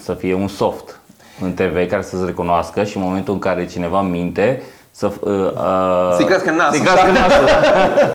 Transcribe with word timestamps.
să 0.00 0.14
fie 0.14 0.34
un 0.34 0.48
soft 0.48 1.00
în 1.40 1.54
TV 1.54 1.88
care 1.88 2.02
să-ți 2.02 2.24
recunoască 2.24 2.84
și 2.84 2.96
în 2.96 3.02
momentul 3.02 3.34
în 3.34 3.40
care 3.40 3.66
cineva 3.66 4.02
minte 4.02 4.62
să... 4.90 5.06
Uh, 5.20 5.52
uh, 5.52 6.14
Să-i 6.16 6.24
crească 6.24 6.50
nasul. 6.50 6.76
Să-i 6.76 6.86
crească 6.86 7.10
nasul. 7.10 8.12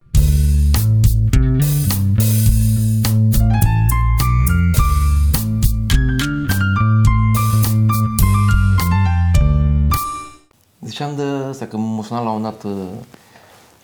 Ziceam 10.85 11.15
de 11.15 11.23
asta 11.49 11.65
că 11.65 11.77
m-a 11.77 12.03
sunat 12.03 12.23
la 12.23 12.31
un 12.31 12.41
dat 12.41 12.63
uh, 12.63 12.71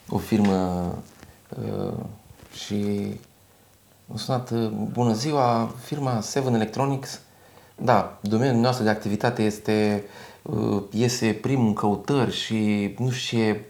o 0.10 0.18
firmă 0.18 0.86
uh, 1.66 1.94
și 2.54 3.12
m-a 4.06 4.18
sunat, 4.18 4.50
uh, 4.50 4.68
bună 4.92 5.14
ziua, 5.14 5.72
firma 5.84 6.22
Seven 6.22 6.54
Electronics. 6.54 7.20
Da, 7.76 8.18
domeniul 8.22 8.62
nostru 8.62 8.84
de 8.84 8.90
activitate 8.90 9.44
este, 9.44 10.04
uh, 10.42 10.84
iese 10.92 11.28
primul 11.42 11.68
în 11.68 11.74
căutări 11.74 12.36
și 12.36 12.96
nu 12.98 13.10
știu 13.10 13.38
ce, 13.38 13.62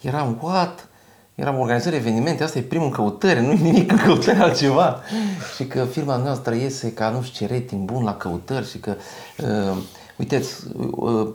eram, 0.00 0.38
what? 0.40 0.88
Eram 1.34 1.58
organizări 1.58 1.96
evenimente, 1.96 2.42
asta 2.42 2.58
e 2.58 2.62
primul 2.62 2.86
în 2.86 2.92
căutări, 2.92 3.40
nu 3.40 3.52
nimic 3.52 3.92
în 3.92 3.98
căutări 3.98 4.38
altceva. 4.38 5.00
și 5.56 5.66
că 5.66 5.84
firma 5.84 6.16
noastră 6.16 6.54
iese 6.54 6.92
ca 6.92 7.10
nu 7.10 7.22
știu 7.22 7.46
ce 7.46 7.54
rating 7.54 7.84
bun 7.84 8.04
la 8.04 8.16
căutări 8.16 8.70
și 8.70 8.78
că, 8.78 8.96
uh, 9.38 9.76
uiteți, 10.16 10.54
uh, 10.90 11.28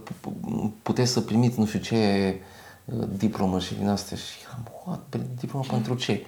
puteți 0.82 1.12
să 1.12 1.22
primiți 1.22 1.60
nu 1.60 1.66
știu 1.66 1.80
ce 1.80 2.36
uh, 2.86 3.08
diplomă 3.18 3.60
și 3.60 3.74
din 3.74 3.88
astea. 3.88 4.18
Și 4.18 4.38
eram, 4.48 4.72
what? 4.86 5.16
Diplomă 5.40 5.66
pentru 5.70 5.94
ce? 5.94 6.26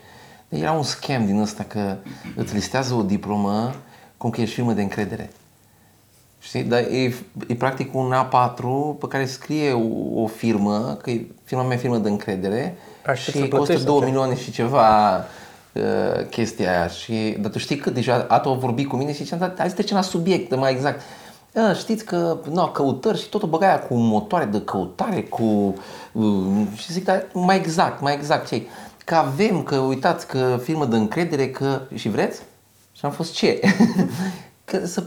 Era 0.50 0.72
un 0.72 0.84
scam 0.84 1.26
din 1.26 1.40
ăsta 1.40 1.64
că 1.64 1.96
îți 2.36 2.54
listează 2.54 2.94
o 2.94 3.04
diplomă 3.04 3.76
cum 4.18 4.30
că 4.30 4.42
ești 4.42 4.56
firmă 4.56 4.74
de 4.74 4.82
încredere. 4.82 5.32
Știi? 6.46 6.64
Dar 6.64 6.80
e, 6.80 7.14
e 7.48 7.56
practic 7.58 7.96
un 7.96 8.14
A4 8.14 9.00
pe 9.00 9.08
care 9.08 9.26
scrie 9.26 9.72
o, 9.72 10.22
o 10.22 10.28
firmă, 10.28 10.98
că 11.02 11.10
e 11.10 11.26
firma 11.44 11.64
mea 11.64 11.76
e 11.76 11.80
firmă 11.80 11.98
de 11.98 12.10
încredere 12.10 12.78
Aștept 13.06 13.38
să 13.38 13.44
și 13.44 13.50
costă 13.50 13.56
plătești 13.58 13.86
2 13.86 13.96
așa. 13.96 14.06
milioane 14.06 14.36
și 14.36 14.52
ceva 14.52 15.18
uh, 15.74 16.26
chestia 16.30 16.70
aia. 16.72 16.88
Și, 16.88 17.38
dar 17.40 17.52
tu 17.52 17.58
știi 17.58 17.78
că 17.78 17.90
deja 17.90 18.26
Atu 18.30 18.50
a 18.50 18.54
vorbit 18.54 18.88
cu 18.88 18.96
mine 18.96 19.14
și 19.14 19.24
ziceam, 19.24 19.40
"Da, 19.40 19.54
hai 19.58 19.70
să 19.70 19.74
trecem 19.74 19.96
la 19.96 20.02
subiect 20.04 20.56
mai 20.56 20.72
exact. 20.72 21.02
A, 21.56 21.74
știți 21.74 22.06
că, 22.06 22.38
nu, 22.52 22.66
căutări 22.68 23.22
și 23.22 23.30
totul 23.30 23.50
băga 23.50 23.68
aia 23.68 23.80
cu 23.80 23.94
motoare 23.94 24.46
de 24.46 24.62
căutare, 24.62 25.22
cu... 25.24 25.76
Uh, 26.12 26.68
și 26.76 26.92
zic, 26.92 27.04
dar 27.04 27.26
mai 27.34 27.56
exact, 27.56 28.02
mai 28.02 28.14
exact 28.14 28.48
ce 28.48 28.62
Că 29.06 29.16
avem, 29.16 29.64
că 29.64 29.76
uitați, 29.76 30.28
că 30.28 30.60
firmă 30.64 30.86
de 30.86 30.96
încredere, 30.96 31.50
că... 31.50 31.82
Și 31.96 32.10
vreți? 32.10 32.42
Și 32.92 33.06
am 33.06 33.12
fost 33.12 33.34
ce? 33.34 33.60
că 34.66 34.86
să 34.86 35.04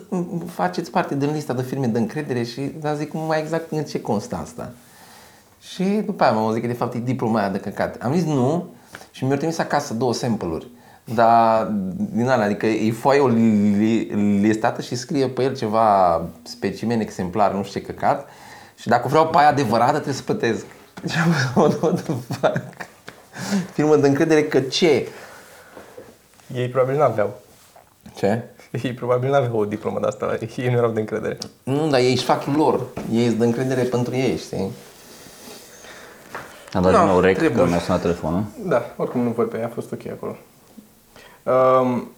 faceți 0.54 0.90
parte 0.90 1.14
din 1.14 1.32
lista 1.32 1.52
de 1.52 1.62
firme 1.62 1.86
de 1.86 1.98
încredere 1.98 2.42
și 2.42 2.60
dar 2.60 2.96
zic 2.96 3.12
mai 3.12 3.40
exact 3.40 3.70
în 3.70 3.84
ce 3.84 4.00
constă 4.00 4.36
asta. 4.36 4.70
Și 5.60 5.82
după 5.84 6.22
aia 6.22 6.32
m-am 6.32 6.44
auzit 6.44 6.60
că 6.60 6.66
de 6.66 6.72
fapt 6.72 6.94
e 6.94 6.98
diploma 6.98 7.38
aia 7.38 7.48
de 7.48 7.58
căcat. 7.58 8.02
Am 8.02 8.14
zis 8.14 8.24
nu 8.24 8.66
și 9.10 9.24
mi-au 9.24 9.36
trimis 9.36 9.58
acasă 9.58 9.94
două 9.94 10.14
sample-uri. 10.14 10.66
Dar 11.14 11.72
din 11.96 12.28
alea, 12.28 12.44
adică 12.44 12.66
e 12.66 12.92
foaie 12.92 13.20
o 13.20 13.26
li- 13.28 14.38
listată 14.40 14.82
și 14.82 14.94
scrie 14.94 15.28
pe 15.28 15.42
el 15.42 15.56
ceva 15.56 16.22
specimen 16.42 17.00
exemplar, 17.00 17.52
nu 17.52 17.62
știu 17.64 17.80
ce 17.80 17.86
căcat. 17.86 18.28
Și 18.76 18.88
dacă 18.88 19.08
vreau 19.08 19.26
pe 19.28 19.38
aia 19.38 19.48
adevărată, 19.48 19.92
trebuie 19.92 20.14
să 20.14 20.22
plătesc. 20.22 20.64
Și 21.10 21.18
am 21.24 21.32
zis, 21.32 21.54
what 21.54 21.82
what 21.82 22.02
the 22.02 22.12
fuck? 22.28 22.86
Firmă 23.72 23.96
de 23.96 24.08
încredere 24.08 24.44
că 24.44 24.60
ce? 24.60 25.08
Ei 26.54 26.68
probabil 26.68 26.98
n-aveau. 26.98 27.40
Ce? 28.16 28.42
Ei 28.82 28.92
probabil 28.92 29.30
n-aveau 29.30 29.58
o 29.60 29.64
diplomă 29.64 30.00
de 30.00 30.06
asta, 30.06 30.38
ei 30.56 30.68
nu 30.70 30.76
erau 30.76 30.90
de 30.90 31.00
încredere. 31.00 31.38
Nu, 31.62 31.88
dar 31.88 32.00
ei 32.00 32.12
își 32.12 32.24
fac 32.24 32.44
lor. 32.56 32.86
Ei 33.12 33.26
îți 33.26 33.36
dă 33.36 33.44
încredere 33.44 33.82
pentru 33.82 34.14
ei, 34.16 34.36
știi? 34.36 34.70
Am 36.72 36.82
dat 36.82 36.92
Da, 36.92 36.98
din 36.98 37.08
nou 37.08 37.20
rec, 37.20 37.34
că 37.34 37.40
trebuie. 37.40 37.64
mi-a 37.66 37.78
sunat 37.80 38.00
telefonul. 38.00 38.42
Da, 38.64 38.94
oricum 38.96 39.20
nu 39.20 39.30
voi 39.30 39.44
pe 39.44 39.58
ea, 39.58 39.64
a 39.66 39.70
fost 39.74 39.92
ok 39.92 40.00
acolo. 40.12 40.36
Um, 41.42 42.10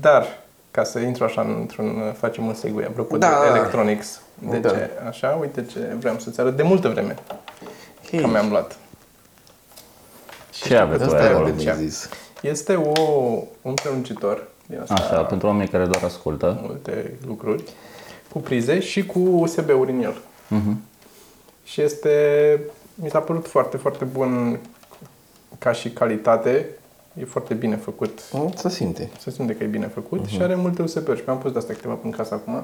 dar, 0.00 0.26
ca 0.70 0.84
să 0.84 0.98
intru 0.98 1.24
așa 1.24 1.40
într-un, 1.40 2.14
facem 2.18 2.46
un 2.46 2.54
segue 2.54 2.84
apropo 2.86 3.16
Da, 3.16 3.28
de 3.28 3.34
da, 3.34 3.40
da. 3.52 3.56
electronics. 3.58 4.20
De 4.38 4.56
Da. 4.58 4.68
ce? 4.68 4.90
Așa, 5.08 5.38
uite 5.40 5.64
ce 5.64 5.78
vreau 5.98 6.18
să-ți 6.18 6.40
arăt 6.40 6.56
de 6.56 6.62
multă 6.62 6.88
vreme. 6.88 7.14
Hei. 8.10 8.20
Că 8.20 8.26
mi-am 8.26 8.48
luat. 8.48 8.76
Ce 10.50 10.76
aveți 10.76 11.04
voi 11.04 11.14
Asta 11.18 11.28
acolo? 11.28 11.46
era 11.48 11.56
de 11.56 11.82
zis. 11.84 12.08
Este 12.40 12.74
o, 12.74 12.92
un 13.62 13.74
prelungitor 13.74 14.48
din 14.66 14.80
asta, 14.80 14.94
Așa, 14.94 15.22
pentru 15.22 15.46
oamenii 15.46 15.68
care 15.68 15.84
doar 15.86 16.04
ascultă. 16.04 16.58
multe 16.62 17.14
lucruri, 17.26 17.62
cu 18.32 18.38
prize 18.38 18.80
și 18.80 19.06
cu 19.06 19.18
USB-uri 19.18 19.90
în 19.90 20.02
el. 20.02 20.16
Mhm. 20.48 20.80
Și 21.64 21.80
este, 21.80 22.60
mi 22.94 23.10
s-a 23.10 23.18
părut 23.20 23.46
foarte, 23.46 23.76
foarte 23.76 24.04
bun 24.04 24.58
ca 25.58 25.72
și 25.72 25.90
calitate. 25.90 26.66
E 27.20 27.24
foarte 27.24 27.54
bine 27.54 27.76
făcut. 27.76 28.20
Nu, 28.32 28.52
Se 28.56 28.68
simte. 28.68 29.10
Se 29.18 29.30
simte 29.30 29.54
că 29.56 29.64
e 29.64 29.66
bine 29.66 29.86
făcut 29.86 30.26
și 30.26 30.42
are 30.42 30.54
multe 30.54 30.82
USB-uri. 30.82 31.18
Și 31.18 31.24
mi-am 31.26 31.38
pus 31.38 31.52
de 31.52 31.58
asta 31.58 31.72
câteva 31.72 31.98
în 32.02 32.10
casă 32.10 32.34
acum. 32.34 32.62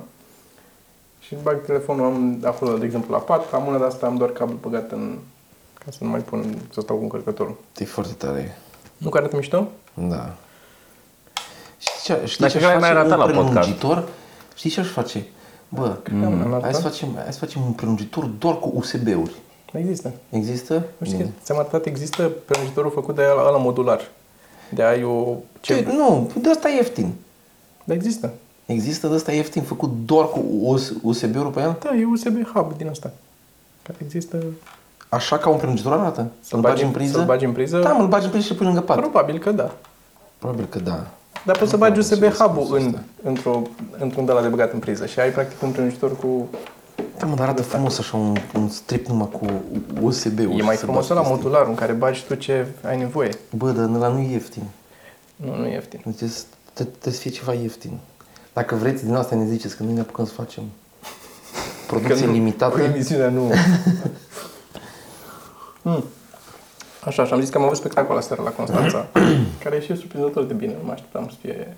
Și 1.21 1.37
bag 1.43 1.65
telefonul, 1.65 2.05
am 2.05 2.41
acolo, 2.45 2.77
de 2.79 2.85
exemplu, 2.85 3.13
la 3.13 3.19
pat, 3.21 3.53
am 3.53 3.67
una 3.67 3.79
de 3.79 3.85
asta, 3.85 4.07
am 4.07 4.17
doar 4.17 4.31
cablu 4.31 4.57
băgat 4.61 4.91
în 4.93 5.19
ca 5.85 5.91
să 5.91 5.99
nu 6.01 6.11
mai 6.11 6.21
pun, 6.21 6.59
să 6.73 6.81
stau 6.81 6.97
cu 6.97 7.03
încărcătorul. 7.03 7.57
E 7.79 7.85
foarte 7.85 8.13
tare. 8.13 8.57
Nu 8.97 9.09
că 9.09 9.19
arată 9.19 9.37
mișto? 9.37 9.69
Da. 9.95 10.37
Știi 12.01 12.15
ce, 12.15 12.27
știi 12.27 12.45
Dacă 12.47 12.59
ce 12.59 12.65
ai 12.67 12.75
aș 12.75 12.81
mai 12.81 12.89
face 12.89 12.99
arătat 13.01 13.19
un 13.19 13.19
la 13.19 13.25
podcast. 13.41 13.51
prelungitor? 13.53 14.09
Știi 14.55 14.71
ce 14.71 14.81
aș 14.81 14.89
face? 14.89 15.27
Bă, 15.69 15.97
Mm. 16.11 16.25
Am 16.25 16.39
hai 16.39 16.49
să, 16.51 16.55
arătat? 16.67 16.81
facem, 16.83 17.09
hai 17.15 17.33
să 17.33 17.39
facem 17.39 17.63
un 17.67 17.73
prelungitor 17.73 18.25
doar 18.25 18.59
cu 18.59 18.73
USB-uri. 18.75 19.33
Există. 19.73 20.13
Există? 20.31 20.73
Nu 20.99 21.07
știu 21.07 21.19
că 21.19 21.23
Bine. 21.25 21.35
ți-am 21.43 21.59
arătat, 21.59 21.87
există 21.87 22.31
prelungitorul 22.45 22.91
făcut 22.91 23.15
de 23.15 23.23
ăla, 23.33 23.49
ăla 23.49 23.59
modular. 23.59 24.01
De 24.69 24.83
ai 24.83 25.05
o... 25.05 25.35
Ce? 25.61 25.75
Ce? 25.75 25.87
Nu, 25.93 26.31
de 26.41 26.51
asta 26.51 26.69
e 26.69 26.75
ieftin. 26.75 27.13
Dar 27.85 27.97
există. 27.97 28.33
Există 28.67 29.07
de 29.07 29.15
asta 29.15 29.33
ieftin 29.33 29.63
făcut 29.63 29.91
doar 30.05 30.27
cu 30.29 30.45
USB-uri 31.03 31.51
pe 31.51 31.61
el? 31.61 31.77
Da, 31.83 31.95
e 31.95 32.05
USB 32.05 32.47
hub 32.55 32.77
din 32.77 32.89
asta. 32.89 33.11
Care 33.83 33.99
există... 34.05 34.37
Așa 35.09 35.39
ca 35.39 35.49
un 35.49 35.57
prelungitor 35.57 35.93
arată? 35.93 36.27
Să-l 36.41 36.61
bagi 36.61 36.83
în 36.85 36.91
priză? 36.91 37.13
Să-l 37.13 37.25
bagi 37.25 37.45
în 37.45 37.53
priză? 37.53 37.79
Da, 37.79 37.93
mă, 37.93 38.03
îl 38.03 38.09
bagi 38.09 38.25
în 38.25 38.31
priză 38.31 38.45
și 38.47 38.51
îl 38.53 38.57
pui 38.59 38.67
lângă 38.67 38.81
pat. 38.81 38.97
Probabil 38.97 39.39
că 39.39 39.51
da. 39.53 39.71
Probabil 40.39 40.67
că 40.69 40.79
da. 40.79 41.07
Dar 41.45 41.59
poți 41.59 41.71
să 41.71 41.77
Nu 41.77 41.83
bagi 41.83 41.93
am 41.93 41.99
USB 41.99 42.11
înțeles 42.11 42.39
hub-ul 42.39 42.65
cum 42.65 42.75
în, 42.75 42.87
asta. 42.87 43.03
într-o, 43.23 43.63
într-un 43.99 44.25
de 44.25 44.33
la 44.33 44.43
de 44.43 44.49
băgat 44.49 44.73
în 44.73 44.79
priză 44.79 45.07
și 45.07 45.21
ai 45.21 45.31
practic 45.31 45.63
un 45.63 45.71
prelungitor 45.71 46.17
cu... 46.17 46.49
Da, 47.19 47.27
mă, 47.27 47.35
dar 47.35 47.45
arată 47.45 47.63
frumos 47.63 47.99
așa 47.99 48.17
un, 48.17 48.37
un 48.55 48.69
strip 48.69 49.07
numai 49.07 49.29
cu 49.33 49.47
USB-uri. 50.01 50.59
E 50.59 50.63
mai 50.63 50.77
să 50.77 50.83
frumos 50.83 51.09
bagi 51.09 51.13
la 51.13 51.21
chestii. 51.21 51.37
modular 51.37 51.67
în 51.67 51.75
care 51.75 51.93
bagi 51.93 52.25
tu 52.25 52.35
ce 52.35 52.67
ai 52.87 52.99
nevoie. 52.99 53.31
Bă, 53.57 53.71
dar 53.71 53.85
ăla 53.85 54.09
nu 54.09 54.19
e 54.19 54.31
ieftin. 54.31 54.63
Nu, 55.37 55.57
nu 55.57 55.67
e 55.67 55.73
ieftin. 55.73 56.01
Deci 56.05 56.31
trebuie, 56.73 56.95
trebuie 56.99 57.15
să 57.15 57.21
fie 57.21 57.31
ceva 57.31 57.53
ieftin. 57.53 57.99
Dacă 58.53 58.75
vreți 58.75 59.05
din 59.05 59.15
asta 59.15 59.37
ne 59.37 59.47
ziceți 59.47 59.77
că 59.77 59.83
noi 59.83 59.93
ne 59.93 60.01
apucăm 60.01 60.27
să 60.27 60.33
facem 60.33 60.63
producție 61.87 62.27
nu, 62.27 62.33
limitată. 62.33 62.77
Cu 62.77 62.81
emisiunea 62.81 63.29
nu. 63.29 63.43
hmm. 65.83 66.05
Așa, 67.05 67.25
și 67.25 67.33
am 67.33 67.41
zis 67.41 67.49
că 67.51 67.59
am 67.59 67.65
avut 67.65 67.77
spectacol 67.77 68.17
aseară 68.17 68.43
la 68.43 68.51
Constanța, 68.51 69.07
care 69.63 69.77
e 69.77 69.81
și 69.81 69.97
surprinzător 69.97 70.45
de 70.45 70.53
bine. 70.55 70.73
Nu 70.73 70.85
mă 70.87 70.93
așteptam 70.93 71.29
să 71.29 71.35
fie... 71.41 71.77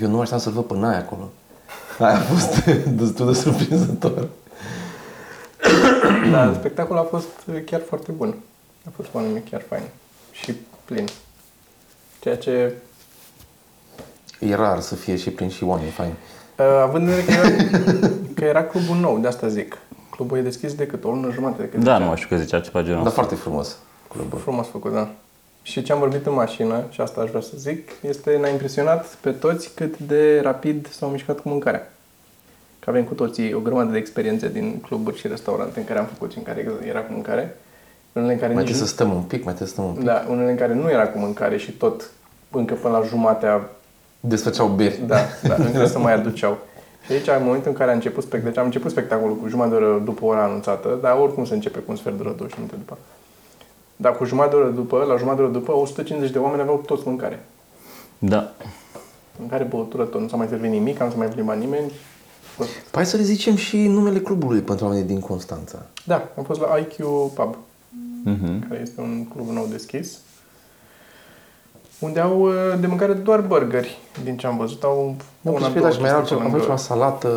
Eu 0.00 0.08
nu 0.08 0.20
așteptam 0.20 0.38
să-l 0.38 0.52
văd 0.52 0.64
pe 0.64 0.74
Naia 0.74 0.98
acolo. 0.98 1.30
Aia 1.98 2.14
a 2.16 2.20
fost 2.20 2.64
destul 3.00 3.26
de 3.26 3.32
surprinzător. 3.38 4.28
Dar 6.30 6.54
spectacolul 6.54 7.02
a 7.02 7.06
fost 7.06 7.28
chiar 7.64 7.80
foarte 7.88 8.12
bun. 8.12 8.34
A 8.86 8.90
fost 8.96 9.08
oameni 9.12 9.42
chiar 9.50 9.62
fain 9.68 9.82
și 10.30 10.54
plin. 10.84 11.04
Ceea 12.20 12.36
ce, 12.36 12.72
E 14.40 14.54
rar 14.54 14.80
să 14.80 14.94
fie 14.94 15.16
și 15.16 15.30
prin 15.30 15.48
și 15.48 15.64
oameni 15.64 15.90
faini. 15.90 16.14
uh, 16.58 16.64
având 16.82 17.08
în 17.08 17.14
vedere 17.14 17.24
că 17.26 17.46
era, 17.46 18.08
că 18.36 18.44
era 18.44 18.64
clubul 18.64 18.96
nou, 18.96 19.18
de 19.18 19.26
asta 19.28 19.48
zic. 19.48 19.78
Clubul 20.10 20.38
e 20.38 20.40
deschis 20.40 20.74
decât 20.74 21.04
o 21.04 21.08
lună 21.10 21.30
jumătate. 21.32 21.62
De 21.62 21.68
cât 21.68 21.78
Da, 21.78 21.84
zicea. 21.84 21.98
nu 21.98 22.04
mai 22.06 22.16
știu 22.16 22.36
că 22.36 22.42
zicea 22.42 22.60
ceva 22.60 22.80
genul 22.82 22.96
Dar 22.98 23.06
ăsta. 23.06 23.18
foarte 23.20 23.34
frumos 23.34 23.76
clubul. 24.16 24.38
Frumos 24.38 24.66
făcut, 24.68 24.92
da. 24.92 25.08
Și 25.62 25.82
ce 25.82 25.92
am 25.92 25.98
vorbit 25.98 26.26
în 26.26 26.32
mașină, 26.34 26.82
și 26.90 27.00
asta 27.00 27.20
aș 27.20 27.28
vrea 27.28 27.40
să 27.40 27.52
zic, 27.56 27.90
este 28.00 28.36
ne-a 28.36 28.50
impresionat 28.50 29.06
pe 29.06 29.30
toți 29.30 29.70
cât 29.74 29.98
de 29.98 30.40
rapid 30.42 30.88
s-au 30.90 31.08
mișcat 31.08 31.40
cu 31.40 31.48
mâncarea. 31.48 31.92
Că 32.78 32.90
avem 32.90 33.04
cu 33.04 33.14
toții 33.14 33.52
o 33.52 33.58
grămadă 33.58 33.90
de 33.90 33.98
experiențe 33.98 34.48
din 34.48 34.80
cluburi 34.80 35.18
și 35.18 35.28
restaurante 35.28 35.78
în 35.78 35.84
care 35.84 35.98
am 35.98 36.04
făcut 36.04 36.32
și 36.32 36.38
în 36.38 36.44
care 36.44 36.66
era 36.88 37.00
cu 37.00 37.12
mâncare. 37.12 37.56
Unele 38.12 38.32
în 38.32 38.38
care 38.38 38.52
Mai 38.52 38.62
nici 38.62 38.70
trebuie 38.72 38.88
să 38.88 38.94
stăm 38.94 39.14
un 39.14 39.22
pic, 39.22 39.44
mai 39.44 39.54
trebuie 39.54 39.68
să 39.68 39.74
stăm 39.74 39.84
un 39.84 39.92
pic. 39.94 40.04
Da, 40.04 40.24
unele 40.28 40.50
în 40.50 40.56
care 40.56 40.74
nu 40.74 40.90
era 40.90 41.08
cu 41.08 41.18
mâncare 41.18 41.56
și 41.56 41.72
tot 41.72 42.10
încă 42.50 42.74
până 42.74 42.98
la 42.98 43.04
jumatea, 43.06 43.70
Desfăceau 44.20 44.66
beri. 44.68 45.00
da, 45.06 45.16
da 45.42 45.54
încă 45.54 45.86
să 45.86 45.98
mai 45.98 46.12
aduceau. 46.12 46.58
Și 47.06 47.12
aici, 47.12 47.28
în 47.28 47.44
momentul 47.44 47.70
în 47.70 47.76
care 47.76 47.90
a 47.90 47.94
început 47.94 48.22
spectacolul, 48.22 48.50
deci 48.52 48.58
am 48.60 48.66
început 48.66 48.90
spectacolul 48.90 49.36
cu 49.36 49.48
jumătate 49.48 49.76
de 49.78 49.84
oră 49.84 49.98
după 50.04 50.24
ora 50.24 50.42
anunțată, 50.42 50.98
dar 51.02 51.18
oricum 51.18 51.44
se 51.44 51.54
începe 51.54 51.78
cu 51.78 51.90
un 51.90 51.96
sfert 51.96 52.16
de 52.16 52.22
oră, 52.22 52.34
20 52.36 52.56
minute 52.56 52.74
după. 52.76 52.98
Dar 53.96 54.16
cu 54.16 54.24
jumătate 54.24 54.54
de 54.56 54.62
oră 54.62 54.70
după, 54.70 54.96
la 55.08 55.16
jumătate 55.16 55.36
de 55.36 55.42
oră 55.42 55.52
după, 55.58 55.72
150 55.72 56.30
de 56.32 56.38
oameni 56.38 56.60
aveau 56.62 56.76
toți 56.86 57.02
mâncare. 57.06 57.44
Da. 58.18 58.52
Mâncare, 59.38 59.64
băutură, 59.64 60.04
tot. 60.04 60.20
Nu 60.20 60.28
s-a 60.28 60.36
mai 60.36 60.46
servit 60.48 60.70
nimic, 60.70 61.00
nu 61.00 61.10
s-a 61.10 61.16
mai 61.16 61.26
plimbat 61.28 61.58
nimeni. 61.58 61.92
fost. 62.56 62.68
Hai 62.92 63.06
să 63.06 63.16
le 63.16 63.22
zicem 63.22 63.56
și 63.56 63.76
numele 63.86 64.18
clubului 64.20 64.60
pentru 64.60 64.84
oamenii 64.84 65.06
din 65.06 65.20
Constanța. 65.20 65.78
Da, 66.04 66.28
am 66.38 66.44
fost 66.44 66.60
la 66.60 66.76
IQ 66.78 66.94
Pub, 67.34 67.56
Mhm. 68.24 68.68
care 68.68 68.80
este 68.82 69.00
un 69.00 69.26
club 69.28 69.48
nou 69.48 69.66
deschis, 69.70 70.18
unde 72.04 72.20
au 72.20 72.40
uh, 72.40 72.54
de 72.80 72.86
mâncare 72.86 73.12
doar 73.12 73.40
burgeri, 73.40 73.98
din 74.24 74.36
ce 74.36 74.46
am 74.46 74.56
văzut. 74.56 74.82
Au 74.82 75.16
Nu, 75.40 75.54
una, 75.54 75.68
pe 75.68 75.78
două 75.78 75.90
și 75.90 76.00
mai 76.00 76.08
erau 76.08 76.20
chestii 76.20 76.36
pe 76.36 76.42
ceva, 76.42 76.44
am 76.44 76.50
văzut 76.50 76.66
lângă- 76.68 76.82
ceva 76.82 76.96
salată. 76.96 77.28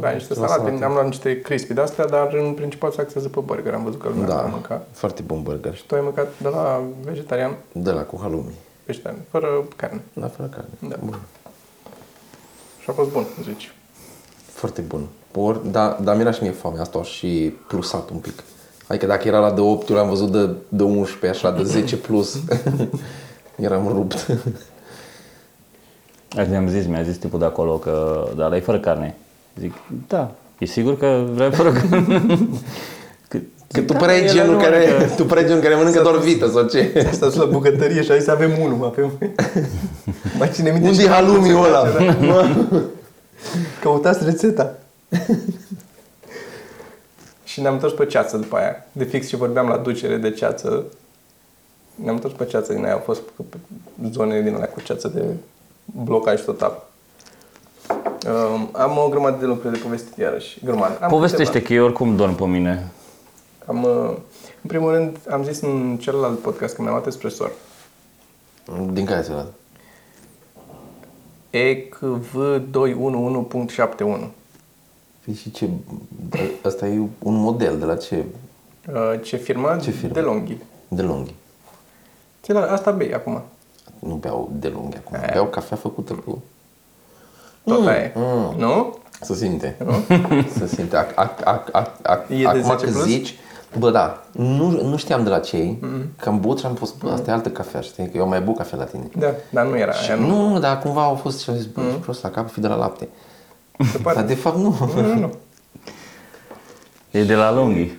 Da, 0.00 0.10
niște 0.10 0.34
ceva 0.34 0.46
salate, 0.46 0.84
am 0.84 0.92
luat 0.92 1.04
niște 1.04 1.40
crispy 1.40 1.74
de 1.74 1.80
astea, 1.80 2.06
dar 2.06 2.34
în 2.46 2.52
principal 2.52 2.90
se 2.90 3.00
axează 3.00 3.28
pe 3.28 3.40
burger. 3.44 3.74
Am 3.74 3.84
văzut 3.84 4.00
că 4.02 4.08
lumea 4.08 4.26
da. 4.28 4.38
a 4.38 4.42
Da, 4.42 4.46
mâncat. 4.48 4.88
foarte 4.92 5.22
bun 5.22 5.42
burger. 5.42 5.74
Și 5.74 5.86
tu 5.86 5.94
ai 5.94 6.00
mâncat 6.04 6.28
de 6.42 6.48
la 6.48 6.80
vegetarian, 7.04 7.56
De 7.72 7.90
la 7.90 8.00
cu 8.00 8.18
halloumi. 8.22 8.54
vegetarian, 8.86 9.20
fără 9.30 9.48
carne. 9.76 10.00
La 10.12 10.26
fără 10.28 10.48
carne. 10.48 10.68
Da. 10.88 10.96
Bun. 11.04 11.18
Și 12.82 12.86
a 12.90 12.92
fost 12.92 13.10
bun, 13.10 13.24
zici. 13.42 13.74
Foarte 14.52 14.80
bun. 14.80 15.06
Or, 15.34 15.56
da, 15.56 15.98
dar 16.02 16.14
mi-era 16.14 16.30
și 16.30 16.42
mie 16.42 16.50
foame, 16.50 16.80
asta 16.80 16.98
a 16.98 17.02
și 17.02 17.54
plusat 17.68 18.10
un 18.10 18.16
pic. 18.18 18.42
Adică 18.86 19.06
dacă 19.06 19.28
era 19.28 19.38
la 19.38 19.50
de 19.50 19.60
8, 19.60 19.88
eu 19.88 19.96
l-am 19.96 20.08
văzut 20.08 20.30
de, 20.32 20.50
de 20.68 20.82
11, 20.82 21.26
așa, 21.46 21.56
de 21.56 21.62
10 21.62 21.96
plus. 21.96 22.36
Eram 23.60 23.88
rupt. 23.88 24.26
Așa 26.36 26.48
mi-am 26.50 26.68
zis, 26.68 26.86
mi-a 26.86 27.02
zis 27.02 27.16
tipul 27.16 27.38
de 27.38 27.44
acolo 27.44 27.76
că 27.76 28.24
da, 28.36 28.42
dar 28.42 28.52
e 28.52 28.60
fără 28.60 28.78
carne. 28.78 29.14
Zic, 29.58 29.72
da, 30.08 30.30
e 30.58 30.64
sigur 30.64 30.98
că 30.98 31.24
vrei 31.32 31.52
fără 31.52 31.72
carne? 31.72 32.22
Că, 33.28 33.38
Că 33.72 33.80
tu 33.80 33.92
da, 33.92 33.98
păreai 33.98 34.24
el 34.24 34.32
genul 34.32 34.54
nu 34.54 34.60
care, 34.60 34.86
mănâncă. 34.92 35.14
tu 35.14 35.24
păreai 35.24 35.46
genul 35.46 35.62
care 35.62 35.74
mănâncă 35.74 36.02
doar 36.02 36.18
vită 36.18 36.48
sau 36.48 36.66
ce? 36.66 37.06
Asta 37.10 37.30
la 37.34 37.44
bucătărie 37.44 38.02
și 38.02 38.10
aici 38.10 38.28
avem 38.28 38.50
unul. 38.60 38.84
Avem... 38.84 39.12
Mai 40.38 40.48
ține 40.52 40.70
minte 40.70 40.88
Unde 40.88 41.00
și 41.00 41.06
e 41.06 41.10
halloumi 41.10 41.52
ăla? 41.54 41.86
Căutați 43.80 44.24
rețeta. 44.24 44.74
și 47.44 47.60
ne-am 47.60 47.74
întors 47.74 47.92
pe 47.92 48.06
ceață 48.06 48.36
după 48.36 48.56
aia. 48.56 48.86
De 48.92 49.04
fix 49.04 49.28
și 49.28 49.36
vorbeam 49.36 49.68
la 49.68 49.76
ducere 49.76 50.16
de 50.16 50.30
ceață. 50.30 50.84
Ne-am 52.02 52.14
întors 52.14 52.34
pe 52.34 52.44
ceață 52.44 52.72
din 52.72 52.84
aia. 52.84 52.92
Au 52.92 52.98
fost 52.98 53.20
pe 53.20 53.42
zone 54.10 54.42
din 54.42 54.54
alea 54.54 54.68
cu 54.68 54.80
ceață 54.80 55.08
de 55.08 55.24
blocaj 55.84 56.44
total. 56.44 56.88
Um, 58.26 58.68
am 58.72 58.98
o 58.98 59.08
grămadă 59.08 59.36
de 59.40 59.46
lucruri 59.46 59.74
de 59.74 59.80
povestit 59.82 60.16
iarăși. 60.16 60.58
Grămadă. 60.64 60.98
Am 61.00 61.08
Povestește 61.08 61.62
că 61.62 61.72
eu 61.72 61.84
oricum 61.84 62.16
dorm 62.16 62.34
pe 62.34 62.44
mine. 62.44 62.92
câteva. 63.58 63.78
Am, 63.78 63.84
uh, 63.84 64.10
în 64.62 64.68
primul 64.68 64.92
rând, 64.92 65.16
am 65.30 65.44
zis 65.44 65.60
în 65.60 65.98
celălalt 66.00 66.38
podcast 66.38 66.74
că 66.74 66.82
mi-am 66.82 66.94
luat 66.94 67.06
espresor. 67.06 67.52
Din 68.92 69.04
care 69.04 69.22
ți-a 69.22 69.32
luat? 69.32 69.52
ECV211.71 71.52 74.28
Păi 75.24 75.34
și 75.34 75.50
ce... 75.50 75.68
Asta 76.62 76.86
e 76.86 76.98
un 77.18 77.34
model 77.34 77.78
de 77.78 77.84
la 77.84 77.96
ce... 77.96 78.24
Uh, 78.92 79.20
Ce 79.22 79.36
firmă? 79.36 79.78
Ce 79.82 79.90
firmă? 79.90 80.14
De 80.14 80.20
Longhi. 80.20 80.56
De 80.88 81.02
lunghi. 81.02 81.34
Ți 82.42 82.52
la 82.52 82.60
asta 82.60 82.90
bei 82.90 83.14
acum. 83.14 83.42
Nu 83.98 84.14
beau 84.14 84.50
de 84.52 84.68
lunghi 84.68 84.96
acum. 84.96 85.16
Aia. 85.18 85.30
Beau 85.32 85.46
cafea 85.46 85.76
făcută 85.76 86.12
cu... 86.12 86.42
Tot 87.64 87.86
aia 87.86 88.02
e. 88.02 88.12
mm. 88.14 88.54
Nu? 88.58 88.98
Se 89.20 89.34
simte. 89.34 89.76
Se 90.58 90.66
simte. 90.66 90.96
Ac, 90.96 91.10
ac, 91.14 91.40
ac, 91.44 91.68
ac, 91.72 91.90
ac, 92.02 92.28
E 92.28 92.36
de 92.36 92.46
acum 92.46 92.60
10 92.62 92.74
că 92.84 92.90
plus? 92.90 93.04
zici, 93.04 93.34
bă, 93.78 93.90
da, 93.90 94.24
nu, 94.32 94.70
nu 94.70 94.96
știam 94.96 95.22
de 95.22 95.28
la 95.28 95.38
ce 95.38 95.56
e, 95.56 95.76
că 96.16 96.28
am 96.28 96.40
băut 96.40 96.58
și 96.58 96.66
am 96.66 96.74
fost, 96.74 96.98
bă, 96.98 97.10
asta 97.10 97.30
e 97.30 97.34
altă 97.34 97.48
cafea, 97.48 97.80
știi, 97.80 98.04
că 98.04 98.16
eu 98.16 98.22
am 98.22 98.28
mai 98.28 98.40
băut 98.40 98.56
cafea 98.56 98.78
la 98.78 98.84
tine. 98.84 99.08
Da, 99.16 99.34
dar 99.50 99.66
nu 99.66 99.78
era 99.78 99.92
aia, 99.92 100.14
nu. 100.14 100.26
Nu, 100.26 100.48
nu, 100.48 100.58
dar 100.58 100.78
cumva 100.78 101.02
au 101.02 101.14
fost 101.14 101.40
și 101.40 101.50
am 101.50 101.56
zis, 101.56 101.66
bă, 101.66 101.80
mm. 101.80 101.98
prost 102.00 102.22
la 102.22 102.30
cap, 102.30 102.50
fi 102.50 102.60
de 102.60 102.68
la 102.68 102.74
lapte. 102.74 103.08
Se 103.92 103.98
poate. 103.98 104.18
Dar 104.18 104.26
de 104.26 104.34
fapt 104.34 104.56
nu. 104.56 104.76
Nu, 104.94 105.00
nu, 105.00 105.14
nu. 105.14 105.32
E 107.10 107.24
de 107.24 107.34
la 107.34 107.52
Longhi. 107.52 107.90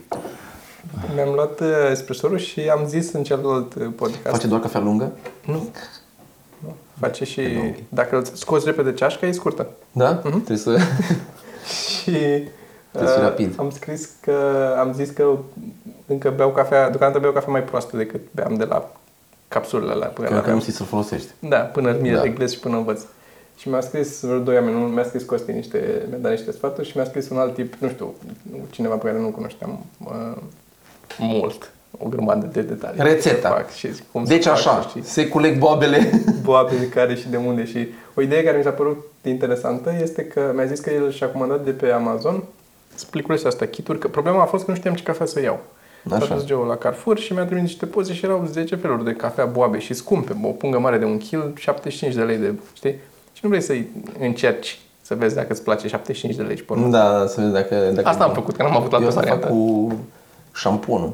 Mi-am 1.16 1.34
luat 1.34 1.60
uh, 1.60 1.68
espresorul 1.92 2.38
și 2.38 2.60
am 2.60 2.86
zis 2.88 3.12
în 3.12 3.24
celălalt 3.24 3.74
uh, 3.74 3.88
podcast. 3.96 4.22
Face 4.26 4.48
doar 4.48 4.62
cafea 4.62 4.80
lungă? 4.80 5.12
Nu. 5.46 5.70
nu. 6.60 6.76
Face 7.00 7.26
și... 7.26 7.42
Dacă 7.90 8.16
îl 8.18 8.24
scoți 8.34 8.66
repede 8.66 8.94
ceașca, 8.94 9.26
e 9.28 9.32
scurtă. 9.32 9.68
Da? 9.92 10.14
Trebuie 10.16 10.58
să... 10.58 10.78
Și... 12.02 12.12
Trebuie 12.92 13.12
să 13.12 13.16
fii 13.16 13.24
uh, 13.24 13.30
rapid. 13.30 13.54
Am 13.58 13.70
scris 13.70 14.10
că... 14.22 14.36
Am 14.80 14.94
zis 14.94 15.10
că 15.10 15.38
încă 16.06 16.34
beau 16.36 16.50
cafea... 16.52 16.90
Deocamdată 16.90 17.20
beau 17.20 17.34
cafea 17.34 17.52
mai 17.52 17.64
proastă 17.64 17.98
decât 17.98 18.22
beam 18.32 18.56
de 18.56 18.64
la 18.64 18.92
capsulele 19.48 19.92
alea. 19.92 20.08
Până 20.08 20.28
Că, 20.28 20.34
că 20.34 20.40
aveam. 20.40 20.56
nu 20.56 20.62
știi 20.62 20.74
să-l 20.74 20.86
folosești. 20.86 21.28
Da, 21.40 21.58
până 21.58 21.90
îmi 21.98 22.10
Da. 22.10 22.16
da. 22.16 22.22
reglez 22.22 22.52
și 22.52 22.60
până 22.60 22.78
învăț. 22.78 23.02
Și 23.58 23.70
mi-a 23.70 23.82
scris 23.82 24.22
vreo 24.22 24.40
doi 24.40 24.56
oameni, 24.56 24.76
unul 24.76 24.90
mi-a 24.90 25.04
scris 25.04 25.24
Costi 25.24 25.52
niște, 25.52 26.06
mi-a 26.10 26.18
dat 26.18 26.32
niște 26.32 26.52
sfaturi 26.52 26.88
și 26.88 26.96
mi-a 26.96 27.06
scris 27.06 27.30
un 27.30 27.38
alt 27.38 27.54
tip, 27.54 27.74
nu 27.80 27.90
știu, 27.90 28.14
cineva 28.70 28.96
pe 28.96 29.06
care 29.06 29.20
nu-l 29.20 29.32
cunoșteam 29.32 29.86
uh, 30.06 30.38
mult, 31.20 31.72
o 31.98 32.08
grămadă 32.08 32.50
de 32.52 32.62
detalii. 32.62 33.02
Rețeta. 33.04 33.48
Ce 33.50 33.54
Fac 33.54 33.72
și 33.72 33.90
cum 34.12 34.24
Deci 34.24 34.44
să 34.44 34.50
fac 34.50 34.58
așa, 34.58 34.90
și 34.90 35.04
se 35.04 35.28
culeg 35.28 35.58
boabele. 35.58 36.10
boabe 36.44 36.76
de 36.80 36.90
care 36.90 37.16
și 37.16 37.30
de 37.30 37.38
unde 37.38 37.66
și 37.66 37.88
o 38.16 38.22
idee 38.22 38.44
care 38.44 38.58
mi 38.58 38.64
s-a 38.64 38.70
părut 38.70 39.06
interesantă 39.24 39.94
este 40.02 40.24
că 40.26 40.52
mi-a 40.56 40.66
zis 40.66 40.80
că 40.80 40.90
el 40.90 41.12
și-a 41.12 41.28
comandat 41.28 41.64
de 41.64 41.72
pe 41.72 41.90
Amazon 41.90 42.44
spliculețe 42.96 43.48
astea, 43.48 43.68
kituri, 43.68 44.00
că 44.00 44.08
problema 44.08 44.42
a 44.42 44.46
fost 44.46 44.66
că 44.66 44.72
nu 44.72 44.78
știam 44.78 44.94
ce 44.94 45.04
cafea 45.04 45.26
să 45.26 45.42
iau. 45.42 45.60
Așa. 46.12 46.26
S-a 46.26 46.34
dus 46.34 46.46
Geo 46.46 46.66
la 46.66 46.76
Carrefour 46.76 47.18
și 47.18 47.34
mi-a 47.34 47.44
trimis 47.46 47.64
niște 47.64 47.86
poze 47.86 48.14
și 48.14 48.26
erau 48.26 48.48
10 48.52 48.76
feluri 48.76 49.04
de 49.04 49.12
cafea 49.14 49.46
boabe 49.46 49.80
și 49.80 49.94
scumpe, 49.94 50.38
o 50.44 50.48
pungă 50.48 50.80
mare 50.80 50.98
de 50.98 51.06
un 51.06 51.18
kil, 51.18 51.54
75 51.58 52.16
de 52.16 52.22
lei 52.22 52.38
de, 52.38 52.54
știi? 52.74 52.96
Și 53.34 53.40
nu 53.42 53.50
vrei 53.50 53.62
să-i 53.62 53.88
încerci 54.20 54.80
să 55.02 55.16
vezi 55.16 55.36
dacă 55.36 55.48
îți 55.50 55.64
place 55.64 55.88
75 55.88 56.36
de 56.36 56.42
lei 56.42 56.56
și 56.58 56.64
pe 56.64 56.74
urmă. 56.74 56.88
Da, 56.88 57.20
da, 57.20 57.28
să 57.28 57.42
vezi 57.42 57.54
dacă... 57.54 57.76
dacă 57.94 58.08
Asta 58.08 58.24
am 58.24 58.34
făcut, 58.34 58.56
că 58.56 58.64
n-am 58.64 58.76
avut 58.76 58.94
altă 58.94 59.04
Eu 59.04 59.08
asta 59.08 59.22
fac 59.22 59.30
variantă. 59.30 59.48
cu 59.48 59.94
șamponul. 60.54 61.14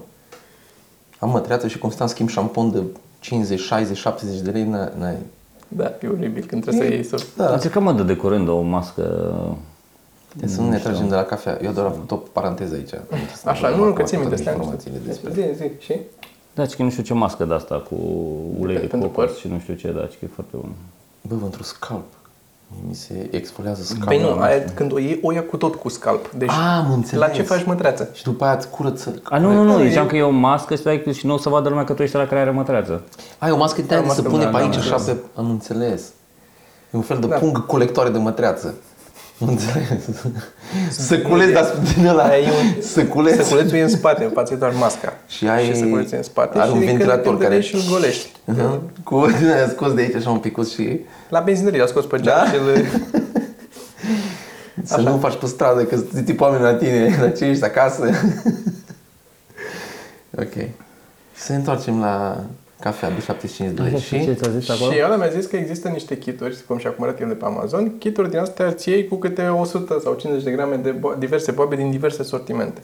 Am 1.19 1.29
mătreață 1.29 1.67
și 1.67 1.77
constant 1.77 2.09
schimb 2.09 2.29
șampon 2.29 2.71
de 2.71 2.83
50, 3.19 3.59
60, 3.59 3.97
70 3.97 4.39
de 4.39 4.51
lei, 4.51 4.63
n- 4.63 4.97
n-ai... 4.97 5.15
Da, 5.67 5.83
e 6.01 6.07
oribil 6.07 6.45
când 6.45 6.61
trebuie 6.61 6.87
să 6.87 6.93
iei 6.93 7.03
să... 7.03 7.23
Da. 7.35 7.55
Da. 7.57 7.69
că 7.69 7.79
mă 7.79 7.91
dă 7.93 8.03
de 8.03 8.15
curând 8.15 8.47
o 8.47 8.61
mască... 8.61 9.01
Trebuie 10.29 10.49
să 10.49 10.61
nu 10.61 10.69
ne 10.69 10.77
tragem 10.77 11.07
de 11.07 11.15
la 11.15 11.23
cafea. 11.23 11.59
Eu 11.63 11.71
doar 11.71 11.85
am 11.85 11.91
făcut 11.91 12.11
o 12.11 12.15
paranteză 12.15 12.75
aici. 12.75 12.89
Așa, 13.45 13.69
nu, 13.69 13.83
nu, 13.85 13.93
că 13.93 14.03
țin 14.03 14.19
minte, 14.19 14.35
toate 14.35 14.41
stai 14.41 14.53
informațiile 14.53 14.97
despre... 15.05 15.31
Zi, 15.31 15.41
zi, 15.55 15.69
și? 15.79 15.99
Da, 16.53 16.65
că 16.65 16.83
nu 16.83 16.89
știu 16.89 17.03
ce 17.03 17.13
mască 17.13 17.45
de 17.45 17.53
asta 17.53 17.75
cu 17.75 17.95
ulei 18.59 18.79
de 18.79 18.85
Pentru 18.85 19.09
cocos 19.09 19.25
păr. 19.29 19.35
și 19.39 19.47
nu 19.47 19.59
știu 19.59 19.73
ce, 19.73 19.91
da, 19.91 19.99
că 19.99 20.07
e 20.19 20.27
foarte 20.33 20.51
bun. 20.55 20.69
Bă, 21.21 21.33
într-un 21.43 21.63
scalp. 21.63 22.05
Mi 22.87 22.93
se 22.95 23.27
exfoliază 23.31 23.83
scalpul. 23.83 24.07
Păi 24.07 24.21
nu, 24.21 24.39
aia, 24.39 24.63
când 24.73 24.91
o 24.93 24.99
iei, 24.99 25.19
o 25.23 25.31
ia 25.31 25.43
cu 25.43 25.57
tot 25.57 25.75
cu 25.75 25.89
scalp. 25.89 26.31
Deci, 26.31 26.49
Ah, 26.49 26.83
am 26.85 26.91
înțeles. 26.93 27.27
la 27.27 27.33
ce 27.33 27.41
faci 27.41 27.63
mătreață? 27.65 28.09
Și 28.13 28.23
după 28.23 28.43
aia 28.45 28.53
îți 28.55 28.69
curăță... 28.69 29.21
A, 29.23 29.37
nu, 29.37 29.51
nu, 29.53 29.63
nu, 29.63 29.83
e- 29.83 29.87
ziceam 29.87 30.07
că 30.07 30.15
e 30.15 30.21
o 30.21 30.29
mască 30.29 30.75
stai, 30.75 31.03
și 31.13 31.25
nu 31.25 31.33
o 31.33 31.37
să 31.37 31.49
vadă 31.49 31.69
lumea 31.69 31.83
că 31.83 31.93
tu 31.93 32.01
ești 32.03 32.15
la 32.15 32.27
care 32.27 32.39
are 32.41 32.49
mătreață. 32.51 33.01
Ai 33.39 33.51
o 33.51 33.57
mască 33.57 33.81
de 33.81 33.93
aia 33.93 34.01
Am 34.01 34.07
de 34.07 34.13
se 34.13 34.21
mască, 34.21 34.31
pune 34.35 34.43
da, 34.43 34.49
pe 34.49 34.57
da, 34.57 34.63
aici 34.63 34.73
am 34.75 34.79
așa 34.81 34.95
înțeles. 34.95 35.17
pe... 35.17 35.39
Am 35.39 35.49
înțeles. 35.49 36.01
E 36.91 36.97
un 36.97 37.01
fel 37.01 37.17
de 37.19 37.27
Da. 37.27 37.35
pungă 37.35 37.59
colectoare 37.59 38.09
de 38.09 38.17
mătreață. 38.17 38.75
Am 39.41 39.47
înțeles. 39.47 39.85
Să 40.89 41.19
culezi, 41.19 41.51
dar 41.53 41.73
din 41.95 42.05
ăla. 42.05 42.23
Aia 42.23 42.37
e 42.37 42.49
un- 42.49 42.81
Să 42.81 43.05
culezi. 43.05 43.37
Săculețul 43.43 43.77
e 43.77 43.81
în 43.81 43.89
spate, 43.89 44.23
în 44.23 44.29
față 44.29 44.53
e 44.53 44.57
doar 44.57 44.73
masca. 44.79 45.13
Și 45.27 45.47
ai- 45.47 45.65
și 45.65 45.75
săculețul 45.75 46.13
e 46.13 46.17
în 46.17 46.23
spate 46.23 46.57
are 46.57 46.67
și 46.67 46.73
un 46.73 46.79
din 46.79 46.87
când 46.87 46.99
în 47.01 47.05
ventilator 47.07 47.37
când 47.37 47.41
care- 47.43 47.55
îl 47.55 47.61
iei 47.61 47.69
și 47.69 47.75
îl 47.75 47.81
golești. 47.91 48.29
Uh-huh. 48.53 48.79
Cu 49.03 49.25
din 49.39 49.47
aia 49.49 49.69
scos 49.69 49.93
de 49.93 50.01
aici 50.01 50.15
așa 50.15 50.29
un 50.29 50.37
picuț 50.39 50.69
și... 50.69 50.99
La 51.29 51.39
benzinărie, 51.39 51.79
l-a 51.79 51.85
scos 51.87 52.05
pe 52.05 52.19
geam 52.19 52.37
Da? 52.43 52.45
și 52.51 52.55
îl... 52.55 52.85
Să 54.83 55.01
nu 55.01 55.17
faci 55.17 55.35
pe 55.35 55.45
stradă, 55.45 55.83
că 55.83 55.95
sunt 56.11 56.25
tip 56.25 56.41
oameni 56.41 56.63
la 56.63 56.73
tine, 56.75 57.15
la 57.21 57.29
ce 57.29 57.45
ești 57.45 57.63
acasă. 57.63 58.09
ok. 60.43 60.53
Să 61.35 61.51
ne 61.51 61.57
întoarcem 61.57 61.99
la 61.99 62.43
cafea 62.79 63.09
de 63.09 63.19
75 63.21 63.75
de 63.75 63.81
lei. 63.81 63.93
Așa, 63.93 64.03
și 64.03 64.09
ce 64.23 64.31
Și 64.31 64.35
ți-a 64.35 64.49
zis 64.51 64.69
acolo? 64.69 64.91
Și 64.91 64.99
ăla 65.03 65.15
mi-a 65.15 65.27
zis 65.29 65.45
că 65.45 65.55
există 65.55 65.87
niște 65.87 66.17
kituri, 66.17 66.57
cum 66.67 66.77
și-a 66.77 66.89
cumpărat 66.89 67.21
el 67.21 67.27
de 67.27 67.33
pe 67.33 67.45
Amazon, 67.45 67.97
kituri 67.97 68.29
din 68.29 68.39
astea 68.39 68.65
îți 68.65 68.89
iei 68.89 69.07
cu 69.07 69.15
câte 69.15 69.47
100 69.47 69.99
sau 70.03 70.13
50 70.13 70.43
de 70.45 70.51
grame 70.51 70.75
de 70.75 70.91
bo- 70.99 71.17
diverse 71.17 71.51
boabe 71.51 71.75
din 71.75 71.91
diverse 71.91 72.23
sortimente. 72.23 72.81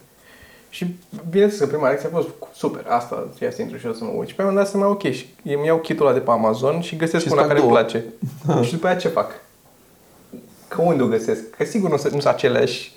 Și 0.70 0.96
bineînțeles 1.30 1.64
că 1.64 1.76
prima 1.76 1.88
reacție 1.88 2.10
a 2.12 2.16
fost 2.16 2.28
super, 2.56 2.86
asta 2.88 3.28
ia 3.42 3.52
să 3.52 3.62
intru 3.62 3.78
și 3.78 3.86
eu 3.86 3.94
să 3.94 4.04
mă 4.04 4.12
uit. 4.16 4.28
Și 4.28 4.36
pe 4.36 4.42
aia 4.42 4.52
mi-am 4.52 4.64
dat 4.64 4.72
seama, 4.74 4.88
ok, 4.88 5.02
și 5.12 5.28
îmi 5.44 5.66
iau 5.66 5.78
kitul 5.78 6.06
ăla 6.06 6.16
de 6.16 6.22
pe 6.22 6.32
Amazon 6.32 6.82
și 6.82 6.96
găsesc 6.96 7.24
Și 7.26 7.32
una 7.32 7.42
fac 7.42 7.48
care 7.50 7.60
îmi 7.60 7.70
două. 7.70 7.80
place. 7.82 8.04
și 8.66 8.72
după 8.74 8.88
aia 8.88 8.96
ce 8.96 9.08
fac? 9.08 9.32
Că 10.68 10.82
unde 10.82 11.04
o 11.04 11.08
găsesc? 11.08 11.50
Că 11.50 11.64
sigur 11.66 11.90
nu 11.90 11.98
sunt 11.98 12.26
aceleași 12.26 12.92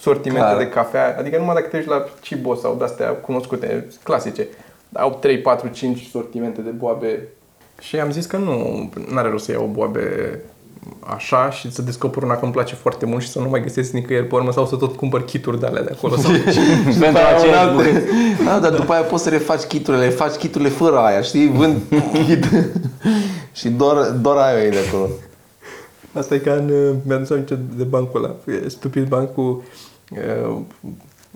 sortimente 0.00 0.44
Clar. 0.46 0.56
de 0.58 0.68
cafea, 0.68 1.16
adică 1.18 1.38
numai 1.38 1.54
dacă 1.54 1.66
te 1.66 1.76
duci 1.78 1.86
la 1.88 2.04
Cibo 2.20 2.54
sau 2.54 2.74
de-astea 2.74 3.08
cunoscute, 3.08 3.86
clasice, 4.02 4.46
au 4.94 5.18
3, 5.20 5.38
4, 5.38 5.68
5 5.68 6.08
sortimente 6.10 6.60
de 6.60 6.70
boabe 6.70 7.28
și 7.80 8.00
am 8.00 8.10
zis 8.10 8.26
că 8.26 8.36
nu 8.36 8.90
are 9.14 9.28
rost 9.28 9.44
să 9.44 9.52
iau 9.52 9.64
o 9.64 9.72
boabe 9.72 10.40
așa 11.00 11.50
și 11.50 11.72
să 11.72 11.82
descoper 11.82 12.22
una 12.22 12.36
că 12.36 12.44
îmi 12.44 12.52
place 12.52 12.74
foarte 12.74 13.06
mult 13.06 13.22
și 13.22 13.28
să 13.28 13.38
nu 13.38 13.48
mai 13.48 13.62
găsesc 13.62 13.92
nicăieri 13.92 14.26
pe 14.26 14.34
urmă 14.34 14.52
sau 14.52 14.66
să 14.66 14.76
tot 14.76 14.96
cumpăr 14.96 15.24
kituri 15.24 15.60
de 15.60 15.66
alea 15.66 15.82
de 15.82 15.90
acolo. 15.96 16.16
Sau... 16.16 16.30
Pentru 17.00 17.22
aceeași 17.36 17.72
bucăți. 17.72 18.06
Da, 18.44 18.58
dar 18.58 18.74
după 18.74 18.92
aia 18.92 19.02
poți 19.02 19.22
să 19.22 19.28
refaci 19.28 19.62
chiturile, 19.62 20.08
faci 20.08 20.34
chiturile 20.34 20.70
fără 20.70 20.98
aia, 20.98 21.20
știi? 21.20 21.48
Vând 21.48 21.76
kit. 22.12 22.48
și 23.58 23.68
doar, 23.68 24.10
doar 24.10 24.36
aia 24.36 24.64
e 24.64 24.68
de 24.68 24.78
acolo. 24.88 25.08
Asta 26.12 26.34
e 26.34 26.38
ca 26.38 26.52
în... 26.52 26.68
uh, 26.68 26.94
Mi-am 27.06 27.18
dus 27.18 27.30
aminte 27.30 27.58
de 27.76 27.84
bancul 27.84 28.24
ăla. 28.24 28.56
E 28.64 28.68
stupid 28.68 29.08
banc 29.08 29.30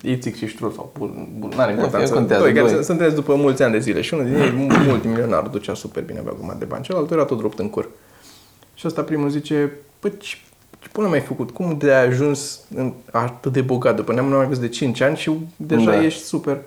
cu 0.01 0.07
uh, 0.07 0.13
Ițic 0.13 0.37
și 0.37 0.47
Ștrul 0.47 0.71
sau 0.71 0.93
Bun, 0.99 1.29
bun 1.39 1.53
n-are 1.57 1.73
importanță. 1.73 2.13
contează, 2.15 2.43
Doi 2.43 2.53
care 2.53 2.67
doi. 2.67 2.77
se- 2.77 2.83
se 2.83 2.91
întâlnesc 2.93 3.19
după 3.21 3.35
mulți 3.35 3.63
ani 3.63 3.73
de 3.73 3.79
zile 3.79 4.01
și 4.01 4.15
unul 4.15 4.27
din 4.27 4.35
ei, 4.37 4.51
multimilionar, 4.87 5.43
ducea 5.43 5.75
super 5.75 6.03
bine, 6.03 6.19
avea 6.19 6.33
grămadă 6.37 6.59
de 6.59 6.65
bani. 6.65 6.83
Celălalt 6.85 7.11
era 7.11 7.25
tot 7.25 7.41
rupt 7.41 7.59
în 7.59 7.71
cur. 7.71 7.89
Și 8.75 8.87
ăsta 8.87 9.03
primul 9.03 9.29
zice, 9.29 9.73
păi 9.99 10.13
ce, 10.19 10.37
ce 10.79 10.89
până 10.93 11.09
mai 11.09 11.21
făcut? 11.21 11.51
Cum 11.51 11.77
de 11.79 11.93
ai 11.93 12.07
ajuns 12.07 12.61
în, 12.75 12.93
atât 13.13 13.53
de 13.53 13.61
bogat? 13.61 13.97
După 13.97 14.13
ne-am 14.13 14.27
mai 14.29 14.47
văzut 14.47 14.63
de 14.63 14.69
5 14.69 15.01
ani 15.01 15.17
și 15.17 15.31
deja 15.57 15.91
Da. 15.91 16.05
ești 16.05 16.23
super. 16.23 16.59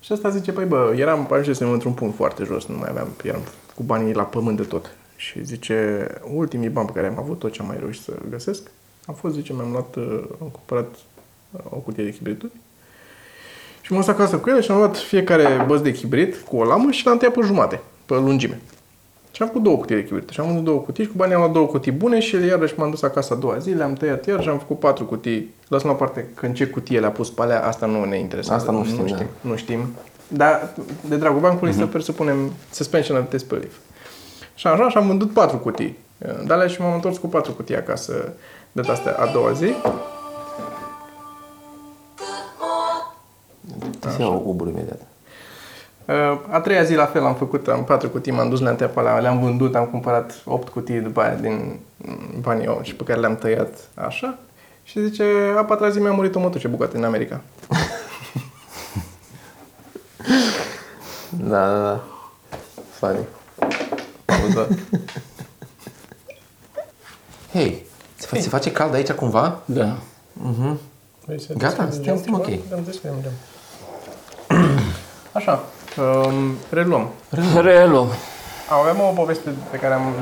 Și 0.00 0.12
ăsta 0.12 0.28
zice, 0.28 0.52
păi 0.52 0.64
bă, 0.64 0.94
eram, 0.96 1.28
ajunsesem 1.30 1.70
într-un 1.72 1.92
punct 1.92 2.16
foarte 2.16 2.44
jos, 2.44 2.66
nu 2.66 2.76
mai 2.76 2.88
aveam, 2.90 3.08
eram 3.24 3.40
cu 3.74 3.82
banii 3.82 4.12
la 4.14 4.22
pământ 4.22 4.56
de 4.56 4.62
tot. 4.62 4.90
Și 5.16 5.44
zice, 5.44 6.06
ultimii 6.34 6.68
bani 6.68 6.86
pe 6.86 6.92
care 6.92 7.06
am 7.06 7.18
avut, 7.18 7.38
tot 7.38 7.52
ce 7.52 7.60
am 7.60 7.66
mai 7.66 7.76
reușit 7.80 8.02
să 8.02 8.12
găsesc, 8.30 8.70
a 9.06 9.12
fost, 9.12 9.34
zice, 9.34 9.52
mi-am 9.52 9.70
luat, 9.70 9.96
uh, 9.96 10.22
am 10.40 10.48
cumpărat 10.48 10.88
uh, 10.94 11.00
o 11.68 11.76
cutie 11.76 12.04
de 12.04 12.10
chibrituri 12.10 12.52
și 13.80 13.92
m-am 13.92 14.00
dus 14.00 14.10
acasă 14.10 14.38
cu 14.38 14.50
ele 14.50 14.60
și 14.60 14.70
am 14.70 14.76
luat 14.76 14.96
fiecare 14.96 15.64
băț 15.66 15.80
de 15.80 15.92
chibrit 15.92 16.36
cu 16.36 16.56
o 16.56 16.64
lamă 16.64 16.90
și 16.90 17.06
l-am 17.06 17.16
tăiat 17.16 17.34
pe 17.34 17.40
jumate, 17.44 17.80
pe 18.06 18.14
lungime. 18.14 18.60
Și 19.32 19.42
am 19.42 19.48
făcut 19.48 19.62
două 19.62 19.76
cutii 19.76 19.96
de 19.96 20.04
chibrit. 20.04 20.28
Și 20.28 20.40
am 20.40 20.46
vândut 20.46 20.64
două 20.64 20.78
cutii 20.78 21.04
și 21.04 21.10
cu 21.10 21.16
banii 21.16 21.34
am 21.34 21.40
luat 21.40 21.52
două 21.52 21.66
cutii 21.66 21.92
bune 21.92 22.20
și 22.20 22.36
iarăși 22.36 22.74
m-am 22.76 22.90
dus 22.90 23.02
acasă 23.02 23.34
a 23.34 23.36
doua 23.36 23.58
zi, 23.58 23.70
le-am 23.70 23.92
tăiat 23.92 24.26
iar 24.26 24.42
și 24.42 24.48
am 24.48 24.58
făcut 24.58 24.78
patru 24.78 25.04
cutii. 25.04 25.54
Lăsăm 25.68 25.90
la 25.90 25.96
parte 25.96 26.28
că 26.34 26.46
în 26.46 26.54
ce 26.54 26.66
cutie 26.66 27.00
le-a 27.00 27.10
pus 27.10 27.30
pe 27.30 27.42
alea, 27.42 27.66
asta 27.66 27.86
nu 27.86 28.04
ne 28.04 28.18
interesează. 28.18 28.60
Asta 28.60 28.72
nu 28.72 28.84
știm, 28.84 29.02
nu 29.02 29.08
da. 29.08 29.14
știm. 29.14 29.26
Nu 29.40 29.56
știm. 29.56 29.80
Dar 30.28 30.74
de 31.08 31.16
dragul 31.16 31.40
bancului 31.40 31.72
să 31.72 31.86
presupunem 31.86 32.52
suspension 32.72 33.16
of 33.16 33.30
disbelief. 33.30 33.72
Și 34.54 34.66
așa, 34.66 34.88
și 34.88 34.96
am 34.96 35.06
vândut 35.06 35.32
patru 35.32 35.56
cutii 35.56 35.98
de 36.46 36.52
alea 36.52 36.66
și 36.66 36.80
m-am 36.80 36.94
întors 36.94 37.18
cu 37.18 37.26
patru 37.26 37.52
cutii 37.52 37.76
acasă 37.76 38.32
de 38.72 38.80
astea 38.90 39.16
a 39.18 39.26
doua 39.32 39.52
zi. 39.52 39.74
Să 44.00 44.16
iau 44.20 44.42
Uber 44.46 44.66
imediat. 44.66 45.00
Uh, 46.04 46.38
A 46.50 46.60
treia 46.60 46.82
zi 46.82 46.94
la 46.94 47.06
fel 47.06 47.24
am 47.24 47.34
făcut, 47.34 47.68
am 47.68 47.84
patru 47.84 48.08
cutii, 48.08 48.32
m-am 48.32 48.48
dus, 48.48 48.60
le-am 48.60 48.76
tăiat 48.76 48.92
pe 48.92 49.00
alea, 49.00 49.18
le-am 49.18 49.40
vândut, 49.40 49.74
am 49.74 49.84
cumpărat 49.86 50.42
opt 50.44 50.68
cutii 50.68 51.00
după 51.00 51.20
aia 51.20 51.34
din 51.34 51.78
mm, 51.96 52.40
banii 52.40 52.64
eu 52.64 52.80
și 52.82 52.94
pe 52.94 53.04
care 53.04 53.20
le-am 53.20 53.36
tăiat 53.36 53.88
așa. 53.94 54.38
Și 54.82 55.02
zice, 55.04 55.24
a 55.58 55.64
patra 55.64 55.88
zi 55.90 55.98
mi-a 55.98 56.10
murit 56.12 56.34
o 56.34 56.40
mătușă 56.40 56.68
bucată 56.68 56.96
în 56.96 57.04
America. 57.04 57.40
Da, 61.30 61.72
da, 61.72 61.82
da. 61.82 62.00
Funny. 62.98 63.24
Auzi, 64.26 64.72
Hei, 67.52 67.84
se, 68.16 68.26
fa- 68.26 68.40
se 68.40 68.48
face 68.48 68.72
cald 68.72 68.94
aici 68.94 69.10
cumva? 69.10 69.58
Da. 69.64 69.96
Vrei 71.24 71.40
să 71.40 71.52
Gata, 71.52 71.84
deschidem 71.84 72.16
suntem- 72.16 72.16
suntem 72.16 72.54
ceva? 72.54 72.58
ok. 72.62 72.68
Da, 72.70 72.76
deschidem 72.76 73.14
geam. 73.22 73.32
Așa, 75.32 75.62
um, 75.98 76.54
reluăm. 76.70 77.08
Reluăm. 77.54 78.08
Aveam 78.68 79.00
o 79.00 79.12
poveste 79.14 79.50
pe 79.70 79.76
care 79.76 79.94
am 79.94 80.14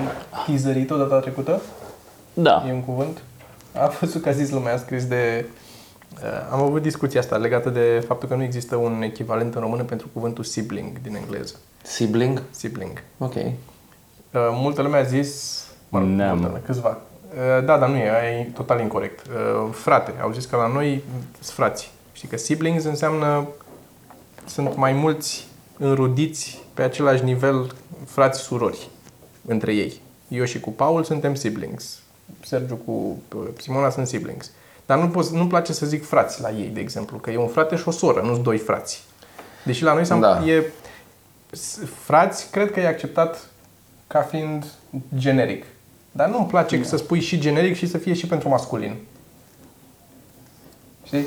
teaserit-o 0.47 0.97
data 0.97 1.18
trecută. 1.18 1.61
Da. 2.35 2.64
E 2.68 2.73
un 2.73 2.85
cuvânt. 2.85 3.23
Am 3.80 3.97
văzut 4.00 4.23
că 4.23 4.28
a 4.28 4.32
zis 4.32 4.50
lumea, 4.50 4.75
a 4.75 4.76
scris 4.76 5.06
de... 5.06 5.47
Uh, 6.14 6.52
am 6.52 6.62
avut 6.62 6.82
discuția 6.82 7.20
asta 7.20 7.37
legată 7.37 7.70
de 7.70 8.04
faptul 8.06 8.28
că 8.28 8.35
nu 8.35 8.42
există 8.42 8.76
un 8.76 9.02
echivalent 9.02 9.54
în 9.54 9.61
română 9.61 9.82
pentru 9.82 10.08
cuvântul 10.12 10.44
sibling 10.44 11.00
din 11.02 11.14
engleză. 11.14 11.54
Sibling? 11.82 12.42
Sibling. 12.50 13.02
Ok. 13.18 13.35
Uh, 13.35 13.50
multă 14.32 14.82
lume 14.82 14.97
a 14.99 15.02
zis... 15.02 15.62
Mă 15.88 15.99
rog, 15.99 16.08
Neam. 16.08 16.28
multă 16.35 16.47
lume, 16.47 16.62
câțiva. 16.66 16.88
Uh, 16.88 17.64
da, 17.64 17.78
dar 17.78 17.88
nu 17.88 17.97
e, 17.97 18.06
e 18.06 18.50
total 18.54 18.80
incorrect. 18.80 19.26
Uh, 19.26 19.68
frate, 19.73 20.14
au 20.23 20.32
zis 20.32 20.44
că 20.44 20.56
la 20.56 20.66
noi 20.66 21.04
sunt 21.40 21.56
frați. 21.56 21.92
Știi 22.12 22.28
că 22.28 22.37
siblings 22.37 22.85
înseamnă 22.85 23.47
sunt 24.49 24.76
mai 24.76 24.93
mulți 24.93 25.47
înrudiți 25.78 26.59
pe 26.75 26.83
același 26.83 27.25
nivel 27.25 27.75
frați 28.07 28.40
surori 28.40 28.88
între 29.47 29.75
ei. 29.75 30.00
Eu 30.28 30.45
și 30.45 30.61
cu 30.61 30.71
Paul 30.71 31.05
suntem 31.05 31.35
siblings. 31.35 31.99
Sergiu 32.45 32.75
cu 32.75 33.17
uh, 33.37 33.43
Simona 33.61 33.90
sunt 33.90 34.07
siblings. 34.07 34.50
Dar 34.87 34.99
nu 34.99 35.09
pot, 35.09 35.28
nu-mi 35.28 35.49
place 35.49 35.73
să 35.73 35.87
zic 35.87 36.07
frați 36.07 36.40
la 36.40 36.50
ei, 36.50 36.69
de 36.69 36.81
exemplu, 36.81 37.19
că 37.19 37.31
e 37.31 37.37
un 37.37 37.49
frate 37.49 37.76
și 37.76 37.88
o 37.88 37.90
soră, 37.90 38.21
nu 38.21 38.33
sunt 38.33 38.43
doi 38.45 38.59
frați. 38.59 39.05
Deși 39.64 39.83
la 39.83 39.93
noi 39.95 40.05
s-am, 40.05 40.21
Da. 40.21 40.45
e 40.47 40.73
s- 41.50 41.78
frați, 42.05 42.50
cred 42.50 42.71
că 42.73 42.81
e 42.81 42.87
acceptat 42.87 43.49
ca 44.07 44.21
fiind 44.21 44.64
generic. 45.17 45.64
Dar 46.12 46.28
nu-mi 46.28 46.47
place 46.47 46.83
să 46.85 46.97
spui 46.97 47.21
și 47.21 47.38
generic 47.38 47.76
și 47.76 47.87
să 47.87 47.99
fie 47.99 48.14
și 48.14 48.26
pentru 48.26 48.49
masculin. 48.49 48.97
Știi? 51.05 51.26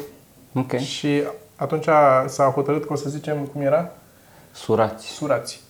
Ok. 0.54 0.78
Și 0.78 1.24
atunci 1.62 1.86
s-a 2.28 2.52
hotărât 2.56 2.86
că 2.86 2.94
o 2.94 2.96
să 2.96 3.10
zicem 3.10 3.46
cum 3.46 3.62
era? 3.62 3.92
Surați. 4.52 5.06
Surați. 5.08 5.62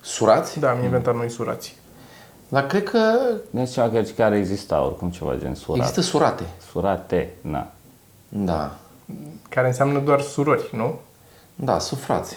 Surați? 0.00 0.58
Da, 0.58 0.70
am 0.70 0.82
inventat 0.82 1.14
noi 1.14 1.30
surați. 1.30 1.76
Dar 2.48 2.66
cred 2.66 2.82
că 2.82 3.18
Deci 3.50 3.70
ceva 3.70 3.88
că 3.90 4.00
chiar 4.00 4.32
exista 4.32 4.84
oricum 4.84 5.10
ceva 5.10 5.34
gen 5.36 5.54
surat. 5.54 5.80
există 5.80 6.00
surate. 6.00 6.44
Surate, 6.70 7.30
na. 7.40 7.66
Da. 8.28 8.76
Care 9.48 9.66
înseamnă 9.66 9.98
doar 9.98 10.20
surori, 10.20 10.68
nu? 10.72 10.98
Da, 11.54 11.78
sufrați. 11.78 12.36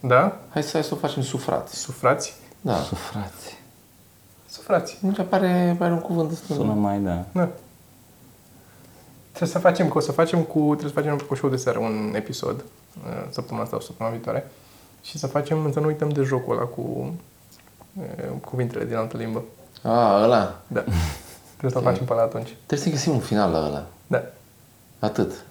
Da? 0.00 0.36
Hai 0.48 0.62
să, 0.62 0.70
hai 0.72 0.82
să 0.82 0.94
o 0.94 0.96
facem 0.96 1.22
sufrați. 1.22 1.76
Sufrați. 1.76 2.36
Da. 2.60 2.74
Sufrați. 2.74 3.58
Sufrați. 4.48 4.98
Nu 5.00 5.12
pare, 5.12 5.76
pare 5.78 5.92
un 5.92 6.00
cuvânt 6.00 6.28
destul. 6.28 6.56
Sună 6.56 6.72
mai, 6.72 6.98
da. 6.98 7.24
Da. 7.32 7.48
Trebuie 9.40 9.60
să 9.62 9.68
facem, 9.68 9.88
că 9.88 9.96
o 9.96 10.00
să 10.00 10.12
facem 10.12 10.42
cu, 10.42 10.58
trebuie 10.58 10.88
să 10.94 11.00
facem 11.00 11.26
cu 11.26 11.34
show 11.34 11.50
de 11.50 11.56
seară 11.56 11.78
un 11.78 12.12
episod, 12.16 12.64
uh, 13.06 13.26
săptămâna 13.30 13.64
asta 13.64 13.76
sau 13.76 13.86
săptămâna 13.86 14.14
viitoare, 14.14 14.50
și 15.02 15.18
să 15.18 15.26
facem, 15.26 15.72
să 15.72 15.80
nu 15.80 15.86
uităm 15.86 16.08
de 16.08 16.22
jocul 16.22 16.56
ăla 16.56 16.64
cu 16.66 17.12
uh, 18.00 18.04
cuvintele 18.40 18.84
din 18.84 18.94
altă 18.96 19.16
limbă. 19.16 19.42
A, 19.82 20.22
ăla. 20.22 20.60
Da. 20.66 20.80
Trebuie 21.56 21.70
să-l 21.70 21.82
facem 21.82 22.04
până 22.04 22.20
atunci. 22.20 22.56
Trebuie 22.66 22.78
să 22.88 22.90
găsim 22.94 23.12
un 23.12 23.18
final 23.18 23.50
la 23.50 23.58
ăla. 23.66 23.86
Da. 24.06 24.22
Atât. 24.98 25.44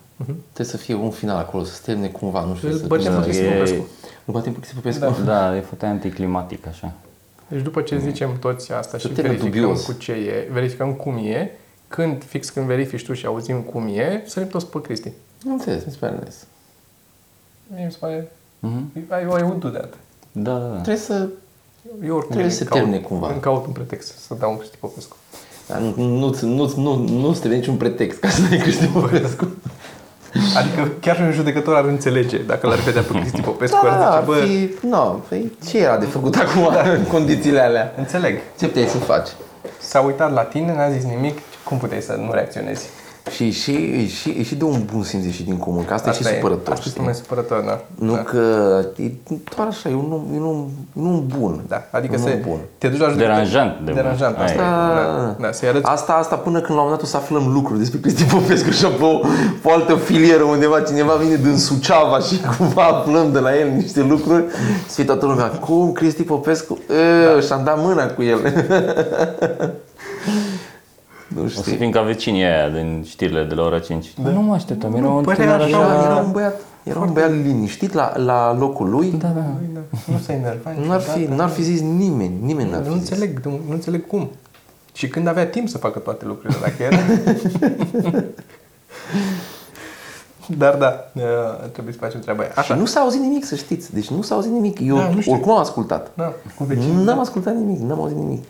Trebuie 0.53 0.67
să 0.67 0.77
fie 0.77 0.93
un 0.95 1.11
final 1.11 1.37
acolo, 1.37 1.63
să 1.63 1.73
se 1.73 1.81
termine 1.85 2.07
cumva, 2.07 2.43
nu 2.43 2.55
știu, 2.55 2.69
Îl 2.69 2.77
să 2.77 2.87
băgem 2.87 3.13
să- 3.13 3.19
pe 3.19 3.23
Cristi 3.25 3.43
e- 3.43 3.51
Popescu. 3.51 3.87
Nu 4.23 4.33
batem 4.33 4.51
pe 4.53 4.59
Cristi 4.59 4.75
Popescu? 4.75 4.99
Da. 4.99 5.15
Da, 5.25 5.57
e 5.57 5.61
foarte 5.61 5.85
anticlimatic 5.85 6.67
așa. 6.67 6.91
Deci 7.47 7.61
după 7.61 7.81
ce 7.81 7.97
zicem 7.99 8.37
toți 8.39 8.71
asta 8.71 8.97
și 8.97 9.07
termen 9.07 9.31
verificăm 9.35 9.61
dubios. 9.61 9.85
cu 9.85 9.91
ce 9.91 10.11
e, 10.11 10.47
verificăm 10.51 10.93
cum 10.93 11.17
e, 11.17 11.58
când, 11.89 12.23
fix 12.23 12.49
când 12.49 12.65
verifici 12.65 13.05
tu 13.05 13.13
și 13.13 13.25
auzim 13.25 13.61
cum 13.61 13.87
e, 13.87 14.23
sărim 14.25 14.47
toți 14.49 14.67
pe 14.67 14.81
Cristi. 14.81 15.11
Nu 15.43 15.51
înțeles, 15.51 15.85
mi 15.85 15.91
se 15.91 15.97
pare 15.99 16.13
nice. 16.19 16.35
Mie 17.67 17.85
mi 17.85 17.91
se 17.91 17.97
pare... 17.99 18.31
Mhm. 18.59 18.91
I, 18.95 19.21
I 19.21 19.25
would 19.25 19.59
do 19.59 19.69
that. 19.69 19.93
Da, 20.31 20.51
da, 20.53 20.65
da. 20.67 20.73
Trebuie 20.73 20.95
să... 20.97 21.27
Eu 22.05 22.15
oricum 22.15 22.29
Trebuie 22.31 22.51
să 22.51 22.57
se 22.57 22.61
îmi 22.63 22.69
caut- 22.71 22.81
termine 22.83 22.99
cumva. 23.07 23.31
Îmi 23.31 23.39
caut 23.41 23.65
un 23.65 23.71
pretext 23.71 24.17
să 24.27 24.33
dau 24.39 24.51
un 24.51 24.57
Cristi 24.57 24.77
Popescu. 24.77 25.15
Dar 25.67 25.77
nu, 25.79 25.93
nu, 26.05 26.35
nu, 26.41 26.73
nu, 26.77 26.95
nu 26.95 27.31
trebuie 27.31 27.59
niciun 27.59 27.75
pretext 27.75 28.19
ca 28.19 28.29
să 28.29 28.41
dai 28.41 28.57
Cristi 28.57 28.85
Popescu. 28.85 29.47
Adică 30.57 30.91
chiar 30.99 31.15
și 31.15 31.21
un 31.21 31.31
judecător 31.31 31.75
ar 31.75 31.85
înțelege 31.85 32.37
dacă 32.37 32.67
l-ar 32.67 32.79
vedea 32.79 33.01
pe 33.01 33.19
Cristi 33.19 33.41
Popescu, 33.41 33.79
Da, 33.83 33.91
ar 33.91 33.97
da, 33.99 34.05
zice, 34.05 34.17
ar 34.17 34.23
bă, 34.23 34.35
fi... 34.45 34.85
Nu, 34.87 35.23
păi 35.29 35.51
ce 35.69 35.77
era 35.77 35.97
de 35.97 36.05
făcut 36.05 36.35
acum 36.35 36.69
în 36.97 37.03
condițiile 37.03 37.59
alea? 37.59 37.93
înțeleg. 37.97 38.39
Ce 38.59 38.67
puteai 38.67 38.87
să 38.87 38.97
faci? 38.97 39.27
S-a 39.79 39.99
uitat 39.99 40.31
la 40.33 40.41
tine, 40.43 40.75
n-a 40.75 40.89
zis 40.91 41.03
nimic, 41.03 41.37
cum 41.69 41.77
puteai 41.77 42.01
să 42.01 42.15
nu 42.25 42.31
reacționezi? 42.31 42.89
Și, 43.35 43.51
și, 43.51 44.07
și, 44.07 44.35
e 44.39 44.43
și 44.43 44.55
de 44.55 44.63
un 44.63 44.83
bun 44.93 45.03
simț 45.03 45.33
și 45.33 45.43
din 45.43 45.57
comun, 45.57 45.85
că 45.85 45.93
asta, 45.93 46.09
e 46.09 46.13
și 46.13 46.23
supărător. 46.23 46.73
Asta 46.73 46.89
știi? 46.89 47.01
e 47.01 47.03
mai 47.03 47.13
supărător, 47.13 47.59
da. 47.61 47.81
Nu 47.95 48.13
da. 48.13 48.23
că 48.23 48.39
e 48.95 49.11
doar 49.55 49.67
așa, 49.67 49.89
e 49.89 49.93
un, 49.93 50.11
om- 50.11 50.35
e 50.35 50.39
un, 50.39 50.45
om- 50.45 50.67
e 50.97 50.99
un 51.07 51.13
om 51.13 51.23
bun. 51.39 51.61
Da, 51.67 51.87
adică 51.91 52.15
un 52.17 52.21
se, 52.23 52.29
om 52.33 52.49
bun. 52.49 52.59
te 52.77 52.87
duci 52.87 52.99
la 52.99 53.07
judecător. 53.09 53.35
Deranjant 53.35 53.79
de 53.85 53.91
Deranjant, 53.91 54.37
mult. 54.37 54.49
asta 54.49 54.61
e. 54.61 54.65
Aia 54.65 55.35
Da, 55.37 55.43
da, 55.45 55.51
să-i 55.51 55.67
arăți 55.67 55.85
Asta, 55.85 56.13
asta 56.13 56.35
până 56.35 56.59
când 56.61 56.77
la 56.77 56.83
un 56.83 56.89
moment 56.89 56.97
dat 56.99 57.07
o 57.07 57.11
să 57.11 57.17
aflăm 57.17 57.51
lucruri 57.53 57.79
despre 57.79 57.99
Cristi 57.99 58.23
Popescu 58.23 58.69
și 58.69 58.85
pe 58.85 59.03
o, 59.03 59.17
pe 59.61 59.63
o 59.63 59.71
altă 59.71 59.95
filieră 59.95 60.43
undeva, 60.43 60.81
cineva 60.81 61.13
vine 61.13 61.35
din 61.35 61.57
Suceava 61.57 62.19
și 62.19 62.41
cumva 62.57 62.83
aflăm 62.83 63.31
de 63.31 63.39
la 63.39 63.57
el 63.57 63.69
niște 63.69 64.01
lucruri, 64.01 64.43
să 64.87 64.93
fie 64.93 65.03
toată 65.03 65.25
lumea, 65.25 65.45
cum 65.47 65.91
Cristi 65.91 66.23
Popescu? 66.23 66.77
E, 66.89 67.33
da. 67.33 67.39
și-am 67.41 67.63
dat 67.63 67.83
mâna 67.83 68.05
cu 68.05 68.23
el. 68.23 68.39
nu 71.39 71.45
O 71.45 71.47
să 71.47 71.61
știu. 71.61 71.75
fim 71.77 71.89
ca 71.91 72.01
vecinii 72.01 72.43
aia 72.43 72.69
din 72.69 73.03
știrile 73.07 73.43
de 73.43 73.53
la 73.53 73.63
ora 73.63 73.79
5. 73.79 74.13
Da. 74.23 74.29
Nu 74.29 74.41
mă 74.41 74.53
așteptam, 74.53 74.95
era 74.95 75.09
un 75.09 75.23
părea 75.23 75.45
tânăr 75.45 75.61
așa, 75.61 75.77
Era, 75.77 75.97
așa. 75.99 76.05
era 76.11 76.15
un 76.15 76.31
băiat, 76.31 76.59
era 76.83 76.99
un 76.99 77.13
băiat 77.13 77.31
liniștit 77.31 77.93
la, 77.93 78.17
la 78.17 78.53
locul 78.57 78.89
lui. 78.89 79.11
Da, 79.11 79.27
da. 79.27 79.43
Nu 80.11 80.17
se 80.25 80.33
enerva 80.33 80.71
N-ar 80.87 81.01
fi, 81.01 81.19
n-ar 81.23 81.49
fi 81.49 81.61
zis 81.61 81.81
nimeni, 81.81 82.33
nimeni 82.41 82.69
n-ar 82.69 82.79
Nu 82.81 82.91
fi 82.93 82.99
zis. 82.99 83.09
înțeleg, 83.09 83.39
nu, 83.45 83.51
nu 83.67 83.73
înțeleg 83.73 84.07
cum. 84.07 84.29
Și 84.93 85.07
când 85.07 85.27
avea 85.27 85.47
timp 85.47 85.69
să 85.69 85.77
facă 85.77 85.99
toate 85.99 86.25
lucrurile, 86.25 86.59
dacă 86.61 86.83
era... 86.83 86.97
Dar 90.57 90.75
da, 90.75 91.11
uh, 91.15 91.69
trebuie 91.71 91.93
să 91.93 91.99
facem 91.99 92.19
treaba 92.19 92.41
aia. 92.41 92.51
Și 92.51 92.59
Așa, 92.59 92.75
nu 92.75 92.85
s-a 92.85 92.99
auzit 92.99 93.21
nimic, 93.21 93.45
să 93.45 93.55
știți. 93.55 93.93
Deci 93.93 94.09
nu 94.09 94.21
s-a 94.21 94.35
auzit 94.35 94.51
nimic. 94.51 94.79
Eu 94.79 94.95
Da, 94.95 95.09
nu 95.09 95.19
știu. 95.21 95.33
oricum 95.33 95.51
am 95.51 95.57
ascultat. 95.59 96.11
da, 96.13 96.33
cu 96.57 96.63
vecinii. 96.63 97.03
N-am 97.03 97.19
ascultat 97.19 97.55
nimic, 97.55 97.79
n-am 97.79 97.99
auzit 97.99 98.17
nimic. 98.17 98.43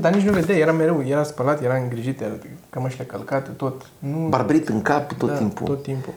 Dar 0.00 0.14
nici 0.14 0.24
nu 0.24 0.32
vedea, 0.32 0.56
era 0.56 0.72
mereu, 0.72 1.02
era 1.06 1.22
spălat, 1.22 1.62
era 1.62 1.76
îngrijit, 1.76 2.20
era 2.20 2.34
cămășile 2.70 3.04
călcate, 3.04 3.50
tot. 3.50 3.86
Nu, 3.98 4.28
Barberit 4.28 4.68
în 4.68 4.82
cap 4.82 5.12
tot 5.12 5.28
da, 5.28 5.36
timpul. 5.36 5.66
Tot 5.66 5.82
timpul. 5.82 6.12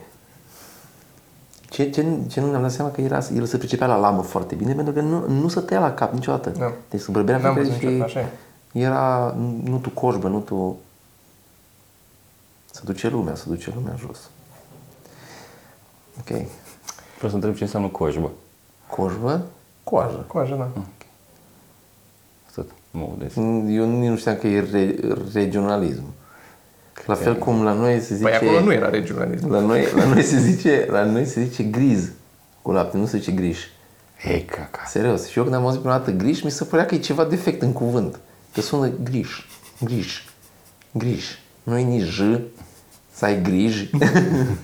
Ce, 1.70 1.90
ce, 1.90 2.06
ce 2.28 2.40
nu 2.40 2.50
ne-am 2.50 2.62
dat 2.62 2.70
seama 2.70 2.90
că 2.90 3.00
era, 3.00 3.20
el 3.34 3.44
se 3.44 3.58
pricepea 3.58 3.86
la 3.86 3.96
lamă 3.96 4.22
foarte 4.22 4.54
bine 4.54 4.74
pentru 4.74 4.92
că 4.92 5.00
nu, 5.00 5.28
nu 5.28 5.48
se 5.48 5.60
tăia 5.60 5.80
la 5.80 5.94
cap 5.94 6.12
niciodată. 6.12 6.50
Da. 6.50 6.72
Deci 6.88 7.00
se 7.00 7.10
bărbea 7.10 7.38
N-am 7.38 7.54
fiecare 7.54 7.66
văzut 7.66 7.80
și 7.80 7.86
niciodată, 7.86 8.18
așa 8.18 8.28
e. 8.72 8.80
era, 8.80 9.34
nu 9.64 9.78
tu 9.78 9.90
coșbă, 9.90 10.28
nu 10.28 10.40
tu... 10.40 10.78
Se 12.70 12.80
duce 12.84 13.08
lumea, 13.08 13.34
se 13.34 13.44
duce 13.46 13.72
lumea 13.74 13.94
jos. 13.98 14.30
Ok. 16.18 16.46
Vreau 17.16 17.30
să 17.30 17.34
întreb 17.34 17.54
ce 17.54 17.62
înseamnă 17.62 17.88
coșbă. 17.88 18.30
Coșbă, 18.86 19.44
coajă. 19.84 20.24
Coajă, 20.28 20.54
da. 20.54 20.62
Atât. 20.62 20.97
Mă 22.98 23.08
gândesc. 23.08 23.36
Eu 23.76 23.98
nici 23.98 24.08
nu 24.08 24.16
știam 24.16 24.36
că 24.36 24.46
e 24.46 24.68
re, 24.72 24.94
regionalism. 25.32 26.02
La 27.06 27.14
fel 27.14 27.36
cum 27.36 27.62
la 27.62 27.72
noi 27.72 28.00
se 28.00 28.14
zice... 28.14 28.28
Păi 28.28 28.48
acolo 28.48 28.60
nu 28.60 28.72
era 28.72 28.88
regionalism. 28.88 29.50
La 29.50 29.60
noi, 29.60 29.88
la 29.96 30.04
noi 30.04 30.22
se 30.22 30.38
zice, 30.38 30.86
la 30.90 31.04
noi 31.04 31.24
se 31.24 31.42
zice 31.42 31.62
griz 31.62 32.10
cu 32.62 32.72
lapte, 32.72 32.96
nu 32.96 33.06
se 33.06 33.18
zice 33.18 33.32
griș. 33.32 33.58
Hei, 34.22 34.44
caca. 34.44 34.84
Serios. 34.86 35.28
Și 35.28 35.38
eu 35.38 35.44
când 35.44 35.56
am 35.56 35.64
auzit 35.64 35.80
prima 35.80 35.96
dată 35.96 36.10
griș, 36.10 36.42
mi 36.42 36.50
se 36.50 36.64
părea 36.64 36.86
că 36.86 36.94
e 36.94 36.98
ceva 36.98 37.24
defect 37.24 37.62
în 37.62 37.72
cuvânt. 37.72 38.20
Că 38.54 38.60
sună 38.60 38.90
griș. 39.02 39.44
Griș. 39.80 40.22
Griș. 40.92 41.26
Nu 41.62 41.78
e 41.78 41.82
nici 41.82 42.02
j, 42.02 42.20
să 43.12 43.24
ai 43.24 43.42
griji. 43.42 43.90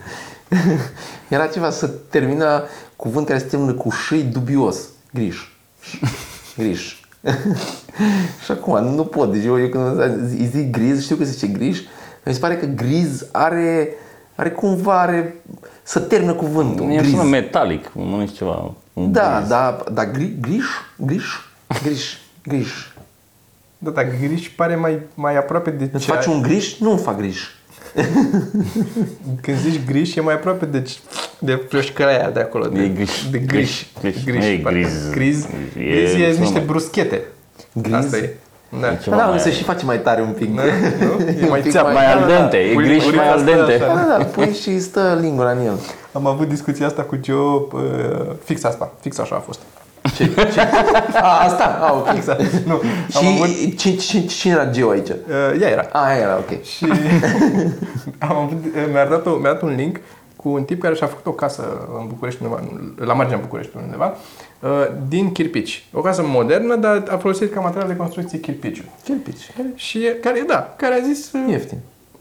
Era 1.28 1.46
ceva 1.46 1.70
să 1.70 1.86
termina 1.86 2.62
cuvânt 2.96 3.26
care 3.26 3.38
se 3.38 3.44
termină 3.44 3.72
cu 3.72 3.90
ș 3.90 4.12
dubios. 4.30 4.78
Griș. 5.12 5.36
Griș. 6.56 6.96
și 8.44 8.50
acum 8.50 8.84
nu 8.94 9.04
pot. 9.04 9.32
Deci 9.32 9.44
eu, 9.44 9.60
eu 9.60 9.68
când 9.68 9.98
îți 10.00 10.44
zic 10.56 10.70
griz, 10.70 11.02
știu 11.02 11.16
că 11.16 11.24
se 11.24 11.30
zice 11.30 11.46
griș, 11.46 11.80
mi 12.24 12.32
se 12.32 12.38
pare 12.38 12.56
că 12.56 12.66
griz 12.66 13.26
are, 13.32 13.88
are 14.34 14.50
cumva, 14.50 15.00
are, 15.00 15.34
să 15.82 16.00
termină 16.00 16.32
cuvântul. 16.32 16.84
Mie 16.86 16.98
îmi 16.98 17.06
griz. 17.06 17.18
sună 17.18 17.28
metalic, 17.28 17.90
nu 17.92 18.26
știu 18.26 18.36
ceva. 18.36 18.74
un 18.92 19.12
Da, 19.12 19.36
griz. 19.36 19.48
da, 19.48 19.84
da, 19.92 20.06
gri, 20.06 20.36
griș, 20.40 20.64
griș, 20.96 21.24
griș, 21.82 22.16
griș. 22.42 22.70
Da, 23.78 23.90
dar 23.90 24.06
griș 24.20 24.48
pare 24.48 24.76
mai, 24.76 25.00
mai 25.14 25.36
aproape 25.36 25.70
de 25.70 25.90
Îți 25.92 26.04
ce 26.04 26.12
faci 26.12 26.26
un 26.26 26.42
griș? 26.42 26.78
Nu 26.78 26.90
îmi 26.90 26.98
fac 26.98 27.16
griș. 27.16 27.40
Când 29.40 29.56
zici 29.58 29.80
griș, 29.86 30.14
e 30.14 30.20
mai 30.20 30.34
aproape 30.34 30.64
de, 30.66 30.82
de 31.38 31.52
plășcăra 31.52 32.08
aia 32.08 32.30
de 32.30 32.40
acolo. 32.40 32.66
De, 32.66 32.80
E 32.82 32.88
griș. 32.88 33.24
De 33.30 33.38
griș. 33.38 33.84
Griș. 34.00 34.24
griș. 34.24 34.36
Nu 34.36 34.44
e 34.44 34.58
parcă. 34.62 34.78
griz. 34.78 35.10
Griz, 35.10 35.44
E- 35.44 35.90
griz 35.90 36.12
e, 36.12 36.16
sună 36.16 36.26
niște 36.38 36.52
mai- 36.58 36.62
bruschete. 36.66 37.22
Griz? 37.72 37.94
Asta 37.94 38.16
e. 38.16 38.34
Da. 38.80 38.90
E 38.92 38.98
ceva 39.02 39.16
Da, 39.16 39.24
mai- 39.24 39.32
însă 39.32 39.50
și 39.50 39.62
face 39.62 39.84
mai 39.84 40.00
tare 40.00 40.20
un 40.22 40.32
pic. 40.38 40.54
Da, 40.54 40.62
nu? 40.62 41.22
E 41.42 41.46
mai 41.48 41.58
Un 41.58 41.62
pic 41.62 41.70
țeapă. 41.70 41.90
Mai 41.90 42.12
al 42.12 42.26
dente, 42.26 42.56
e 42.56 42.72
Pui- 42.72 42.84
griș 42.84 43.02
pui 43.04 43.14
mai 43.16 43.28
al 43.28 43.38
asta, 43.38 43.44
dente. 43.54 43.72
așa. 43.72 43.86
Da, 43.94 44.04
da, 44.08 44.16
îl 44.16 44.24
pui 44.24 44.52
și 44.62 44.80
stă 44.80 45.18
lingura 45.20 45.50
în 45.50 45.66
el. 45.66 45.78
Am 46.12 46.26
avut 46.26 46.48
discuția 46.48 46.86
asta 46.86 47.02
cu 47.02 47.18
Joe, 47.24 47.36
uh, 47.72 47.80
fix 48.44 48.64
asta, 48.64 48.92
fix 49.00 49.18
așa 49.18 49.34
a 49.34 49.38
fost. 49.38 49.60
Ce? 50.14 50.30
ce? 50.52 50.60
A, 51.20 51.44
asta? 51.44 51.78
A, 51.82 51.92
ok. 51.92 52.08
Fix 52.12 52.26
asta. 52.26 52.44
Nu, 52.66 52.80
am 53.14 53.26
avut, 53.26 53.46
Și 53.46 53.74
cine, 53.74 53.96
cine, 53.96 54.24
cine 54.24 54.52
era 54.52 54.70
Geo 54.70 54.90
aici? 54.90 55.08
uh, 55.08 55.60
ea 55.60 55.68
era. 55.68 55.88
A, 55.92 56.04
aia 56.04 56.18
era, 56.20 56.36
ok. 56.36 56.62
Și 56.62 56.86
am 58.28 58.36
avut, 58.36 58.62
mi-a 58.92 59.06
dat, 59.06 59.26
o, 59.26 59.30
mi-a 59.30 59.52
dat 59.52 59.62
un 59.62 59.74
link 59.74 60.00
cu 60.36 60.48
un 60.48 60.64
tip 60.64 60.82
care 60.82 60.94
și-a 60.94 61.06
făcut 61.06 61.26
o 61.26 61.30
casă 61.32 61.88
în 62.00 62.06
București 62.06 62.42
undeva, 62.42 62.62
la 62.96 63.12
marginea 63.12 63.40
Bucureștiului 63.40 63.84
undeva, 63.86 64.14
uh, 64.60 64.86
din 65.08 65.32
chirpici. 65.32 65.86
O 65.92 66.00
casă 66.00 66.22
modernă, 66.26 66.76
dar 66.76 67.04
a 67.10 67.16
folosit 67.16 67.52
ca 67.52 67.60
material 67.60 67.88
de 67.88 67.96
construcție 67.96 68.38
chirpiciul. 68.40 68.84
Chirpici. 69.04 69.50
Și 69.74 69.98
care, 70.20 70.44
da, 70.46 70.74
care 70.76 70.94
a 70.94 71.04
zis... 71.12 71.32
uh, 71.32 71.40
Ieftin. 71.48 71.78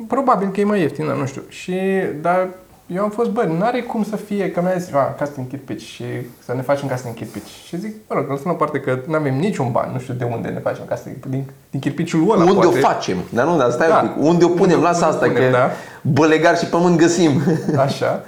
Probabil 0.07 0.47
că 0.47 0.59
e 0.59 0.63
mai 0.63 0.79
ieftin, 0.79 1.07
dar 1.07 1.15
nu 1.15 1.25
știu. 1.25 1.41
Și, 1.49 1.75
dar 2.21 2.47
eu 2.95 3.03
am 3.03 3.09
fost, 3.09 3.29
bă, 3.29 3.43
n-are 3.59 3.81
cum 3.81 4.03
să 4.03 4.15
fie, 4.15 4.51
că 4.51 4.61
mi-a 4.61 4.77
zis, 4.77 4.93
a, 4.93 5.15
casă 5.17 5.31
din 5.35 5.47
chirpici 5.47 5.81
și 5.81 6.03
să 6.45 6.53
ne 6.55 6.61
facem 6.61 6.87
casă 6.87 7.01
din 7.03 7.13
chirpici. 7.13 7.49
Și 7.67 7.77
zic, 7.79 7.93
mă 8.09 8.15
rog, 8.15 8.29
lăsăm 8.29 8.51
la 8.51 8.57
parte 8.57 8.79
că 8.79 8.99
nu 9.07 9.15
avem 9.15 9.35
niciun 9.37 9.71
ban, 9.71 9.89
nu 9.93 9.99
știu 9.99 10.13
de 10.13 10.23
unde 10.23 10.47
ne 10.47 10.59
facem 10.59 10.83
casă 10.87 11.01
din, 11.05 11.17
din, 11.29 11.43
din 11.69 11.79
chirpiciul 11.79 12.31
ăla, 12.31 12.41
Unde 12.43 12.53
poate. 12.53 12.67
o 12.67 12.71
facem? 12.71 13.17
Dar 13.29 13.45
nu, 13.45 13.57
dar 13.57 13.69
stai 13.71 13.87
Da. 13.87 13.99
un 14.01 14.07
pic. 14.07 14.23
Unde 14.23 14.45
o 14.45 14.47
punem? 14.47 14.75
Unde- 14.77 14.87
Lasă 14.87 15.05
unde 15.05 15.15
asta, 15.15 15.25
o 15.25 15.29
punem, 15.29 15.51
că 15.51 15.57
da. 15.57 15.69
bălegar 16.01 16.57
și 16.57 16.65
pământ 16.65 16.97
găsim. 16.97 17.41
Așa. 17.85 18.21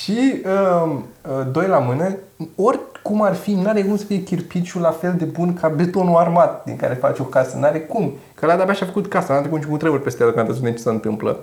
Și 0.00 0.42
um, 0.84 1.04
uh, 1.38 1.46
doi 1.52 1.66
la 1.66 1.78
mână, 1.78 2.16
oricum 2.56 3.22
ar 3.22 3.34
fi, 3.34 3.52
n-are 3.54 3.82
cum 3.82 3.96
să 3.96 4.04
fie 4.04 4.22
chirpiciul 4.22 4.80
la 4.80 4.90
fel 4.90 5.14
de 5.18 5.24
bun 5.24 5.54
ca 5.60 5.68
betonul 5.68 6.16
armat 6.16 6.64
din 6.64 6.76
care 6.76 6.94
faci 6.94 7.18
o 7.18 7.22
casă. 7.24 7.56
N-are 7.60 7.80
cum. 7.80 8.12
Că 8.34 8.46
la 8.46 8.54
de-abia 8.56 8.74
și-a 8.74 8.86
făcut 8.86 9.06
casa, 9.08 9.32
n-a 9.34 9.40
trecut 9.40 9.58
nici 9.58 9.68
cu 9.68 9.76
treburi 9.76 10.02
peste 10.02 10.22
el 10.22 10.28
când 10.32 10.44
a 10.44 10.52
văzut 10.52 10.64
ce 10.64 10.76
se 10.76 10.88
întâmplă. 10.88 11.36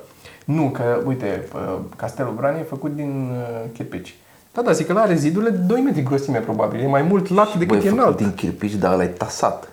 Nu, 0.56 0.70
că, 0.70 1.02
uite, 1.06 1.48
uh, 1.54 1.78
Castelul 1.96 2.34
Bran 2.34 2.56
e 2.56 2.64
făcut 2.64 2.96
din 2.96 3.32
uh, 3.32 3.70
chirpici. 3.74 4.16
Da, 4.54 4.62
da, 4.62 4.72
zic 4.72 4.88
că 4.88 4.94
la 4.94 5.02
are 5.02 5.16
zidurile 5.16 5.50
de 5.50 5.58
2 5.58 5.82
metri 5.82 6.04
grosime, 6.04 6.38
probabil. 6.38 6.80
E 6.80 6.88
mai 6.88 7.02
mult 7.02 7.30
lat 7.30 7.54
decât 7.54 7.68
Băi, 7.68 7.78
e 7.78 7.82
făcut 7.82 7.98
înalt. 7.98 8.18
din 8.18 8.34
chirpici, 8.34 8.74
dar 8.74 8.94
ăla 8.94 9.04
e 9.04 9.08
tasat. 9.08 9.72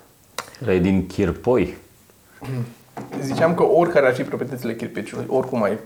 E 0.69 0.79
din 0.79 1.07
chirpoi. 1.07 1.77
Ziceam 3.21 3.55
că 3.55 3.63
oricare 3.63 4.07
ar 4.07 4.15
fi 4.15 4.23
proprietățile 4.23 4.75
chirpiciului, 4.75 5.27
oricum 5.29 5.63
ai 5.63 5.79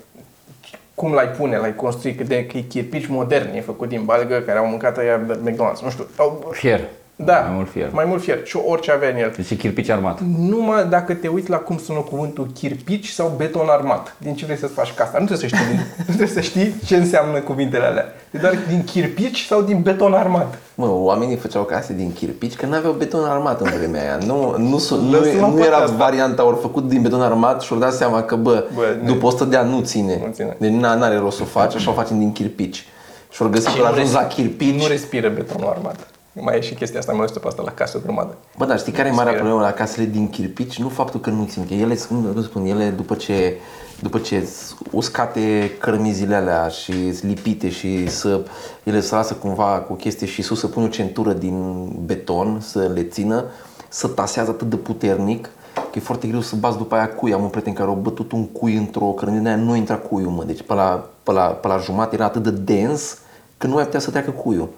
cum 0.95 1.13
l-ai 1.13 1.29
pune, 1.29 1.57
l-ai 1.57 1.75
construi, 1.75 2.15
cât 2.15 2.27
de 2.27 2.47
că 2.47 2.57
e 2.57 2.61
chirpici 2.61 3.07
modern, 3.07 3.55
e 3.55 3.61
făcut 3.61 3.89
din 3.89 4.05
balgă, 4.05 4.39
care 4.39 4.59
au 4.59 4.67
mâncat 4.67 4.99
aia 4.99 5.17
de 5.17 5.51
McDonald's, 5.51 5.83
nu 5.83 5.91
știu. 5.91 6.07
Au, 6.17 6.51
Fier. 6.53 6.81
Da, 7.25 7.39
Mai 7.47 7.55
mult 7.55 7.71
fier. 7.71 7.89
Mai 7.93 8.05
mult 8.09 8.23
fier. 8.23 8.39
Și 8.45 8.57
orice 8.67 8.91
avea 8.93 9.09
în 9.09 9.17
el. 9.17 9.33
Deci 9.37 9.51
e 9.51 9.55
chirpici 9.55 9.89
armat. 9.89 10.21
Numai 10.39 10.87
dacă 10.89 11.15
te 11.15 11.29
uiți 11.29 11.51
la 11.51 11.57
cum 11.57 11.79
sună 11.79 11.99
cuvântul 11.99 12.47
chirpici 12.55 13.09
sau 13.09 13.33
beton 13.37 13.67
armat. 13.69 14.15
Din 14.19 14.35
ce 14.35 14.45
vrei 14.45 14.57
să-ți 14.57 14.73
faci 14.73 14.93
casa. 14.95 15.19
Nu 15.19 15.25
trebuie 15.27 15.51
să 15.51 15.57
știi, 15.57 15.75
nu 15.99 16.05
trebuie 16.05 16.27
să 16.27 16.41
știi 16.41 16.75
ce 16.85 16.97
înseamnă 16.97 17.39
cuvintele 17.41 17.85
alea. 17.85 18.05
E 18.31 18.39
doar 18.39 18.59
din 18.69 18.85
chirpici 18.85 19.45
sau 19.45 19.63
din 19.63 19.81
beton 19.83 20.13
armat. 20.15 20.59
Mă, 20.75 20.87
oamenii 20.91 21.37
făceau 21.37 21.63
case 21.63 21.93
din 21.93 22.13
chirpici 22.13 22.55
că 22.57 22.67
n-aveau 22.67 22.93
beton 22.93 23.25
armat 23.25 23.61
în 23.61 23.71
vremea 23.79 24.01
aia. 24.03 24.19
Nu, 24.27 24.55
nu, 24.59 24.79
su- 24.79 25.01
nu, 25.01 25.11
Lăsăm 25.11 25.41
la 25.41 25.47
nu 25.47 25.53
partea 25.53 25.67
era 25.67 25.77
asta. 25.77 25.97
varianta 25.97 26.47
ori 26.47 26.59
făcut 26.61 26.89
din 26.89 27.03
beton 27.03 27.23
armat 27.23 27.61
și 27.61 27.73
ori 27.73 27.81
dat 27.81 27.93
seama 27.93 28.23
că, 28.23 28.37
bă, 28.37 28.65
Bă, 28.75 28.83
nu. 29.03 29.07
după 29.13 29.27
100 29.27 29.45
de 29.45 29.57
ani 29.57 29.71
nu 29.71 29.81
ține. 29.81 30.23
Nu 30.27 30.33
ține. 30.33 30.57
Deci 30.59 30.71
n- 30.71 30.81
n-are 30.81 31.17
rost 31.19 31.37
să 31.37 31.43
o 31.43 31.47
faci, 31.47 31.75
așa 31.75 31.91
o 31.91 31.95
facem 31.95 32.19
din 32.19 32.33
chirpici. 32.33 32.87
Și 33.31 33.43
ori 33.43 33.51
găsit 33.51 33.69
că 33.69 33.79
nu 33.79 33.85
ajuns 33.85 33.99
res- 33.99 34.13
la 34.13 34.27
chirpici. 34.27 34.81
Nu 34.81 34.87
respiră 34.87 35.29
betonul 35.29 35.69
armat. 35.69 35.97
Mai 36.43 36.57
e 36.57 36.61
și 36.61 36.75
chestia 36.75 36.99
asta, 36.99 37.13
mai 37.13 37.27
pe 37.41 37.47
asta 37.47 37.63
la 37.63 37.71
casă 37.71 37.97
o 37.97 38.01
grămadă. 38.05 38.37
Bă, 38.59 38.65
dar 38.65 38.79
știi 38.79 38.93
care 38.93 39.09
e 39.09 39.11
marea 39.11 39.25
Respiră. 39.33 39.49
problemă 39.49 39.71
la 39.71 39.77
casele 39.77 40.07
din 40.07 40.29
chirpici? 40.31 40.79
Nu 40.79 40.89
faptul 40.89 41.21
că 41.21 41.31
nu 41.31 41.45
țin, 41.51 41.67
că 41.67 41.75
ele, 41.75 41.95
cum 42.09 42.23
cum 42.33 42.43
spun, 42.43 42.65
ele 42.65 42.89
după 42.89 43.15
ce 43.15 43.57
după 44.03 44.19
ce 44.19 44.45
s- 44.45 44.75
uscate 44.91 45.71
cărmizile 45.79 46.35
alea 46.35 46.69
și 46.69 47.13
s- 47.15 47.23
lipite 47.23 47.69
și 47.71 48.09
să 48.09 48.41
ele 48.83 49.01
să 49.01 49.15
lasă 49.15 49.35
cumva 49.35 49.65
cu 49.65 49.93
o 49.93 49.97
chestie 49.97 50.27
și 50.27 50.43
sus 50.43 50.59
să 50.59 50.67
pun 50.67 50.83
o 50.83 50.87
centură 50.89 51.33
din 51.33 51.87
beton 52.05 52.59
să 52.61 52.91
le 52.95 53.03
țină, 53.03 53.45
să 53.89 54.07
tasează 54.09 54.51
atât 54.51 54.69
de 54.71 54.77
puternic 54.77 55.51
că 55.75 55.81
e 55.95 56.01
foarte 56.01 56.29
greu 56.29 56.41
să 56.41 56.57
bați 56.57 56.77
după 56.77 56.95
aia 56.95 57.09
cui. 57.09 57.33
Am 57.33 57.43
un 57.43 57.49
prieten 57.49 57.73
care 57.73 57.91
a 57.91 57.93
bătut 57.93 58.33
un 58.33 58.47
cui 58.47 58.77
într-o 58.77 59.05
cărămidă 59.05 59.49
aia, 59.49 59.57
nu 59.57 59.77
intra 59.77 59.97
cuiul, 59.97 60.31
mă. 60.31 60.45
Deci 60.45 60.63
pe 60.63 60.75
la, 60.75 61.09
pe, 61.23 61.33
la, 61.33 61.43
pe 61.43 61.69
la 61.69 61.77
jumătate 61.77 62.15
era 62.15 62.25
atât 62.25 62.43
de 62.43 62.51
dens 62.51 63.19
că 63.59 63.67
nu 63.67 63.73
mai 63.75 63.85
putea 63.85 64.01
să 64.01 64.11
treacă 64.11 64.31
cuiul. 64.31 64.69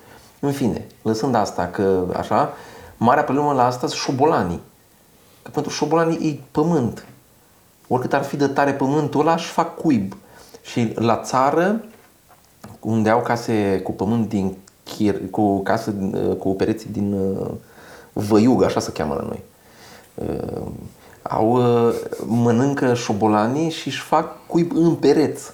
În 0.44 0.52
fine, 0.52 0.87
lăsând 1.02 1.35
asta, 1.35 1.66
că 1.66 2.05
așa, 2.16 2.52
marea 2.96 3.24
problemă 3.24 3.52
la 3.52 3.66
asta 3.66 3.87
sunt 3.87 4.00
șobolanii. 4.00 4.61
Că 5.42 5.50
pentru 5.50 5.72
șobolanii 5.72 6.28
e 6.28 6.40
pământ. 6.50 7.07
Oricât 7.88 8.12
ar 8.12 8.22
fi 8.22 8.37
de 8.37 8.46
tare 8.46 8.72
pământul 8.72 9.20
ăla, 9.20 9.35
își 9.35 9.46
fac 9.46 9.76
cuib. 9.76 10.16
Și 10.62 10.92
la 10.94 11.16
țară, 11.16 11.85
unde 12.81 13.09
au 13.11 13.22
case 13.22 13.81
cu 13.85 13.92
pământ 13.92 14.28
din 14.28 14.57
chir, 14.85 15.31
cu 15.31 15.62
case 15.62 15.94
uh, 16.12 16.37
cu 16.37 16.55
pereți 16.55 16.92
din 16.92 17.12
uh, 17.12 17.50
văiug, 18.12 18.62
așa 18.62 18.81
se 18.81 18.92
cheamă 18.92 19.14
la 19.14 19.22
noi. 19.22 19.42
Uh, 20.14 20.62
au, 21.22 21.50
uh, 21.52 21.94
mănâncă 22.26 22.94
șobolanii 22.94 23.70
și 23.70 23.88
își 23.88 24.00
fac 24.00 24.46
cuib 24.46 24.72
în 24.74 24.94
pereți. 24.94 25.52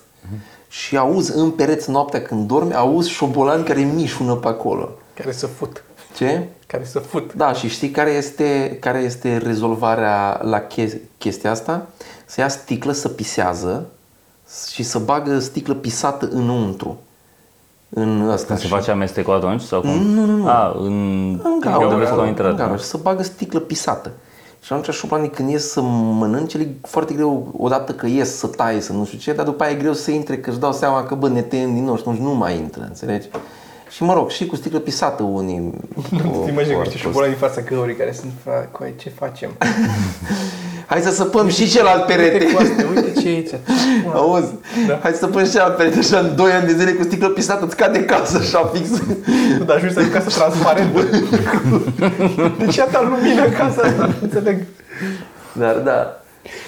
Și 0.68 0.96
auzi 0.96 1.36
în 1.36 1.50
pereți 1.50 1.90
noaptea 1.90 2.22
când 2.22 2.46
dormi, 2.46 2.74
auzi 2.74 3.10
șobolani 3.10 3.64
care 3.64 3.80
mișună 3.80 4.34
pe 4.34 4.48
acolo. 4.48 4.88
Care 5.14 5.32
să 5.32 5.46
fut. 5.46 5.84
Ce? 6.16 6.48
Care 6.66 6.84
să 6.84 6.98
fut. 6.98 7.32
Da, 7.34 7.52
și 7.52 7.68
știi 7.68 7.90
care 7.90 8.10
este, 8.10 8.76
care 8.80 8.98
este 8.98 9.36
rezolvarea 9.36 10.40
la 10.42 10.66
che- 10.66 10.98
chestia 11.18 11.50
asta? 11.50 11.86
Să 12.26 12.40
ia 12.40 12.48
sticlă, 12.48 12.92
să 12.92 13.08
pisează 13.08 13.86
și 14.72 14.82
să 14.82 14.98
bagă 14.98 15.38
sticlă 15.38 15.74
pisată 15.74 16.28
înăuntru. 16.32 16.98
În 17.88 18.28
ăsta. 18.28 18.46
Când 18.46 18.58
se 18.58 18.64
și- 18.64 18.70
face 18.72 18.90
amestecul 18.90 19.34
atunci? 19.34 19.60
Sau 19.60 19.80
cum? 19.80 19.90
Nu, 19.90 20.24
nu, 20.24 20.36
nu. 20.36 20.48
A, 20.48 20.76
în... 20.78 20.92
în 21.30 21.40
Eu 21.44 21.58
gaură, 21.60 21.88
doresc 21.88 22.10
că 22.10 22.16
au 22.16 22.22
în 22.22 22.28
intrat. 22.28 22.56
gaură, 22.56 22.76
și 22.76 22.84
să 22.84 22.96
bagă 22.96 23.22
sticlă 23.22 23.58
pisată. 23.60 24.10
Și 24.60 24.72
atunci 24.72 24.94
șobolanii 24.94 25.30
când 25.30 25.50
ies 25.50 25.70
să 25.70 25.80
mănânce, 25.80 26.58
le 26.58 26.68
foarte 26.82 27.14
greu 27.14 27.54
odată 27.56 27.92
că 27.92 28.06
ies 28.06 28.36
să 28.36 28.46
taie, 28.46 28.80
să 28.80 28.92
nu 28.92 29.04
știu 29.04 29.18
ce, 29.18 29.32
dar 29.32 29.44
după 29.44 29.62
aia 29.62 29.72
e 29.72 29.78
greu 29.78 29.92
să 29.92 30.10
intre, 30.10 30.38
că 30.38 30.50
își 30.50 30.58
dau 30.58 30.72
seama 30.72 31.04
că 31.04 31.14
bă, 31.14 31.28
ne 31.28 31.42
tăiem 31.42 31.74
din 31.74 31.84
nou 31.84 31.94
și 31.94 32.00
atunci 32.00 32.20
nu 32.20 32.34
mai 32.34 32.56
intră, 32.56 32.84
înțelegi? 32.88 33.28
Și 33.90 34.02
mă 34.02 34.12
rog, 34.12 34.30
și 34.30 34.46
cu 34.46 34.56
sticlă 34.56 34.78
pisată 34.78 35.22
unii. 35.22 35.70
o- 35.96 36.44
Te 36.44 36.50
imagini 36.50 36.74
o- 36.74 36.76
cu 36.76 36.82
niște 36.82 36.98
șobolani 36.98 37.32
din 37.36 37.40
fața 37.48 37.60
găurii 37.60 37.94
care 37.94 38.12
sunt, 38.12 38.32
"Fra, 38.44 38.52
coi, 38.52 38.94
ce 39.00 39.10
facem? 39.18 39.50
Hai 40.90 41.00
să 41.00 41.10
săpăm 41.10 41.48
și 41.48 41.68
celălalt 41.70 42.04
perete. 42.06 42.32
Uite 42.44 42.52
coaste, 42.52 42.86
uite 42.94 43.20
ce 43.20 43.28
e 43.28 43.34
aici. 43.34 43.50
Auzi? 44.14 44.52
Da. 44.86 44.98
Hai 45.02 45.12
să 45.12 45.18
săpăm 45.18 45.44
și 45.44 45.50
celălalt 45.50 45.76
perete 45.76 45.98
așa 45.98 46.18
în 46.18 46.36
2 46.36 46.52
ani 46.52 46.66
de 46.66 46.72
zile 46.78 46.92
cu 46.92 47.02
sticlă 47.02 47.28
pisată, 47.28 47.64
îți 47.64 47.76
cade 47.76 48.04
casă 48.04 48.36
așa 48.40 48.70
fix. 48.74 48.88
Dar 49.66 49.76
ajungi 49.76 49.94
să 49.94 50.00
ai 50.00 50.08
casă 50.08 50.38
transparentă. 50.38 51.00
De 52.58 52.66
ce 52.66 52.80
atâta 52.82 53.02
lumină 53.02 53.44
în 53.44 53.52
casa 53.52 53.80
asta? 53.82 54.06
Nu 54.06 54.14
înțeleg. 54.22 54.62
Dar 55.52 55.74
da. 55.74 56.20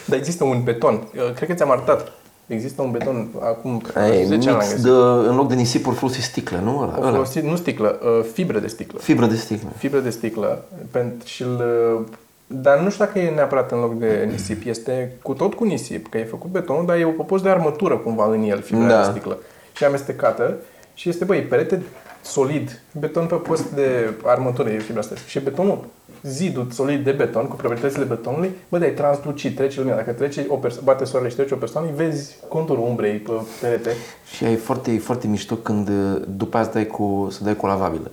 Dar 0.05 0.19
există 0.19 0.45
un 0.45 0.61
beton. 0.65 0.95
Uh, 0.95 1.33
Cred 1.35 1.49
că 1.49 1.55
ți-am 1.55 1.71
arătat. 1.71 2.13
Există 2.51 2.83
un 2.83 2.91
beton 2.91 3.29
acum 3.41 3.83
Ai, 3.95 4.25
10 4.25 4.33
ani 4.35 4.45
l-am 4.45 4.55
mix 4.57 4.69
găsit. 4.71 4.83
de, 4.85 4.91
în 5.29 5.37
loc 5.37 5.49
de 5.49 5.55
nisipuri 5.55 5.97
folosi 5.97 6.21
sticlă, 6.21 6.59
nu? 6.59 6.79
Ăla, 6.81 6.93
Au 6.93 7.03
ăla. 7.03 7.11
folosit, 7.11 7.43
nu 7.45 7.57
sticlă, 7.57 7.99
uh, 8.03 8.25
fibră 8.33 8.59
de 8.59 8.67
sticlă. 8.67 8.99
Fibră 8.99 9.27
de 9.27 9.37
sticlă. 9.37 9.69
Fibră 9.77 9.99
de 10.01 10.11
sticlă. 10.11 10.65
Pentru, 10.91 11.27
și 11.27 11.43
îl, 11.43 11.63
uh, 11.99 12.07
dar 12.47 12.79
nu 12.79 12.91
știu 12.91 13.05
dacă 13.05 13.19
e 13.19 13.31
neapărat 13.31 13.73
în 13.73 13.79
loc 13.81 13.99
de 13.99 14.29
nisip. 14.31 14.67
Este 14.67 15.13
cu 15.23 15.33
tot 15.33 15.55
cu 15.55 15.65
nisip, 15.65 16.09
că 16.11 16.19
e 16.19 16.25
făcut 16.25 16.51
betonul, 16.51 16.87
dar 16.87 16.97
e 16.97 17.05
o 17.19 17.23
post 17.23 17.43
de 17.43 17.49
armătură 17.49 17.97
cumva 17.97 18.31
în 18.31 18.43
el, 18.43 18.61
fibra 18.63 18.87
Da. 18.87 19.03
de 19.03 19.11
sticlă. 19.11 19.39
Și 19.77 19.85
amestecată. 19.85 20.55
Și 20.95 21.09
este, 21.09 21.25
băi, 21.25 21.41
perete 21.41 21.83
solid, 22.23 22.81
beton 22.99 23.27
pe 23.27 23.35
post 23.35 23.71
de 23.71 24.15
armătură, 24.25 24.69
e 24.69 24.79
fibra 24.79 25.01
asta. 25.01 25.15
Și 25.27 25.41
betonul, 25.41 25.85
zidul 26.23 26.67
solid 26.73 27.05
de 27.05 27.11
beton, 27.11 27.47
cu 27.47 27.57
proprietățile 27.57 28.05
betonului, 28.05 28.51
bă, 28.69 28.79
dar 28.79 28.89
e 28.89 28.93
translucid, 28.93 29.57
trece 29.57 29.79
lumina. 29.79 29.97
Dacă 29.97 30.11
trece 30.11 30.47
o 30.49 30.57
perso- 30.57 30.85
bate 30.85 31.05
soarele 31.05 31.31
și 31.31 31.37
trece 31.37 31.55
o 31.55 31.57
persoană, 31.57 31.87
îi 31.87 31.95
vezi 31.97 32.37
conturul 32.49 32.85
umbrei 32.89 33.17
pe 33.17 33.33
perete. 33.61 33.91
Și 34.37 34.45
e 34.45 34.57
foarte, 34.57 34.91
e 34.91 34.99
foarte 34.99 35.27
mișto 35.27 35.55
când 35.55 35.89
uh, 35.89 36.23
după 36.37 36.57
aia 36.57 36.67
să 36.67 36.73
dai 36.73 36.87
cu, 36.87 37.29
să 37.31 37.45
dai 37.45 37.57
cu 37.57 37.67
lavabilă. 37.67 38.11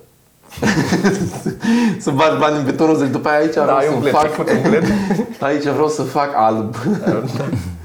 să 2.04 2.10
bagi 2.10 2.38
bani 2.38 2.56
în 2.56 2.64
betonul 2.64 2.92
ăsta 2.92 3.06
și 3.06 3.10
după 3.10 3.28
aia 3.28 3.38
aici 3.38 3.54
Da, 3.54 3.62
vreau 3.62 3.76
ai 3.76 3.84
să 3.86 3.92
un 3.92 4.00
gled, 4.00 4.12
fac, 4.12 4.22
ai 4.24 4.30
făcut 4.30 4.52
un 4.52 4.62
gled. 4.62 4.84
aici 5.48 5.62
vreau 5.62 5.88
să 5.88 6.02
fac 6.02 6.30
alb. 6.34 6.74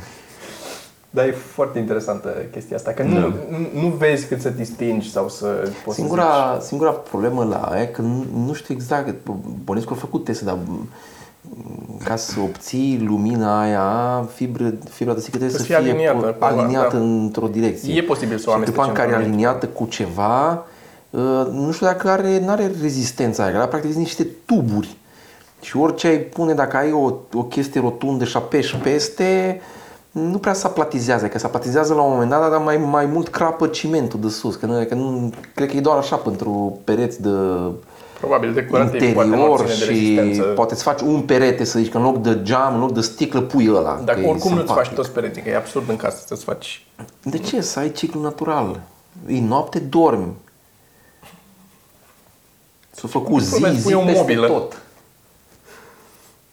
Dar 1.15 1.25
e 1.27 1.31
foarte 1.31 1.79
interesantă 1.79 2.29
chestia 2.51 2.75
asta, 2.75 2.91
că 2.91 3.03
nu, 3.03 3.19
Da. 3.19 3.19
nu, 3.21 3.81
nu 3.81 3.87
vezi 3.87 4.27
cât 4.27 4.41
să 4.41 4.49
te 4.49 4.63
stingi 4.63 5.11
sau 5.11 5.29
să 5.29 5.45
poți 5.45 5.71
să 5.85 5.91
Singura, 5.91 6.57
singura 6.61 6.89
problemă 6.91 7.43
la 7.43 7.55
aia 7.57 7.81
e 7.81 7.85
că 7.85 8.01
nu, 8.01 8.25
nu 8.45 8.53
știu 8.53 8.73
exact, 8.73 9.15
bănesc 9.63 9.85
că 9.85 9.93
au 9.93 9.99
făcut 9.99 10.23
teste, 10.23 10.45
dar 10.45 10.57
m, 10.67 10.89
ca 12.03 12.15
să 12.15 12.39
obții 12.43 13.03
lumina 13.07 13.61
aia, 13.61 14.25
fibră, 14.33 14.73
fibra 14.89 15.13
de 15.13 15.19
sticlă 15.19 15.39
trebuie 15.39 15.49
Să 15.49 15.57
să, 15.57 15.63
fie 15.63 15.75
fie 15.75 15.89
aliniată, 15.89 16.17
po- 16.17 16.37
cumva, 16.39 16.47
aliniată 16.47 16.95
da. 16.97 17.03
într-o 17.03 17.47
direcție. 17.47 17.93
E 17.93 18.01
posibil 18.01 18.37
să 18.37 18.49
o 18.49 18.53
Și 18.53 18.59
după 18.59 18.81
în 18.81 18.83
amestecem 18.83 19.09
care 19.09 19.09
e 19.09 19.23
pe 19.23 19.29
aliniată 19.29 19.65
cu 19.67 19.85
ceva, 19.85 20.65
uh, 21.09 21.47
nu 21.51 21.71
știu 21.71 21.85
dacă 21.85 22.09
are, 22.09 22.43
are 22.47 22.71
rezistența 22.81 23.43
aia, 23.43 23.51
că 23.51 23.57
ăla 23.57 23.67
practic 23.67 23.91
sunt 23.91 24.03
niște 24.03 24.27
tuburi. 24.45 24.97
Și 25.61 25.77
orice 25.77 26.07
ai 26.07 26.17
pune, 26.17 26.53
dacă 26.53 26.77
ai 26.77 26.91
o, 26.91 27.13
o 27.33 27.43
chestie 27.43 27.81
rotundă 27.81 28.23
și 28.23 28.37
apeși 28.37 28.75
peste, 28.75 29.61
nu 30.13 30.37
prea 30.37 30.53
se 30.53 30.65
aplatizează, 30.65 31.27
că 31.27 31.39
se 31.39 31.45
aplatizează 31.45 31.93
la 31.93 32.01
un 32.01 32.11
moment 32.11 32.29
dat, 32.29 32.49
dar 32.51 32.61
mai, 32.61 32.77
mai 32.77 33.05
mult 33.05 33.27
crapă 33.27 33.67
cimentul 33.67 34.19
de 34.19 34.29
sus, 34.29 34.55
că 34.55 34.65
nu, 34.65 34.85
că 34.85 34.95
nu 34.95 35.33
cred 35.55 35.69
că 35.69 35.77
e 35.77 35.81
doar 35.81 35.97
așa 35.97 36.15
pentru 36.15 36.79
pereți 36.83 37.21
de 37.21 37.29
Probabil 38.19 38.53
decorativ, 38.53 39.13
poate 39.13 39.29
nu 39.29 39.35
interior 39.35 39.59
ține 39.59 39.67
de 39.67 39.83
și 39.83 39.89
rezistență. 39.89 40.41
poate 40.41 40.73
îți 40.73 40.83
faci 40.83 41.01
un 41.01 41.21
perete, 41.21 41.63
să 41.63 41.79
zici, 41.79 41.91
că 41.91 41.97
în 41.97 42.03
loc 42.03 42.21
de 42.21 42.39
geam, 42.41 42.73
în 42.73 42.79
loc 42.79 42.91
de 42.93 43.01
sticlă, 43.01 43.41
pui 43.41 43.69
ăla. 43.69 44.01
Dacă 44.05 44.19
că 44.19 44.25
e 44.25 44.29
oricum 44.29 44.49
nu-ți 44.49 44.65
simpatic. 44.65 44.83
faci 44.83 44.95
toți 44.95 45.11
pereții, 45.11 45.41
că 45.41 45.49
e 45.49 45.55
absurd 45.55 45.89
în 45.89 45.95
casă 45.95 46.23
să-ți 46.25 46.43
faci... 46.43 46.85
De 47.23 47.37
ce? 47.37 47.61
Să 47.61 47.79
ai 47.79 47.91
ciclu 47.91 48.21
natural. 48.21 48.81
E 49.27 49.39
noapte, 49.39 49.79
dormi. 49.79 50.33
S-a 52.91 53.07
făcut 53.07 53.41
zi, 53.41 53.49
Probabil 53.49 53.77
zi 53.77 53.83
pui 53.83 53.93
o 53.93 53.99
peste 53.99 54.19
mobilă. 54.19 54.47
tot. 54.47 54.81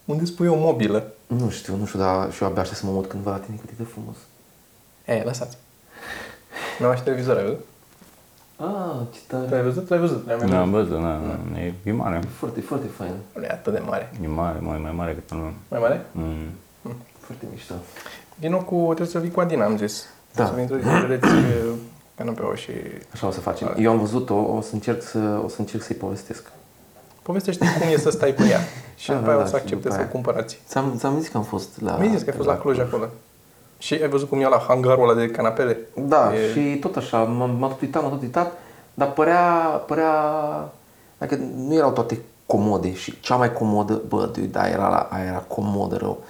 Unde 0.04 0.24
spui 0.24 0.48
o 0.48 0.56
mobilă? 0.56 1.12
Nu 1.38 1.50
știu, 1.50 1.76
nu 1.76 1.84
știu, 1.86 1.98
dar 1.98 2.32
și 2.32 2.42
eu 2.42 2.48
abia 2.48 2.60
aștept 2.62 2.80
să 2.80 2.86
mă 2.86 2.92
mut 2.92 3.06
cândva 3.08 3.30
la 3.30 3.36
tine, 3.38 3.56
cât 3.60 3.70
e 3.70 3.72
de 3.76 3.82
frumos. 3.82 4.16
E, 5.04 5.22
lăsați. 5.24 5.56
Nu 6.78 6.86
ai 6.88 6.96
și 6.96 7.02
televizor, 7.02 7.36
ai 7.36 7.42
văzut? 7.42 7.64
Ah, 8.56 9.06
ce 9.12 9.18
tare. 9.26 9.48
L-ai 9.50 9.62
văzut? 9.62 9.88
L-ai 9.88 9.98
văzut? 9.98 10.26
L-ai 10.26 10.36
mai 10.36 10.48
Nu 10.48 10.56
am 10.56 10.70
văzut? 10.70 10.88
văzut, 10.88 11.02
na, 11.04 11.16
na, 11.52 11.58
e, 11.60 11.74
e 11.84 11.92
mare. 11.92 12.20
Foarte, 12.38 12.60
foarte 12.60 12.86
fain. 12.86 13.12
Nu 13.34 13.42
e 13.42 13.48
atât 13.50 13.72
de 13.72 13.78
mare. 13.78 14.12
E 14.22 14.26
mare, 14.26 14.58
mai, 14.58 14.78
mai 14.78 14.92
mare 14.92 15.12
decât 15.12 15.30
al 15.30 15.38
meu. 15.38 15.52
Mai 15.68 15.80
mare? 15.80 16.06
Mm. 16.12 16.46
Foarte 17.18 17.44
mișto. 17.50 17.74
Vino 18.38 18.58
cu... 18.58 18.82
Trebuie 18.84 19.06
să 19.06 19.18
vii 19.18 19.30
cu 19.30 19.40
Adina, 19.40 19.64
am 19.64 19.76
zis. 19.76 20.06
Da. 20.34 20.46
Să 20.46 20.52
vii 20.52 20.66
să 20.82 21.04
vedeți 21.06 21.32
uh, 21.34 21.72
canapeaua 22.14 22.54
și... 22.54 22.70
Așa 23.12 23.26
o 23.26 23.30
să 23.30 23.40
facem. 23.40 23.74
Eu 23.78 23.90
am 23.90 23.98
văzut-o, 23.98 24.34
o 24.34 24.60
să 24.60 24.70
încerc, 24.74 25.02
să, 25.02 25.40
o 25.44 25.48
să 25.48 25.56
încerc 25.58 25.82
să-i 25.82 25.96
povestesc. 25.96 26.50
Povestește 27.22 27.66
cum 27.78 27.88
e 27.92 27.96
să 27.96 28.10
stai 28.10 28.34
cu 28.34 28.42
ea. 28.42 28.58
Și 28.96 29.08
Da, 29.08 29.14
după 29.14 29.26
da, 29.26 29.32
aia 29.32 29.40
o 29.40 29.42
da, 29.42 29.48
să 29.48 29.56
și 29.56 29.62
accepte 29.62 29.82
după 29.82 29.90
să 29.94 29.96
o 29.98 30.02
aia. 30.02 30.08
cumpărați. 30.10 30.60
Ți-am, 30.68 30.94
ți-am 30.98 31.18
zis 31.20 31.28
că 31.28 31.36
am 31.36 31.42
fost 31.42 31.80
la... 31.80 31.96
Mi-ai 31.96 32.10
zis 32.10 32.22
că 32.22 32.30
ai 32.30 32.36
fost 32.36 32.48
la 32.48 32.56
Cluj 32.58 32.78
acolo. 32.78 33.04
Și 33.78 33.94
ai 33.94 34.08
văzut 34.08 34.28
cum 34.28 34.40
e 34.40 34.48
la 34.48 34.64
hangarul 34.68 35.08
ăla 35.08 35.20
de 35.20 35.30
canapele? 35.30 35.78
Da, 35.94 36.32
E- 36.34 36.52
și 36.52 36.78
tot 36.78 36.96
așa, 36.96 37.18
m-am, 37.18 37.50
m-am 37.50 37.70
tot 37.70 37.80
uitat, 37.80 38.02
m-am 38.02 38.10
tot 38.10 38.22
uitat, 38.22 38.52
dar 38.94 39.10
părea, 39.12 39.42
părea, 39.86 40.12
dacă 41.18 41.38
nu 41.56 41.74
erau 41.74 41.90
toate 41.92 42.18
comode 42.46 42.94
și 42.94 43.20
cea 43.20 43.36
mai 43.36 43.52
comodă, 43.52 44.00
bă, 44.08 44.26
dude, 44.32 44.46
da, 44.46 44.68
era, 44.68 44.88
la, 44.88 45.08
aia 45.10 45.24
era 45.24 45.44
comodă 45.48 45.96
rău, 45.96 46.22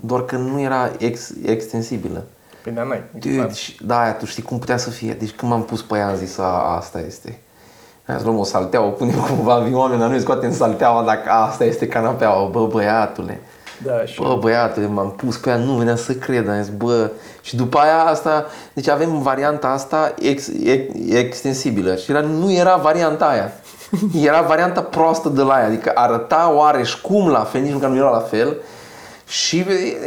doar 0.00 0.24
că 0.24 0.36
nu 0.36 0.60
era 0.60 0.90
ex, 0.98 1.32
extensibilă. 1.44 2.24
Păi 2.62 2.72
da, 2.72 2.82
n-ai. 2.82 3.02
Dude, 3.18 3.52
și, 3.52 3.84
da, 3.84 4.00
aia, 4.00 4.12
tu 4.14 4.24
știi 4.24 4.42
cum 4.42 4.58
putea 4.58 4.76
să 4.76 4.90
fie, 4.90 5.12
deci 5.12 5.30
când 5.30 5.50
m-am 5.52 5.64
pus 5.64 5.82
pe 5.82 5.96
ea 5.96 6.08
am 6.08 6.16
zis, 6.16 6.38
a, 6.38 6.76
asta 6.76 7.00
este. 7.00 7.38
Hai 8.10 8.18
să 8.18 8.24
luăm 8.24 8.38
o 8.38 8.44
saltea, 8.44 8.82
o 8.82 8.88
punem 8.88 9.14
cumva, 9.14 9.58
vin 9.58 9.74
oameni, 9.74 10.00
dar 10.00 10.08
noi 10.08 10.20
scoatem 10.20 10.52
salteaua 10.52 11.02
dacă 11.02 11.30
asta 11.30 11.64
este 11.64 11.88
canapeaua, 11.88 12.48
bă, 12.48 12.66
băiatule. 12.66 13.40
Da, 13.82 14.04
și 14.04 14.20
Bă, 14.20 14.36
băiatule, 14.40 14.86
m-am 14.86 15.10
pus 15.10 15.36
pe 15.36 15.50
ea, 15.50 15.56
nu 15.56 15.72
venea 15.72 15.96
să 15.96 16.12
cred, 16.12 16.48
am 16.48 16.62
zis, 16.62 16.72
bă, 16.76 17.10
și 17.40 17.56
după 17.56 17.78
aia 17.78 17.98
asta, 17.98 18.46
deci 18.72 18.88
avem 18.88 19.22
varianta 19.22 19.68
asta 19.68 20.14
ex, 20.18 20.48
ex, 20.64 20.94
extensibilă 21.08 21.94
și 21.96 22.10
era, 22.10 22.20
nu 22.20 22.52
era 22.52 22.76
varianta 22.76 23.24
aia. 23.24 23.52
Era 24.22 24.40
varianta 24.40 24.80
proastă 24.80 25.28
de 25.28 25.42
la 25.42 25.52
aia, 25.52 25.66
adică 25.66 25.92
arăta 25.94 26.52
oareși 26.54 27.00
cum 27.00 27.28
la 27.28 27.40
fel, 27.40 27.60
nici 27.60 27.72
măcar 27.72 27.90
nu 27.90 27.96
era 27.96 28.10
la 28.10 28.20
fel. 28.30 28.56
Și 29.26 29.64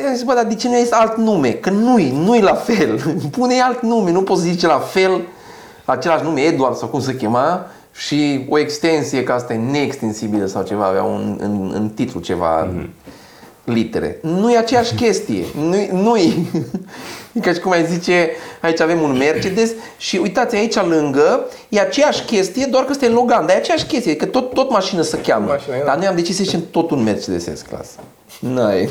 am 0.07 0.13
zis, 0.13 0.23
bă, 0.23 0.33
dar 0.33 0.45
de 0.45 0.55
ce 0.55 0.67
nu 0.67 0.75
este 0.75 0.95
alt 0.95 1.17
nume? 1.17 1.49
Că 1.49 1.69
nu-i, 1.69 2.11
nu-i 2.25 2.41
la 2.41 2.53
fel. 2.53 2.99
Pune 3.37 3.61
alt 3.61 3.81
nume, 3.81 4.11
nu 4.11 4.21
poți 4.21 4.41
zice 4.41 4.67
la 4.67 4.79
fel, 4.79 5.21
același 5.85 6.23
nume, 6.23 6.41
Edward 6.41 6.75
sau 6.75 6.87
cum 6.87 7.01
se 7.01 7.15
chema, 7.15 7.65
și 7.95 8.45
o 8.49 8.59
extensie, 8.59 9.23
că 9.23 9.31
asta 9.31 9.53
e 9.53 9.57
neextensibilă 9.57 10.45
sau 10.45 10.63
ceva, 10.63 10.85
avea 10.85 11.03
un, 11.03 11.37
în, 11.39 11.71
în 11.73 11.89
titlu 11.89 12.19
ceva, 12.19 12.69
litere. 13.63 14.17
Nu 14.21 14.51
e 14.51 14.57
aceeași 14.57 14.93
chestie. 14.93 15.45
Nu-i, 15.57 15.89
nu-i. 15.91 16.33
E 17.33 17.39
ca 17.39 17.53
și 17.53 17.59
cum 17.59 17.71
ai 17.71 17.85
zice, 17.85 18.29
aici 18.61 18.79
avem 18.79 19.01
un 19.01 19.17
Mercedes 19.17 19.71
și 19.97 20.17
uitați 20.17 20.55
aici 20.55 20.75
lângă, 20.75 21.45
e 21.69 21.79
aceeași 21.79 22.23
chestie, 22.23 22.65
doar 22.65 22.83
că 22.83 22.89
este 22.91 23.05
în 23.05 23.13
Logan, 23.13 23.45
dar 23.45 23.55
e 23.55 23.59
aceeași 23.59 23.85
chestie, 23.85 24.15
că 24.15 24.25
tot, 24.25 24.53
tot 24.53 24.69
mașină 24.69 25.01
se 25.01 25.21
cheamă. 25.21 25.45
Mașină, 25.45 25.75
da. 25.77 25.83
dar 25.83 25.97
noi 25.97 26.07
am 26.07 26.15
decis 26.15 26.35
să 26.35 26.43
zicem 26.43 26.63
tot 26.71 26.91
un 26.91 27.03
Mercedes 27.03 27.43
S-Class. 27.55 27.89
N-ai. 28.39 28.89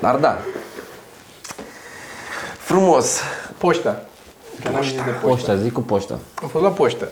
Dar 0.00 0.16
da. 0.16 0.38
Frumos. 2.58 3.20
poșta. 3.58 4.04
Că 4.64 4.70
n-am 4.70 4.82
zis 4.82 4.92
de 4.92 5.00
poștă. 5.10 5.26
Poșta, 5.26 5.56
zic 5.56 5.72
cu 5.72 5.80
poșta. 5.80 6.18
Am 6.42 6.48
fost 6.48 6.64
la 6.64 6.70
poștă. 6.70 7.08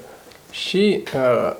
Și 0.50 1.02
uh, 1.14 1.52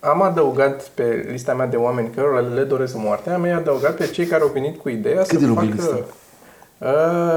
am 0.00 0.22
adăugat 0.22 0.82
pe 0.94 1.26
lista 1.30 1.54
mea 1.54 1.66
de 1.66 1.76
oameni 1.76 2.10
cărora 2.14 2.40
le 2.40 2.62
doresc 2.62 2.94
moartea, 2.96 3.34
am 3.34 3.44
adăugat 3.56 3.96
pe 3.96 4.06
cei 4.06 4.26
care 4.26 4.42
au 4.42 4.50
venit 4.52 4.80
cu 4.80 4.88
ideea 4.88 5.24
să 5.24 5.36
de 5.38 5.44
lungă 5.46 5.64
e 5.64 5.68
facă... 5.68 5.76
lista? 5.80 6.04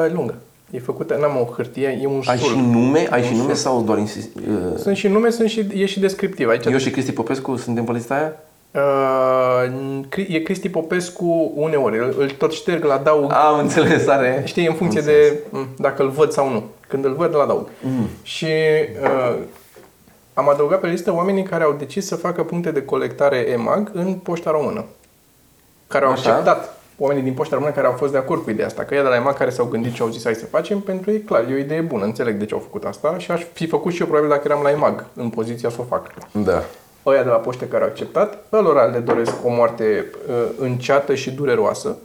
Uh, 0.06 0.12
lungă. 0.14 0.36
E 0.72 0.80
făcută, 0.80 1.18
n-am 1.20 1.38
o 1.48 1.54
hârtie, 1.56 2.00
e 2.02 2.08
un 2.08 2.22
Ai 2.26 2.38
sul. 2.38 2.50
și 2.50 2.60
nume? 2.60 3.08
Ai 3.10 3.24
și 3.24 3.32
Un 3.32 3.38
nume 3.38 3.54
sul. 3.54 3.62
sau 3.62 3.82
doar 3.82 3.98
insist? 3.98 4.30
uh, 4.36 4.78
Sunt 4.78 4.96
și 4.96 5.08
nume, 5.08 5.30
sunt 5.30 5.50
și, 5.50 5.68
e 5.74 5.86
și 5.86 6.00
descriptiv. 6.00 6.50
Aici 6.50 6.66
Eu 6.66 6.78
și 6.78 6.90
Cristi 6.90 7.12
Popescu 7.12 7.56
suntem 7.56 7.84
pe 7.84 7.92
lista 7.92 8.14
aia? 8.16 8.36
Uh, 8.72 9.66
Cri- 10.10 10.28
e 10.30 10.40
Cristi 10.40 10.70
Popescu 10.70 11.52
uneori, 11.56 11.98
îl, 11.98 12.16
îl 12.18 12.30
tot 12.30 12.52
șterg, 12.52 12.84
îl 12.84 12.92
adaug. 12.92 13.32
Am 13.34 13.60
înțeles, 13.60 14.08
are. 14.08 14.42
Știi, 14.46 14.68
în 14.68 14.74
funcție 14.74 15.02
de 15.02 15.38
m, 15.50 15.68
dacă 15.78 16.04
îl 16.04 16.10
văd 16.10 16.32
sau 16.32 16.50
nu. 16.50 16.64
Când 16.88 17.06
îl 17.06 17.14
văd, 17.14 17.34
îl 17.34 17.40
adaug. 17.40 17.68
Mm. 17.82 18.08
Și 18.24 18.46
uh, 19.02 19.36
am 20.34 20.50
adăugat 20.50 20.80
pe 20.80 20.88
listă 20.88 21.14
oamenii 21.14 21.44
care 21.44 21.64
au 21.64 21.76
decis 21.78 22.06
să 22.08 22.16
facă 22.16 22.44
puncte 22.44 22.72
de 22.72 22.86
colectare 22.86 23.38
EMAG 23.38 23.92
în 23.94 24.14
poșta 24.14 24.52
română. 24.52 24.86
Care 25.88 26.06
au 26.06 26.12
Așa. 26.12 26.30
acceptat 26.30 26.78
oamenii 26.98 27.24
din 27.24 27.34
poșta 27.34 27.56
română 27.56 27.74
care 27.74 27.88
au 27.88 27.94
fost 27.94 28.12
de 28.12 28.18
acord 28.18 28.44
cu 28.44 28.50
ideea 28.50 28.68
asta. 28.68 28.84
Că 28.84 28.96
ei 28.96 29.02
de 29.02 29.08
la 29.08 29.16
EMAG 29.16 29.38
care 29.38 29.50
s-au 29.50 29.66
gândit 29.66 29.94
și 29.94 30.02
au 30.02 30.08
zis 30.08 30.24
hai 30.24 30.34
să 30.36 30.46
facem, 30.46 30.80
pentru 30.80 31.12
ei 31.12 31.22
clar, 31.22 31.46
e 31.50 31.54
o 31.54 31.58
idee 31.58 31.82
bună, 31.82 32.04
înțeleg 32.04 32.36
de 32.36 32.46
ce 32.46 32.54
au 32.54 32.60
făcut 32.60 32.84
asta 32.84 33.18
și 33.18 33.32
aș 33.32 33.44
fi 33.54 33.68
făcut 33.68 33.94
și 33.94 34.02
eu 34.02 34.08
probabil 34.08 34.30
dacă 34.32 34.44
eram 34.46 34.64
la 34.64 34.70
EMAG 34.72 35.06
în 35.14 35.30
poziția 35.30 35.70
să 35.70 35.78
o 35.80 35.84
fac. 35.84 36.12
Da. 36.32 36.64
Ăia 37.08 37.24
de 37.24 37.30
la 37.30 37.36
poște 37.36 37.68
care 37.68 37.84
au 37.84 37.90
acceptat, 37.90 38.38
ălora 38.52 38.84
le 38.84 39.00
doresc 39.00 39.34
o 39.46 39.50
moarte 39.50 40.06
uh, 40.28 40.34
înceată 40.60 41.16
și 41.16 41.32
dureroasă. 41.32 41.98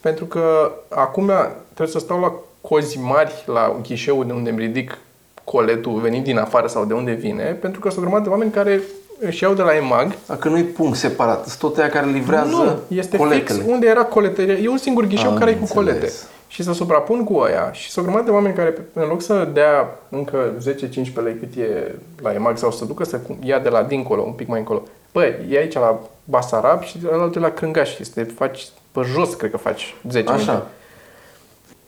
Pentru 0.00 0.24
că 0.24 0.72
acum 0.88 1.30
trebuie 1.64 1.94
să 1.94 1.98
stau 1.98 2.20
la 2.20 2.32
cozi 2.60 2.98
mari 2.98 3.44
la 3.46 3.76
ghișeul 3.82 4.26
de 4.26 4.32
unde 4.32 4.50
îmi 4.50 4.58
ridic 4.58 4.98
coletul 5.44 6.00
venit 6.00 6.24
din 6.24 6.38
afară 6.38 6.66
sau 6.66 6.84
de 6.84 6.94
unde 6.94 7.12
vine, 7.12 7.56
pentru 7.60 7.80
că 7.80 7.88
sunt 7.88 7.98
o 7.98 8.02
grămadă 8.02 8.24
de 8.24 8.30
oameni 8.30 8.50
care 8.50 8.80
își 9.20 9.42
iau 9.42 9.54
de 9.54 9.62
la 9.62 9.74
EMAG 9.76 10.14
Dacă 10.26 10.48
nu 10.48 10.58
e 10.58 10.62
punct 10.62 10.96
separat, 10.96 11.46
sunt 11.46 11.58
tot 11.58 11.78
aia 11.78 11.88
care 11.88 12.06
livrează 12.06 12.50
nu, 12.50 12.96
este 12.96 13.16
coletele. 13.16 13.58
fix 13.58 13.70
unde 13.72 13.86
era 13.86 14.04
coleteria. 14.04 14.54
E 14.54 14.68
un 14.68 14.76
singur 14.76 15.04
ghișeu 15.04 15.30
Am 15.30 15.38
care 15.38 15.50
e 15.50 15.54
cu 15.54 15.78
înțeles. 15.78 16.28
Colete. 16.46 16.62
Și 16.62 16.62
se 16.62 16.72
suprapun 16.72 17.24
cu 17.24 17.38
aia. 17.38 17.72
Și 17.72 17.90
sunt 17.90 18.04
o 18.04 18.08
grămadă 18.08 18.30
de 18.30 18.36
oameni 18.36 18.54
care, 18.54 18.74
în 18.92 19.08
loc 19.08 19.22
să 19.22 19.44
dea 19.44 19.98
încă 20.08 20.52
10-15 20.58 21.22
lei 21.22 21.34
cât 21.34 21.56
e 21.56 21.94
la 22.22 22.34
EMAG 22.34 22.56
sau 22.58 22.70
să 22.70 22.84
ducă 22.84 23.04
să 23.04 23.16
cum- 23.16 23.38
ia 23.42 23.58
de 23.58 23.68
la 23.68 23.82
dincolo, 23.82 24.22
un 24.22 24.32
pic 24.32 24.48
mai 24.48 24.58
încolo. 24.58 24.82
Bă, 25.12 25.24
e 25.48 25.58
aici 25.58 25.74
la 25.74 26.00
Basarab 26.24 26.82
și 26.82 26.98
de 26.98 27.08
la 27.08 27.30
la 27.34 27.50
Crângaș. 27.50 27.98
Este, 27.98 28.22
faci 28.22 28.66
pe 28.92 29.00
jos, 29.00 29.34
cred 29.34 29.50
că 29.50 29.56
faci 29.56 29.94
10 30.08 30.30
minute. 30.30 30.50
Așa. 30.50 30.66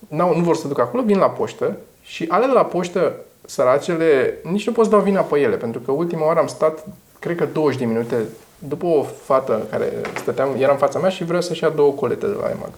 N-au, 0.09 0.37
nu 0.37 0.43
vor 0.43 0.57
să 0.57 0.69
ducă 0.69 0.81
acolo, 0.81 1.03
vin 1.03 1.19
la 1.19 1.31
poștă 1.31 1.77
și 2.03 2.25
ale 2.29 2.47
de 2.47 2.53
la 2.53 2.65
poștă, 2.65 3.15
săracele, 3.45 4.35
nici 4.43 4.67
nu 4.67 4.73
poți 4.73 4.91
da 4.91 4.99
vina 4.99 5.21
pe 5.21 5.39
ele, 5.39 5.57
pentru 5.57 5.81
că 5.81 5.93
ultima 5.93 6.27
oară 6.27 6.39
am 6.39 6.47
stat, 6.47 6.87
cred 7.19 7.37
că 7.37 7.47
20 7.53 7.79
de 7.79 7.85
minute, 7.85 8.17
după 8.59 8.87
o 8.87 9.03
fată 9.03 9.67
care 9.71 9.93
stăteam, 10.17 10.49
era 10.59 10.73
în 10.73 10.79
fața 10.79 10.99
mea 10.99 11.11
și 11.11 11.25
vrea 11.25 11.41
să-și 11.41 11.63
ia 11.63 11.69
două 11.69 11.93
colete 11.93 12.27
de 12.27 12.37
la 12.41 12.51
EMAG. 12.51 12.71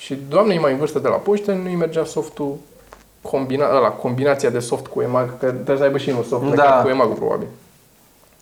Și 0.00 0.18
doamnei 0.28 0.58
mai 0.58 0.72
în 0.72 0.78
vârstă 0.78 0.98
de 0.98 1.08
la 1.08 1.14
poștă 1.14 1.52
nu-i 1.52 1.74
mergea 1.74 2.04
softul 2.04 2.56
combina, 3.22 3.76
ăla, 3.76 3.88
combinația 3.88 4.50
de 4.50 4.58
soft 4.58 4.86
cu 4.86 5.00
EMAG, 5.00 5.38
că 5.38 5.46
trebuie 5.50 5.76
să 5.76 5.82
aibă 5.82 5.98
și 5.98 6.08
un 6.10 6.22
soft 6.28 6.44
Da. 6.44 6.54
da. 6.54 6.80
cu 6.82 6.88
EMAG 6.88 7.14
probabil. 7.14 7.46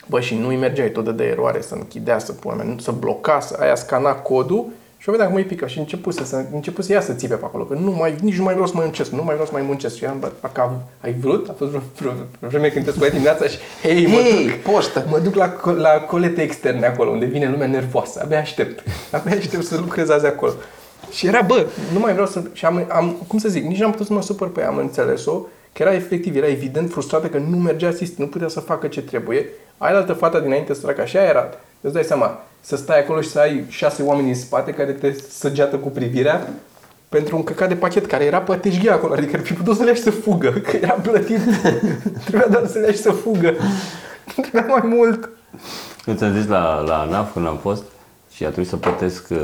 Bă, 0.06 0.20
și 0.20 0.34
nu-i 0.34 0.56
mergea, 0.56 0.84
e 0.84 0.88
tot 0.88 1.16
de 1.16 1.24
eroare 1.24 1.60
să 1.60 1.74
închidea, 1.74 2.18
să 2.18 2.32
pună, 2.32 2.62
nu- 2.62 2.78
să 2.78 2.90
bloca, 2.90 3.40
să 3.40 3.56
aia 3.60 3.74
scana 3.74 4.12
codul 4.14 4.64
și 4.98 5.08
o 5.08 5.12
vedea 5.12 5.26
cum 5.26 5.34
îi 5.36 5.44
pică 5.44 5.66
și 5.66 5.78
început 5.78 6.14
să, 6.14 6.24
să, 6.24 6.44
început 6.52 6.84
să 6.84 6.92
ia 6.92 7.00
să 7.00 7.12
țipe 7.12 7.34
pe 7.34 7.44
acolo, 7.44 7.64
că 7.64 7.74
nu 7.74 7.90
mai, 7.90 8.14
nici 8.22 8.36
nu 8.36 8.42
mai 8.42 8.52
vreau 8.52 8.68
să 8.68 8.74
mai 8.76 8.84
muncesc, 8.84 9.10
nu 9.10 9.16
mai 9.22 9.32
vreau 9.32 9.44
să 9.46 9.52
mai 9.52 9.62
muncesc. 9.62 9.96
Și 9.96 10.04
am, 10.04 10.18
bă, 10.18 10.30
dacă 10.40 10.80
ai 11.00 11.12
vrut, 11.20 11.48
a 11.48 11.54
fost 11.58 11.70
vreo, 11.70 11.82
vreo, 11.98 12.12
vreo 12.38 12.50
vreme 12.50 12.68
când 12.68 12.84
te 12.84 12.90
sculai 12.90 13.10
dimineața 13.10 13.44
și, 13.46 13.58
hei, 13.82 14.06
mă 14.06 14.14
Hei, 14.18 14.44
duc, 14.48 14.72
poștă! 14.72 15.04
mă 15.10 15.18
duc 15.18 15.34
la, 15.34 15.54
co- 15.56 15.76
la 15.76 15.90
colete 15.90 16.42
externe 16.42 16.86
acolo, 16.86 17.10
unde 17.10 17.24
vine 17.26 17.48
lumea 17.50 17.66
nervoasă, 17.66 18.20
abia 18.24 18.38
aștept, 18.38 18.82
abia 19.12 19.36
aștept 19.36 19.64
să 19.64 19.76
lucrez 19.76 20.08
azi 20.10 20.26
acolo. 20.26 20.52
Și 21.10 21.26
era, 21.26 21.40
bă, 21.40 21.66
nu 21.92 21.98
mai 21.98 22.12
vreau 22.12 22.26
să... 22.26 22.42
Și 22.52 22.64
am, 22.64 22.86
am 22.88 23.16
cum 23.26 23.38
să 23.38 23.48
zic, 23.48 23.64
nici 23.64 23.78
n-am 23.78 23.90
putut 23.90 24.06
să 24.06 24.12
mă 24.12 24.22
supăr 24.22 24.48
pe 24.48 24.60
ea, 24.60 24.68
am 24.68 24.76
înțeles-o, 24.76 25.40
că 25.72 25.82
era 25.82 25.94
efectiv, 25.94 26.36
era 26.36 26.46
evident 26.46 26.90
frustrată 26.90 27.26
că 27.26 27.38
nu 27.38 27.56
mergea 27.56 27.90
sistem, 27.90 28.24
nu 28.24 28.30
putea 28.30 28.48
să 28.48 28.60
facă 28.60 28.86
ce 28.86 29.02
trebuie. 29.02 29.46
Aia 29.78 29.96
altă 29.96 30.12
fată 30.12 30.38
dinainte 30.38 30.74
săracă, 30.74 31.00
așa 31.00 31.22
era. 31.22 31.48
Îți 31.80 31.92
dai 31.92 32.04
seama, 32.04 32.40
să 32.60 32.76
stai 32.76 33.00
acolo 33.00 33.20
și 33.20 33.28
să 33.28 33.38
ai 33.38 33.64
șase 33.68 34.02
oameni 34.02 34.28
în 34.28 34.34
spate 34.34 34.70
care 34.70 34.92
te 34.92 35.12
săgeată 35.28 35.76
cu 35.76 35.88
privirea 35.88 36.48
pentru 37.08 37.36
un 37.36 37.44
căcat 37.44 37.68
de 37.68 37.74
pachet 37.74 38.06
care 38.06 38.24
era 38.24 38.40
pe 38.40 38.56
teșghea 38.56 38.94
acolo, 38.94 39.12
adică 39.12 39.36
ar 39.36 39.42
fi 39.42 39.52
putut 39.52 39.76
să 39.76 39.82
le 39.82 39.88
ia 39.88 39.94
și 39.94 40.02
să 40.02 40.10
fugă, 40.10 40.50
că 40.50 40.76
era 40.76 40.92
plătit. 40.92 41.40
Trebuia 42.26 42.48
doar 42.50 42.66
să 42.66 42.78
le 42.78 42.86
ia 42.86 42.92
și 42.92 42.98
să 42.98 43.10
fugă. 43.10 43.54
Nu 44.36 44.42
trebuia 44.42 44.66
mai 44.66 44.82
mult. 44.84 45.28
Eu 46.06 46.14
ți-am 46.14 46.32
zis 46.32 46.46
la, 46.46 46.80
la 46.80 46.98
ANAF 46.98 47.32
când 47.32 47.46
am 47.46 47.56
fost 47.56 47.82
și 48.38 48.44
a 48.44 48.46
trebuit 48.46 48.68
să 48.68 48.76
plătesc, 48.76 49.26
uh, 49.30 49.38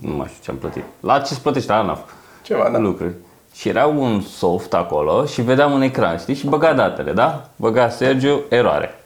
nu 0.00 0.16
mai 0.16 0.26
știu 0.28 0.40
ce 0.42 0.50
am 0.50 0.56
plătit. 0.56 0.82
La 1.00 1.18
ce 1.18 1.34
se 1.34 1.40
plătește 1.42 1.72
la 1.72 1.78
ANAF? 1.78 1.98
Ceva, 2.42 2.68
da. 2.72 2.78
Lucruri. 2.78 3.12
Și 3.54 3.68
era 3.68 3.86
un 3.86 4.20
soft 4.20 4.74
acolo 4.74 5.24
și 5.24 5.42
vedeam 5.42 5.72
un 5.72 5.82
ecran, 5.82 6.18
știi? 6.18 6.34
Și 6.34 6.46
băga 6.46 6.72
datele, 6.72 7.12
da? 7.12 7.48
Băga 7.56 7.88
Sergiu, 7.88 8.40
eroare. 8.48 8.98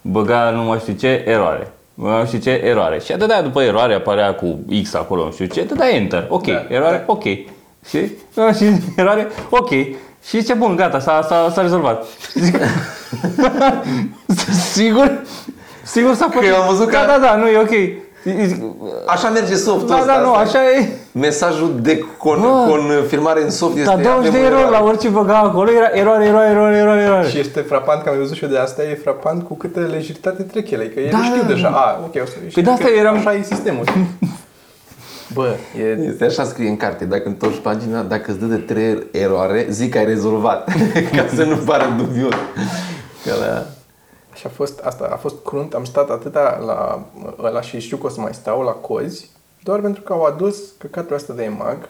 Băga 0.00 0.50
nu 0.50 0.62
mai 0.62 0.78
știu 0.78 0.92
ce, 0.92 1.24
eroare. 1.26 1.72
Băga 1.94 2.16
nu 2.18 2.26
știu 2.26 2.38
ce, 2.38 2.50
eroare. 2.50 3.00
Și 3.00 3.16
dădea 3.16 3.42
după 3.42 3.62
eroare, 3.62 3.94
apărea 3.94 4.34
cu 4.34 4.58
X 4.82 4.94
acolo, 4.94 5.24
nu 5.24 5.32
știu 5.32 5.46
ce, 5.46 5.64
dădea 5.64 5.88
Enter. 5.94 6.26
Ok, 6.28 6.46
Da, 6.46 6.64
eroare, 6.68 6.96
da. 7.06 7.12
ok. 7.12 7.22
Și, 7.22 7.46
și 8.56 8.64
eroare, 8.96 9.26
ok. 9.50 9.70
Și 10.26 10.40
zice, 10.40 10.54
bun, 10.54 10.76
gata, 10.76 10.98
s-a, 10.98 11.22
s-a, 11.28 11.50
s-a 11.54 11.62
rezolvat. 11.62 12.04
Zic, 12.34 12.56
sigur? 14.72 15.22
Sigur 15.82 16.14
s-a 16.14 16.28
făcut. 16.32 16.46
eu 16.48 16.54
am 16.56 16.68
văzut 16.68 16.90
Da, 16.90 16.98
că- 17.00 17.06
da, 17.06 17.18
da, 17.18 17.36
nu, 17.36 17.46
e 17.48 17.58
ok. 17.58 18.04
Zic, 18.46 18.62
Așa 19.06 19.28
merge 19.28 19.54
softul 19.54 19.86
Da, 19.88 19.94
ăsta. 19.98 20.06
da, 20.14 20.20
nu, 20.20 20.32
asta 20.32 20.58
așa 20.58 20.70
e. 20.70 20.80
e. 20.80 20.88
Mesajul 21.12 21.74
de 21.80 22.04
con, 22.18 22.40
Bă. 22.40 22.64
confirmare 22.68 23.42
în 23.42 23.50
soft 23.50 23.76
este... 23.76 23.88
Dar 23.88 24.00
20 24.00 24.22
de 24.22 24.28
avem 24.38 24.42
o 24.42 24.46
erori 24.46 24.70
la 24.70 24.82
orice 24.82 25.08
băga 25.08 25.38
acolo, 25.38 25.70
era 25.70 25.88
eroare, 25.92 26.24
eroare, 26.26 26.48
eroare, 26.50 26.76
eroare, 26.76 27.00
eroare. 27.00 27.28
Și 27.28 27.38
este 27.38 27.60
frapant, 27.60 28.02
că 28.02 28.08
am 28.08 28.16
văzut 28.18 28.36
și 28.36 28.44
eu 28.44 28.50
de 28.50 28.58
asta, 28.58 28.82
e 28.82 28.94
frapant 29.02 29.42
cu 29.42 29.54
câtă 29.56 29.80
lejeritate 29.80 30.42
trec 30.42 30.70
ele, 30.70 30.84
că 30.88 31.00
ele 31.00 31.10
Da, 31.10 31.22
știu 31.24 31.40
da, 31.42 31.46
deja, 31.48 31.70
da. 31.70 31.76
a, 31.76 32.00
ok, 32.04 32.22
o 32.22 32.26
să 32.26 32.32
știu 32.48 32.62
de 32.62 32.70
asta 32.70 32.84
că 32.84 32.90
eram- 32.98 33.16
Așa 33.16 33.34
e 33.34 33.42
sistemul. 33.42 33.84
Bă, 35.34 35.46
e... 35.78 36.02
Este 36.08 36.24
așa 36.24 36.44
scrie 36.44 36.68
în 36.68 36.76
carte, 36.76 37.04
dacă 37.04 37.22
întorci 37.26 37.58
pagina, 37.62 38.00
dacă 38.02 38.24
îți 38.30 38.38
dă 38.38 38.46
de 38.46 38.56
trei 38.56 38.98
eroare, 39.10 39.66
zic 39.70 39.90
că 39.92 39.98
ai 39.98 40.04
rezolvat, 40.04 40.68
ca 41.16 41.26
să 41.34 41.44
nu 41.44 41.56
pară 41.56 41.94
dubios. 41.98 42.32
Că 43.24 43.30
la... 43.40 43.66
Și 44.36 44.46
a 44.46 44.48
fost, 44.48 44.78
asta 44.78 45.08
a 45.12 45.16
fost 45.16 45.34
crunt, 45.44 45.74
am 45.74 45.84
stat 45.84 46.10
atâta 46.10 46.62
la 46.64 47.02
ăla 47.42 47.60
și 47.60 47.80
știu 47.80 47.96
că 47.96 48.06
o 48.06 48.08
să 48.08 48.20
mai 48.20 48.34
stau 48.34 48.62
la 48.62 48.70
cozi, 48.70 49.30
doar 49.62 49.80
pentru 49.80 50.02
că 50.02 50.12
au 50.12 50.22
adus 50.22 50.56
căcatul 50.78 51.14
ăsta 51.14 51.32
de 51.32 51.42
EMAG 51.42 51.88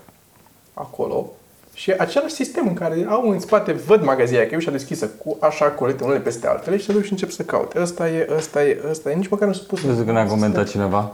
acolo 0.75 1.33
și 1.77 1.91
același 1.93 2.35
sistem 2.35 2.67
în 2.67 2.75
care 2.75 3.07
au 3.09 3.31
în 3.31 3.41
spate, 3.41 3.73
văd 3.73 4.05
magazia, 4.05 4.47
că 4.47 4.55
e 4.55 4.57
ușa 4.57 4.71
deschisă 4.71 5.07
cu 5.07 5.37
așa 5.41 5.65
colete 5.65 6.05
unele 6.05 6.19
peste 6.19 6.47
altele 6.47 6.77
și 6.77 6.85
se 6.85 6.93
duc 6.93 7.03
și 7.03 7.11
încep 7.11 7.31
să 7.31 7.43
caute. 7.43 7.81
Ăsta 7.81 8.09
e, 8.09 8.29
ăsta 8.37 8.65
e, 8.65 8.81
ăsta 8.91 9.11
e, 9.11 9.15
nici 9.15 9.29
măcar 9.29 9.49
nu 9.49 9.55
s-a 9.55 9.63
spus. 9.63 9.81
Vezi 9.81 10.05
că 10.05 10.13
ne-a 10.13 10.27
comentat 10.27 10.69
cineva. 10.69 11.13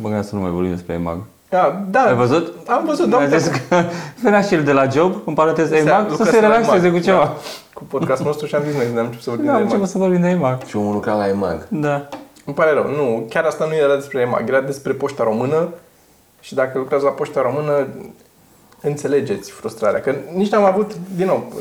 Băga 0.00 0.22
să 0.22 0.34
nu 0.34 0.40
mai 0.40 0.50
vorbim 0.50 0.70
despre 0.70 0.94
EMAG. 0.94 1.18
Da, 1.54 1.82
da. 1.90 2.00
Ai 2.00 2.14
văzut? 2.14 2.68
Am 2.68 2.84
văzut, 2.86 3.06
Mi-a 3.06 3.28
da. 3.28 3.36
zis 3.36 3.50
că 3.68 3.82
venea 4.22 4.40
și 4.40 4.54
el 4.54 4.62
de 4.64 4.72
la 4.72 4.88
job, 4.88 5.14
în 5.26 5.34
paranteză 5.34 5.68
Se- 5.74 5.76
EMAG, 5.80 6.04
să 6.04 6.10
lucrează 6.10 6.30
se 6.30 6.40
la 6.40 6.46
relaxeze 6.46 6.86
EMAG, 6.86 6.98
cu 6.98 7.04
ceva. 7.04 7.18
Da. 7.18 7.36
Cu 7.74 7.84
podcastul 7.84 8.26
nostru 8.26 8.46
și 8.46 8.54
am 8.54 8.62
zis 8.66 8.74
noi, 8.74 8.84
ne-am 8.92 9.04
început 9.04 9.22
să 9.22 9.30
vorbim 9.30 9.46
Da, 9.46 9.52
de 9.52 9.56
am 9.58 9.62
EMAG. 9.62 9.72
început 9.72 9.88
să 9.92 9.98
vorbim 9.98 10.20
de 10.20 10.28
EMAG. 10.28 10.62
Și 10.66 10.76
omul 10.76 10.92
lucra 10.92 11.14
la 11.14 11.28
EMAG. 11.28 11.66
Da. 11.68 12.08
Îmi 12.44 12.54
pare 12.56 12.72
rău. 12.72 12.86
Nu, 12.90 13.26
chiar 13.28 13.44
asta 13.44 13.64
nu 13.64 13.74
era 13.74 13.94
despre 13.94 14.20
EMAG, 14.20 14.48
era 14.48 14.60
despre 14.60 14.92
Poșta 14.92 15.22
Română 15.24 15.68
și 16.40 16.54
dacă 16.54 16.78
lucrați 16.78 17.04
la 17.04 17.10
Poșta 17.10 17.42
Română, 17.42 17.86
înțelegeți 18.80 19.50
frustrarea. 19.50 20.00
Că 20.00 20.14
nici 20.34 20.50
n-am 20.50 20.64
avut, 20.64 20.90
din 21.16 21.26
nou, 21.26 21.52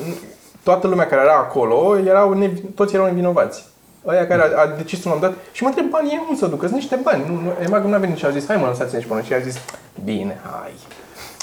toată 0.63 0.87
lumea 0.87 1.05
care 1.07 1.21
era 1.21 1.33
acolo, 1.37 1.97
erau 2.05 2.33
nevi- 2.43 2.73
toți 2.75 2.95
erau 2.95 3.05
nevinovați. 3.05 3.65
Aia 4.05 4.27
care 4.27 4.41
a, 4.41 4.61
a 4.61 4.73
decis 4.77 5.03
un 5.05 5.11
moment 5.13 5.33
dat 5.33 5.43
și 5.51 5.63
mă 5.63 5.69
întreb 5.69 5.89
banii 5.89 6.21
unde 6.27 6.39
să 6.39 6.45
ducă, 6.47 6.65
sunt 6.67 6.77
niște 6.79 6.99
bani. 7.03 7.23
Nu, 7.27 7.33
nu, 7.33 7.51
EMAG 7.63 7.83
nu 7.83 7.93
a 7.95 7.97
venit 7.97 8.17
și 8.17 8.25
a 8.25 8.29
zis, 8.29 8.47
hai 8.47 8.57
mă, 8.57 8.67
lăsați-ne 8.67 9.01
și 9.01 9.07
pe 9.07 9.13
noi. 9.13 9.23
Și 9.23 9.33
a 9.33 9.39
zis, 9.39 9.55
bine, 10.03 10.39
hai. 10.51 10.73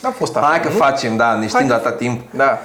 N-a 0.02 0.10
fost 0.10 0.36
așa, 0.36 0.46
Hai 0.46 0.60
că 0.60 0.68
nu? 0.68 0.74
facem, 0.74 1.16
da, 1.16 1.34
ne 1.34 1.46
știm 1.46 1.58
Hai 1.58 1.66
de 1.68 1.72
că- 1.72 1.74
atâta 1.78 1.92
timp. 1.96 2.20
Da. 2.34 2.58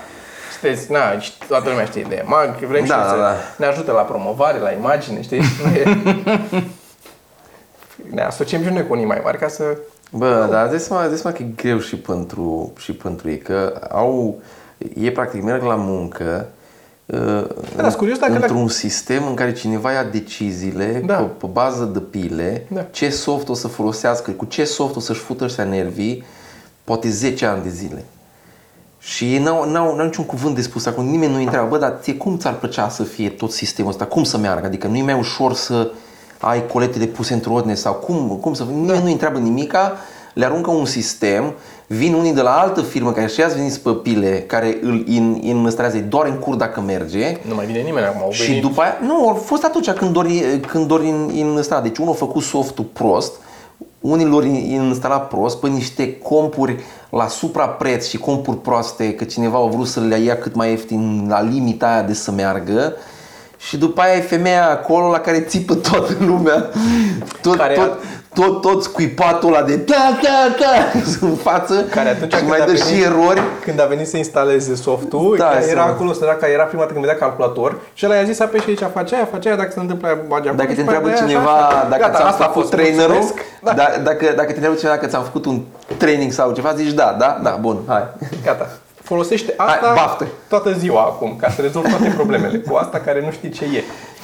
Știți, 0.57 0.91
na, 0.91 1.19
și 1.19 1.31
toată 1.47 1.69
lumea 1.69 1.85
știe 1.85 2.05
de 2.09 2.23
EMAG, 2.25 2.55
vrem 2.57 2.85
Da, 2.85 2.95
și 2.95 3.01
da, 3.01 3.09
să 3.09 3.15
da. 3.17 3.33
ne 3.57 3.65
ajută 3.65 3.91
la 3.91 4.01
promovare, 4.01 4.59
la 4.59 4.71
imagine, 4.71 5.21
știi? 5.21 5.41
Nu 5.63 5.69
e- 5.75 6.63
ne 8.09 8.21
asociem 8.21 8.63
și 8.63 8.69
noi 8.69 8.87
cu 8.87 8.93
unii 8.93 9.05
mai 9.05 9.21
mari 9.23 9.37
ca 9.37 9.47
să... 9.47 9.77
Bă, 10.11 10.47
dar 10.51 10.67
dai 10.67 10.79
seama, 10.79 11.07
dai 11.07 11.17
seama 11.17 11.35
că 11.35 11.43
e 11.43 11.45
greu 11.55 11.79
și 11.79 11.95
pentru, 11.95 12.73
și 12.77 12.93
pentru 12.93 13.29
ei, 13.29 13.37
că 13.37 13.81
au, 13.91 14.41
ei 14.95 15.11
practic 15.11 15.43
merg 15.43 15.63
la 15.63 15.75
muncă 15.75 16.47
uh, 17.05 17.45
Da, 17.75 17.81
sunt 17.83 17.93
curios 17.95 18.17
dacă- 18.17 18.33
într-un 18.33 18.67
sistem 18.67 19.27
în 19.27 19.33
care 19.33 19.53
cineva 19.53 19.91
ia 19.91 20.03
deciziile 20.03 21.03
Da. 21.05 21.13
pe, 21.15 21.23
pe 21.23 21.45
bază 21.51 21.89
de 21.93 21.99
pile, 21.99 22.67
Da. 22.69 22.81
ce 22.91 23.09
soft 23.09 23.49
o 23.49 23.53
să 23.53 23.67
folosească, 23.67 24.31
cu 24.31 24.45
ce 24.45 24.63
soft 24.63 24.95
o 24.95 24.99
să-și 24.99 25.19
fută 25.19 25.43
ăștia 25.43 25.63
nervii, 25.63 26.23
poate 26.83 27.09
10 27.09 27.45
ani 27.45 27.63
de 27.63 27.69
zile. 27.69 28.05
Și 28.99 29.33
ei 29.33 29.39
n-au, 29.39 29.69
n-au, 29.69 29.95
n-au 29.95 30.05
niciun 30.05 30.25
cuvânt 30.25 30.55
de 30.55 30.61
spus 30.61 30.85
acum, 30.85 31.05
nimeni 31.05 31.33
nu 31.33 31.39
întreabă, 31.39 31.67
bă, 31.69 31.77
dar 31.77 31.97
ție 32.01 32.15
cum 32.15 32.37
ți-ar 32.37 32.53
plăcea 32.53 32.89
să 32.89 33.03
fie 33.03 33.29
tot 33.29 33.51
sistemul 33.51 33.91
ăsta, 33.91 34.05
cum 34.05 34.23
să 34.23 34.37
meargă, 34.37 34.65
adică 34.65 34.87
nu 34.87 34.95
e 34.95 35.01
mai 35.03 35.17
ușor 35.17 35.53
să 35.53 35.91
ai 36.39 36.67
coletele 36.67 37.05
puse 37.05 37.33
într-o 37.33 37.53
ordine 37.53 37.75
sau 37.75 37.93
cum, 37.93 38.37
cum 38.41 38.53
să, 38.53 38.63
nimeni 38.71 39.03
nu 39.03 39.11
întreabă 39.11 39.37
nimica, 39.37 39.97
le 40.33 40.45
aruncă 40.45 40.69
un 40.69 40.85
sistem, 40.85 41.53
vin 41.87 42.13
unii 42.13 42.33
de 42.33 42.41
la 42.41 42.51
altă 42.51 42.81
firmă 42.81 43.11
care 43.11 43.27
și 43.27 43.41
ați 43.41 43.55
venit 43.55 43.75
pe 43.75 43.89
pile, 43.89 44.43
care 44.47 44.77
îl 44.81 45.07
in, 45.07 45.41
înmăstrează, 45.43 45.97
doar 45.97 46.25
în 46.25 46.37
cur 46.37 46.55
dacă 46.55 46.81
merge, 46.81 47.37
Nu 47.47 47.55
mai 47.55 47.65
vine 47.65 47.79
nimeni 47.79 48.05
acum, 48.05 48.21
au 48.21 48.31
și 48.31 48.45
venit... 48.45 48.61
după 48.61 48.81
aia, 48.81 48.97
nu, 49.01 49.29
a 49.29 49.33
fost 49.33 49.63
atunci 49.63 49.89
când 49.89 50.11
dori, 50.11 50.59
când 50.67 50.87
dori 50.87 51.09
în, 51.09 51.31
în 51.55 51.63
strat. 51.63 51.83
Deci 51.83 51.97
unul 51.97 52.11
a 52.11 52.15
făcut 52.15 52.43
softul 52.43 52.85
prost, 52.93 53.33
unii 53.99 54.25
lor 54.25 54.43
instalat 54.43 55.27
prost 55.27 55.59
pe 55.59 55.67
niște 55.67 56.17
compuri 56.17 56.83
la 57.09 57.27
suprapreț 57.27 58.07
și 58.07 58.17
compuri 58.17 58.57
proaste, 58.57 59.13
că 59.13 59.23
cineva 59.23 59.57
a 59.57 59.67
vrut 59.67 59.87
să 59.87 59.99
le 59.99 60.19
ia 60.19 60.37
cât 60.37 60.55
mai 60.55 60.69
ieftin 60.69 61.25
la 61.29 61.41
limita 61.41 61.87
aia 61.87 62.01
de 62.01 62.13
să 62.13 62.31
meargă. 62.31 62.93
Și 63.57 63.77
după 63.77 64.01
aia 64.01 64.15
e 64.15 64.21
femeia 64.21 64.69
acolo 64.69 65.09
la 65.09 65.19
care 65.19 65.39
țipă 65.39 65.75
toată 65.75 66.15
lumea, 66.19 66.69
tot, 67.41 67.55
Care 67.55 67.73
tot, 67.73 67.99
tot, 68.35 68.61
tot 68.61 68.83
scuipatul 68.83 69.53
ăla 69.53 69.61
de 69.63 69.77
ta, 69.77 70.17
ta, 70.21 70.55
ta 70.59 70.99
în 71.27 71.35
față 71.35 71.83
Care 71.89 72.09
atunci 72.09 72.31
și 72.31 72.37
când 72.37 72.49
mai 72.49 72.59
a 72.59 72.65
dă 72.65 72.71
venit- 72.71 72.85
și 72.85 73.01
erori. 73.03 73.41
Când 73.61 73.81
a 73.81 73.85
venit 73.85 74.07
să 74.07 74.17
instaleze 74.17 74.75
softul, 74.75 75.35
Da, 75.37 75.43
da, 75.45 75.55
era 75.57 75.63
seama. 75.65 75.89
acolo, 75.89 76.13
săraca, 76.13 76.47
era 76.47 76.63
prima 76.63 76.81
dată 76.81 76.93
când 76.93 77.05
vedea 77.05 77.19
calculator 77.19 77.79
și 77.93 78.05
ăla 78.05 78.15
i-a 78.15 78.23
zis 78.23 78.39
apeși 78.39 78.69
aici, 78.69 78.79
face 78.93 79.15
aia, 79.15 79.27
face 79.31 79.47
aia, 79.47 79.57
dacă 79.57 79.71
se 79.73 79.79
întâmplă 79.79 80.07
aia, 80.07 80.17
bagi 80.27 80.47
acolo 80.47 80.63
Dacă 80.63 80.69
și 80.71 80.75
te 80.77 80.83
pe 80.83 80.89
aia 80.89 80.97
întreabă 80.99 81.07
dai 81.07 81.15
așa, 81.15 81.25
cineva 81.25 81.55
așa. 81.67 81.87
dacă 81.89 82.01
Gata, 82.01 82.15
ți-am 82.17 82.27
asta 82.27 82.43
a 82.43 82.47
făcut 82.47 82.61
fost, 82.61 82.73
trainerul, 82.73 83.15
mulțumesc. 83.15 83.45
da. 83.63 83.73
dacă, 84.03 84.25
dacă 84.35 84.47
te 84.47 84.53
întreabă 84.59 84.75
cineva 84.75 84.95
dacă 84.95 85.07
ți-am 85.07 85.23
făcut 85.23 85.45
un 85.45 85.61
training 85.97 86.31
sau 86.31 86.51
ceva, 86.51 86.73
zici 86.75 86.91
da, 86.91 87.15
da, 87.19 87.39
da, 87.43 87.57
bun, 87.61 87.77
hai. 87.87 88.03
Gata. 88.45 88.69
folosește 89.03 89.53
asta 89.57 89.79
Hai, 89.85 89.93
baftă. 89.95 90.25
toată 90.47 90.71
ziua 90.73 91.01
acum, 91.01 91.35
ca 91.41 91.49
să 91.49 91.61
rezolvi 91.61 91.89
toate 91.89 92.11
problemele. 92.15 92.57
Cu 92.57 92.75
asta 92.75 92.99
care 93.05 93.21
nu 93.25 93.31
știi 93.31 93.49
ce 93.49 93.63
e. 93.63 93.83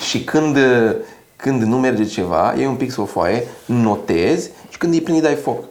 Și 0.10 0.24
când, 0.24 0.58
când 1.41 1.62
nu 1.62 1.77
merge 1.80 2.04
ceva, 2.06 2.54
iei 2.58 2.65
un 2.65 2.75
pix 2.75 2.95
o 2.97 3.06
foaie, 3.06 3.43
notezi 3.65 4.49
și 4.69 4.77
când 4.77 4.93
îi 4.93 5.01
plin 5.01 5.15
îi 5.15 5.21
dai 5.21 5.36
foc. 5.36 5.63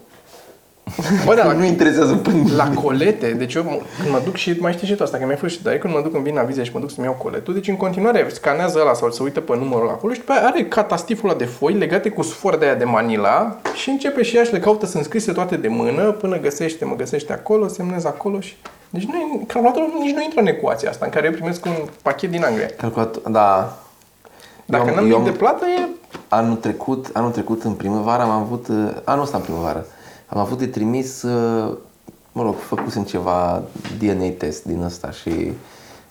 Bă, 1.27 1.35
da, 1.35 1.45
la, 1.45 1.53
nu 1.53 1.65
interesează 1.65 2.15
pe 2.15 2.31
nimeni. 2.31 2.51
la 2.57 2.71
colete, 2.75 3.31
deci 3.31 3.55
eu 3.55 3.63
m- 3.63 3.99
când 4.01 4.11
mă 4.11 4.21
duc 4.25 4.35
și 4.37 4.57
mai 4.59 4.73
știi 4.73 4.87
și 4.87 4.95
tu 4.95 5.03
asta, 5.03 5.19
că 5.19 5.25
mi-ai 5.25 5.37
fost 5.37 5.55
și 5.55 5.63
dai, 5.63 5.79
când 5.79 5.95
mă 5.95 6.01
duc 6.01 6.15
în 6.15 6.23
vin 6.23 6.39
avize 6.39 6.63
și 6.65 6.71
mă 6.75 6.81
duc 6.81 6.91
să-mi 6.91 7.07
iau 7.07 7.15
coletul, 7.23 7.55
deci 7.55 7.69
în 7.69 7.77
continuare 7.77 8.27
scanează 8.33 8.79
ăla 8.81 8.95
sau 8.95 9.11
se 9.11 9.23
uită 9.23 9.41
pe 9.41 9.57
numărul 9.57 9.89
acolo 9.89 10.13
și 10.13 10.19
după 10.19 10.33
aia 10.33 10.43
are 10.47 10.65
catastiful 10.65 11.29
ăla 11.29 11.39
de 11.39 11.45
foi 11.45 11.73
legate 11.73 12.09
cu 12.09 12.23
sfor 12.23 12.57
de 12.57 12.65
aia 12.65 12.75
de 12.75 12.85
Manila 12.85 13.57
și 13.75 13.91
începe 13.91 14.23
și 14.23 14.37
ea 14.37 14.45
și 14.45 14.53
le 14.53 14.59
caută 14.59 14.87
sunt 14.87 15.05
scrise 15.05 15.33
toate 15.33 15.57
de 15.57 15.69
mână 15.69 16.11
până 16.11 16.41
găsește, 16.41 16.85
mă 16.85 16.95
găsește 16.97 17.33
acolo, 17.33 17.69
semnez 17.69 18.05
acolo 18.05 18.41
și... 18.41 18.57
Deci 18.91 19.05
nu, 19.05 19.45
calculatorul 19.47 19.89
nici 20.03 20.15
nu 20.15 20.23
intră 20.23 20.41
în 20.41 20.47
ecuația 20.47 20.91
asta 20.91 21.05
în 21.05 21.11
care 21.11 21.27
eu 21.27 21.33
primesc 21.33 21.65
un 21.65 21.77
pachet 22.03 22.31
din 22.31 22.45
Anglia. 22.45 22.67
Calculator, 22.77 23.23
da. 23.31 23.79
Dacă 24.71 24.89
Eu- 24.89 24.95
n-am 24.95 25.07
eu 25.07 25.13
timp 25.15 25.25
de 25.25 25.31
plată, 25.31 25.65
e... 25.67 25.89
Anul 26.29 26.57
trecut, 26.57 27.11
anul 27.13 27.31
trecut 27.31 27.63
în 27.63 27.73
primăvară 27.73 28.23
am 28.23 28.31
avut, 28.31 28.69
uh, 28.69 28.91
anul 29.05 29.23
ăsta 29.23 29.37
în 29.37 29.43
primăvară, 29.43 29.87
am 30.27 30.39
avut 30.39 30.59
de 30.59 30.67
trimis, 30.67 31.23
uh, 31.23 31.77
mă 32.33 32.43
rog, 32.43 32.55
făcusem 32.57 33.03
ceva 33.03 33.63
DNA 33.99 34.29
test 34.39 34.65
din 34.65 34.83
ăsta 34.83 35.11
și 35.11 35.53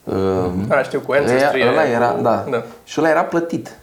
uh, 0.04 0.16
Da, 0.68 0.84
știu, 0.84 1.00
cu 1.00 1.12
Ancestry. 1.12 1.68
ăla 1.68 1.80
aia, 1.82 1.90
era, 1.92 2.08
cu- 2.10 2.22
da. 2.22 2.46
da. 2.52 2.64
Și 2.84 3.00
ăla 3.00 3.10
era 3.10 3.24
plătit. 3.24 3.78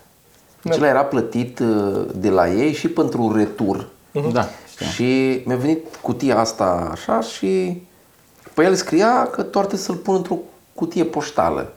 Deci 0.63 0.73
Da. 0.77 0.79
ăla 0.79 0.89
era 0.89 1.05
plătit 1.05 1.59
uh, 1.59 2.05
de 2.15 2.29
la 2.31 2.49
ei 2.49 2.73
și 2.73 2.89
pentru 2.89 3.33
retur. 3.37 3.89
Da, 4.33 4.47
știu. 4.71 4.87
Și 4.87 5.43
mi-a 5.47 5.57
venit 5.57 5.97
cutia 6.03 6.39
asta 6.39 6.89
așa 6.93 7.21
și 7.21 7.83
pe 8.55 8.65
el 8.65 8.75
scria 8.75 9.29
că 9.31 9.43
doar 9.43 9.65
trebuie 9.65 9.87
să-l 9.87 9.95
pun 9.95 10.15
într-o 10.15 10.37
cutie 10.75 11.05
poștală. 11.05 11.73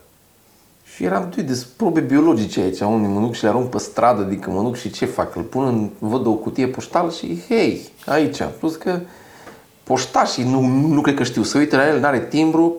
Și 0.99 1.05
eram, 1.05 1.29
tu 1.29 1.41
de 1.41 1.65
probe 1.75 1.99
biologice 1.99 2.59
aici, 2.59 2.79
unde 2.79 3.07
mă 3.07 3.19
duc 3.19 3.33
și 3.33 3.43
le 3.43 3.49
arunc 3.49 3.69
pe 3.69 3.77
stradă, 3.77 4.21
adică 4.21 4.49
mă 4.49 4.62
duc 4.62 4.75
și 4.75 4.91
ce 4.91 5.05
fac? 5.05 5.35
Îl 5.35 5.41
pun 5.41 5.65
în, 5.65 5.89
văd 6.09 6.25
o 6.25 6.33
cutie 6.33 6.67
poștală 6.67 7.12
și 7.12 7.41
hei, 7.47 7.89
aici. 8.05 8.38
Plus 8.59 8.75
că 8.75 8.99
poștașii 9.83 10.43
nu, 10.43 10.62
nu 10.67 11.01
cred 11.01 11.15
că 11.15 11.23
știu, 11.23 11.43
să 11.43 11.57
uită 11.57 11.75
la 11.75 11.88
el, 11.88 11.99
n-are 11.99 12.19
timbru, 12.19 12.75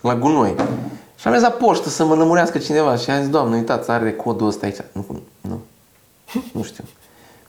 la 0.00 0.16
gunoi. 0.16 0.54
Și 1.16 1.26
am 1.26 1.32
mers 1.32 1.42
la 1.42 1.50
poștă 1.50 1.88
să 1.88 2.04
mă 2.04 2.14
lămurească 2.14 2.58
cineva 2.58 2.96
și 2.96 3.10
am 3.10 3.20
zis, 3.20 3.30
doamnă, 3.30 3.56
uitați, 3.56 3.90
are 3.90 4.12
codul 4.12 4.46
ăsta 4.46 4.66
aici. 4.66 4.78
Nu, 4.92 5.04
nu, 5.40 5.60
nu 6.52 6.62
știu. 6.62 6.84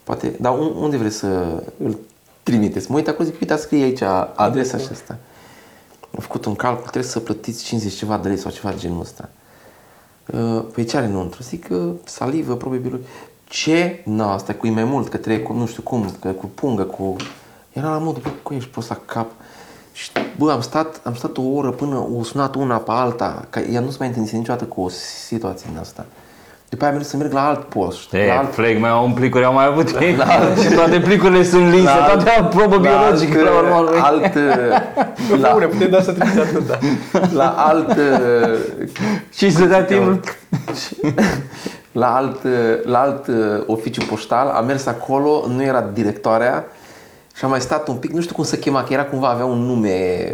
Poate, 0.04 0.36
dar 0.40 0.60
un- 0.60 0.74
unde 0.76 0.98
vreți 0.98 1.16
să 1.16 1.64
îl 1.84 1.98
trimiteți? 2.44 2.92
Mă 2.92 2.98
uit 2.98 3.08
acolo, 3.08 3.28
zic, 3.30 3.40
uite, 3.40 3.56
scrie 3.56 3.84
aici 3.84 4.02
adresa 4.36 4.78
și 4.78 4.88
asta. 4.92 5.18
Am 6.16 6.20
făcut 6.20 6.46
un 6.46 6.56
calcul, 6.56 6.82
trebuie 6.82 7.12
să 7.12 7.20
plătiți 7.20 7.64
50 7.64 7.94
ceva 7.94 8.18
de 8.18 8.28
lei 8.28 8.38
sau 8.38 8.52
ceva 8.52 8.72
de 8.72 8.78
genul 8.78 9.00
ăsta. 9.00 9.30
Uh, 10.34 10.64
Păi 10.74 10.86
ce 10.86 10.98
are 10.98 11.06
înăuntru? 11.06 11.44
Zic 11.44 11.68
că 11.68 11.92
salivă, 12.04 12.56
probe 12.56 12.78
biologice. 12.78 13.10
Ce? 13.44 14.02
Nu, 14.06 14.24
asta 14.24 14.54
cu 14.54 14.68
e 14.68 14.70
mai 14.70 14.84
mult, 14.84 15.08
că 15.08 15.18
trebuie 15.18 15.44
cu, 15.44 15.54
nu 15.54 15.66
știu 15.66 15.82
cum, 15.82 16.16
că 16.20 16.32
cu 16.32 16.46
pungă, 16.46 16.84
cu... 16.84 17.16
Era 17.74 17.90
la 17.90 17.98
modul, 17.98 18.22
bă, 18.22 18.30
cu 18.44 18.54
ești 18.54 18.70
prost 18.70 18.90
la 18.90 19.00
cap. 19.06 19.32
Și, 19.94 20.12
bă, 20.38 20.52
am 20.52 20.62
stat, 20.62 21.02
am 21.04 21.16
stat 21.16 21.38
o 21.38 21.42
oră 21.42 21.72
până 21.72 22.08
o 22.18 22.24
sunat 22.24 22.56
una 22.56 22.78
pe 22.78 22.92
alta, 22.92 23.46
că 23.50 23.60
ea 23.60 23.80
nu 23.80 23.90
se 23.90 23.96
mai 24.00 24.08
întâlnise 24.08 24.38
niciodată 24.38 24.66
cu 24.66 24.82
o 24.82 24.90
situație 24.90 25.68
din 25.70 25.80
asta. 25.80 26.06
După 26.70 26.84
aia 26.84 26.92
am 26.92 26.98
mers 26.98 27.10
să 27.10 27.18
merg 27.18 27.32
la 27.32 27.48
alt 27.48 27.64
post. 27.64 28.14
E, 28.14 28.26
la 28.28 28.38
alt 28.38 28.54
fleg, 28.54 28.80
mai 28.80 28.90
au 28.90 29.06
un 29.06 29.12
plicuri, 29.14 29.44
au 29.44 29.54
mai 29.54 29.66
avut 29.66 29.96
ei. 30.00 30.16
Și 30.64 30.74
toate 30.76 31.00
plicurile 31.00 31.44
sunt 31.44 31.72
lise, 31.72 31.84
La 31.84 31.92
alt- 31.94 32.14
toate 32.14 32.30
au 32.30 32.48
probă 32.48 32.78
biologică 32.78 33.42
la 33.42 33.52
urmă. 33.58 33.76
urmei. 33.76 34.00
alt, 34.10 34.36
La... 35.42 35.52
Bune, 35.54 35.66
puteți 35.66 35.92
da 35.92 36.02
să 36.02 36.12
trimiți 36.12 36.40
atât, 36.40 36.68
da. 36.68 36.78
la 37.42 37.50
alt 37.58 37.98
Și 39.34 39.52
să 39.52 39.66
dea 39.66 39.84
timpul. 39.84 40.20
la 41.92 42.16
alt, 42.16 42.38
la 42.84 43.00
alt 43.00 43.28
uh, 43.28 43.36
oficiu 43.66 44.02
poștal, 44.06 44.48
am 44.48 44.66
mers 44.66 44.86
acolo, 44.86 45.46
nu 45.56 45.64
era 45.64 45.90
directoarea 45.94 46.66
și 47.36 47.44
am 47.44 47.50
mai 47.50 47.62
stat 47.62 47.88
un 47.88 47.96
pic, 47.96 48.12
nu 48.12 48.22
știu 48.22 48.36
cum 48.36 48.44
se 48.44 48.60
chema, 48.60 48.84
că 48.84 48.94
era 48.94 49.06
cumva, 49.06 49.28
avea 49.30 49.46
un 49.46 49.58
nume 49.66 50.28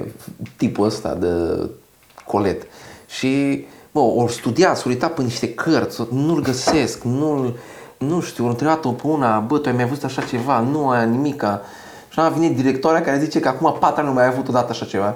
tipul 0.57 0.85
ăsta 0.85 1.17
de 1.19 1.27
colet. 2.25 2.61
Și, 3.07 3.65
bă, 3.93 3.99
ori 3.99 4.33
studia, 4.33 4.75
s-o 4.75 4.89
uitat 4.89 5.13
pe 5.13 5.21
niște 5.21 5.53
cărți, 5.53 6.01
nu-l 6.11 6.41
găsesc, 6.41 7.03
nu-l, 7.03 7.57
nu 7.97 8.21
știu, 8.21 8.43
ori 8.43 8.53
întrebat-o 8.53 8.89
pe 8.89 9.07
una, 9.07 9.39
bă, 9.39 9.57
tu 9.57 9.69
ai 9.69 9.75
mai 9.75 9.85
văzut 9.85 10.03
așa 10.03 10.21
ceva? 10.21 10.59
Nu, 10.59 10.89
aia 10.89 11.03
nimica. 11.03 11.61
Și 12.09 12.19
a 12.19 12.29
venit 12.29 12.55
directoarea 12.55 13.01
care 13.01 13.19
zice 13.19 13.39
că 13.39 13.47
acum 13.47 13.75
patru 13.79 13.99
ani 13.99 14.07
nu 14.07 14.13
mai 14.13 14.23
ai 14.23 14.29
avut 14.29 14.47
odată 14.47 14.67
așa 14.69 14.85
ceva. 14.85 15.15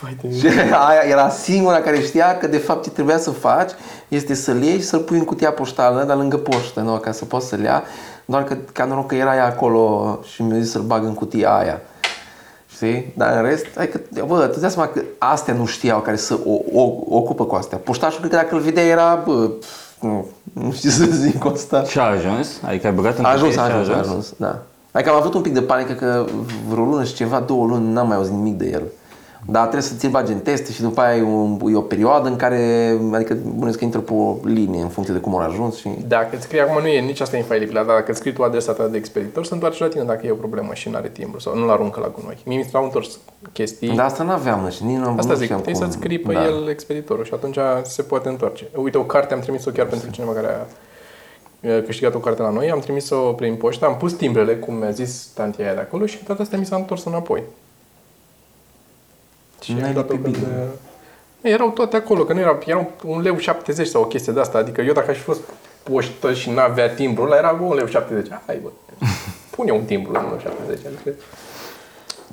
Vai 0.00 0.16
de 0.22 0.38
Și 0.38 0.46
aia 0.88 1.02
era 1.08 1.28
singura 1.28 1.80
care 1.80 2.00
știa 2.00 2.38
că 2.38 2.46
de 2.46 2.58
fapt 2.58 2.82
ce 2.82 2.90
trebuia 2.90 3.18
să 3.18 3.30
faci 3.30 3.70
este 4.08 4.34
să-l 4.34 4.62
iei 4.62 4.78
și 4.78 4.84
să-l 4.84 5.00
pui 5.00 5.18
în 5.18 5.24
cutia 5.24 5.52
poștală, 5.52 6.04
dar 6.04 6.16
lângă 6.16 6.36
poștă, 6.36 6.80
nu? 6.80 6.96
ca 6.96 7.12
să 7.12 7.24
poți 7.24 7.48
să-l 7.48 7.60
ia, 7.60 7.82
doar 8.24 8.44
că 8.44 8.56
ca 8.72 8.84
noroc 8.84 9.06
că 9.06 9.14
era 9.14 9.34
ea 9.34 9.46
acolo 9.46 10.18
și 10.32 10.42
mi-a 10.42 10.58
zis 10.58 10.70
să-l 10.70 10.82
bag 10.82 11.04
în 11.04 11.14
cutia 11.14 11.56
aia. 11.56 11.80
Știi? 12.74 13.12
Dar 13.16 13.36
în 13.36 13.42
rest, 13.42 13.66
adică, 13.78 14.00
bă, 14.26 14.46
tu 14.46 14.60
dai 14.60 14.70
seama 14.70 14.88
că 14.88 15.00
astea 15.18 15.54
nu 15.54 15.66
știau 15.66 16.00
care 16.00 16.16
să 16.16 16.38
o, 16.44 16.80
o, 16.80 16.92
ocupă 17.08 17.44
cu 17.44 17.54
astea. 17.54 17.78
Poștașul 17.78 18.18
cred 18.18 18.30
că 18.30 18.36
dacă 18.36 18.54
îl 18.54 18.60
vedea 18.60 18.84
era, 18.84 19.22
bă, 19.26 19.48
pf, 19.48 19.66
nu, 20.00 20.26
nu 20.52 20.72
știu 20.72 20.90
să 20.90 21.04
zic 21.04 21.38
cu 21.38 21.48
asta. 21.48 21.84
Și 21.84 21.98
a 21.98 22.02
ajuns? 22.02 22.48
Adică 22.62 22.86
ai 22.86 22.92
băgat 22.92 23.18
în 23.18 23.24
A 23.24 23.28
ajuns, 23.28 23.54
cutie 23.54 23.62
a 23.62 23.66
și 23.66 23.72
ajuns, 23.72 23.96
a 23.96 23.98
ajuns, 23.98 24.32
da. 24.36 24.58
Adică 24.92 25.10
am 25.10 25.16
avut 25.16 25.34
un 25.34 25.40
pic 25.40 25.52
de 25.52 25.62
panică 25.62 25.92
că 25.92 26.24
vreo 26.68 26.84
lună 26.84 27.04
și 27.04 27.14
ceva, 27.14 27.40
două 27.40 27.66
luni, 27.66 27.92
n-am 27.92 28.06
mai 28.06 28.16
auzit 28.16 28.32
nimic 28.32 28.58
de 28.58 28.70
el. 28.72 28.82
Dar 29.46 29.62
trebuie 29.62 29.82
să 29.82 29.94
ți-l 29.94 30.10
bagi 30.10 30.32
în 30.32 30.38
teste 30.38 30.72
și 30.72 30.82
după 30.82 31.00
aia 31.00 31.16
e 31.16 31.22
o, 31.22 31.70
e 31.70 31.76
o 31.76 31.80
perioadă 31.80 32.28
în 32.28 32.36
care, 32.36 32.92
adică 33.12 33.36
bănuiesc 33.54 33.78
că 33.78 33.84
intră 33.84 34.00
pe 34.00 34.12
o 34.12 34.36
linie 34.44 34.82
în 34.82 34.88
funcție 34.88 35.14
de 35.14 35.20
cum 35.20 35.34
au 35.34 35.40
ajuns 35.40 35.76
și... 35.76 35.88
Dacă 36.06 36.28
îți 36.36 36.44
scrie 36.44 36.60
acum 36.60 36.82
nu 36.82 36.86
e 36.86 37.00
nici 37.00 37.20
asta 37.20 37.36
infailibilă, 37.36 37.82
dar 37.86 37.96
dacă 37.96 38.10
îți 38.10 38.18
scrii 38.18 38.32
tu 38.32 38.42
adresa 38.42 38.72
ta 38.72 38.86
de 38.86 38.96
expeditor, 38.96 39.44
se 39.44 39.54
întoarce 39.54 39.82
la 39.82 39.88
tine 39.88 40.04
dacă 40.04 40.26
e 40.26 40.30
o 40.30 40.34
problemă 40.34 40.74
și 40.74 40.88
nu 40.88 40.96
are 40.96 41.08
timbru 41.08 41.40
sau 41.40 41.56
nu-l 41.58 41.70
aruncă 41.70 42.00
la 42.00 42.12
gunoi. 42.18 42.38
Mie 42.46 42.56
mi 42.56 42.68
s-au 42.70 42.84
întors 42.84 43.18
chestii. 43.52 43.94
Dar 43.94 44.04
asta 44.04 44.22
n-aveam 44.22 44.60
mă, 44.60 44.70
și 44.70 44.84
nici 44.84 44.96
nu, 44.96 45.14
Asta 45.18 45.32
nu 45.32 45.34
zic, 45.34 45.42
știam 45.42 45.58
puteai 45.58 45.74
cum. 45.74 45.84
să-ți 45.84 45.96
scrii 45.96 46.18
pe 46.18 46.32
da. 46.32 46.44
el 46.44 46.68
expeditorul 46.68 47.24
și 47.24 47.34
atunci 47.34 47.58
se 47.82 48.02
poate 48.02 48.28
întoarce. 48.28 48.68
Uite, 48.74 48.98
o 48.98 49.04
carte 49.04 49.34
am 49.34 49.40
trimis-o 49.40 49.70
chiar 49.70 49.86
pentru 49.86 50.10
cineva 50.10 50.32
care 50.32 50.46
a 50.46 50.66
uh, 51.68 51.82
câștigat 51.84 52.14
o 52.14 52.18
carte 52.18 52.42
la 52.42 52.50
noi, 52.50 52.70
am 52.70 52.78
trimis-o 52.78 53.16
prin 53.16 53.54
poștă, 53.54 53.86
am 53.86 53.96
pus 53.96 54.12
timbrele, 54.12 54.56
cum 54.56 54.74
mi-a 54.74 54.90
zis 54.90 55.28
tantia 55.34 55.64
aia 55.64 55.74
de 55.74 55.80
acolo 55.80 56.06
și 56.06 56.24
toate 56.24 56.42
astea 56.42 56.58
mi 56.58 56.66
s-a 56.66 56.76
întors 56.76 57.04
înapoi. 57.04 57.42
Și 59.62 59.72
N-ai 59.72 59.88
am 59.88 59.94
dat-o 59.94 60.12
lipit 60.12 60.32
când, 60.34 60.36
bine. 60.46 60.56
uh, 61.42 61.50
Erau 61.52 61.70
toate 61.70 61.96
acolo, 61.96 62.24
că 62.24 62.32
nu 62.32 62.40
era, 62.40 62.58
erau 62.66 62.90
un 63.04 63.20
leu 63.20 63.38
70 63.38 63.86
sau 63.86 64.02
o 64.02 64.06
chestie 64.06 64.32
de 64.32 64.40
asta. 64.40 64.58
Adică 64.58 64.80
eu 64.80 64.92
dacă 64.92 65.10
aș 65.10 65.16
fi 65.16 65.22
fost 65.22 65.40
poștă 65.82 66.32
și 66.32 66.50
n-avea 66.50 66.90
timbru, 66.90 67.22
ăla 67.22 67.36
era 67.36 67.58
un 67.60 67.74
leu 67.74 67.86
70. 67.86 68.28
Hai 68.46 68.58
bă, 68.62 68.68
pune 69.56 69.70
un 69.72 69.84
timbru 69.84 70.12
la 70.12 70.18
1 70.20 70.28
leu 70.28 70.38
70. 70.38 70.78
Adică, 70.86 71.10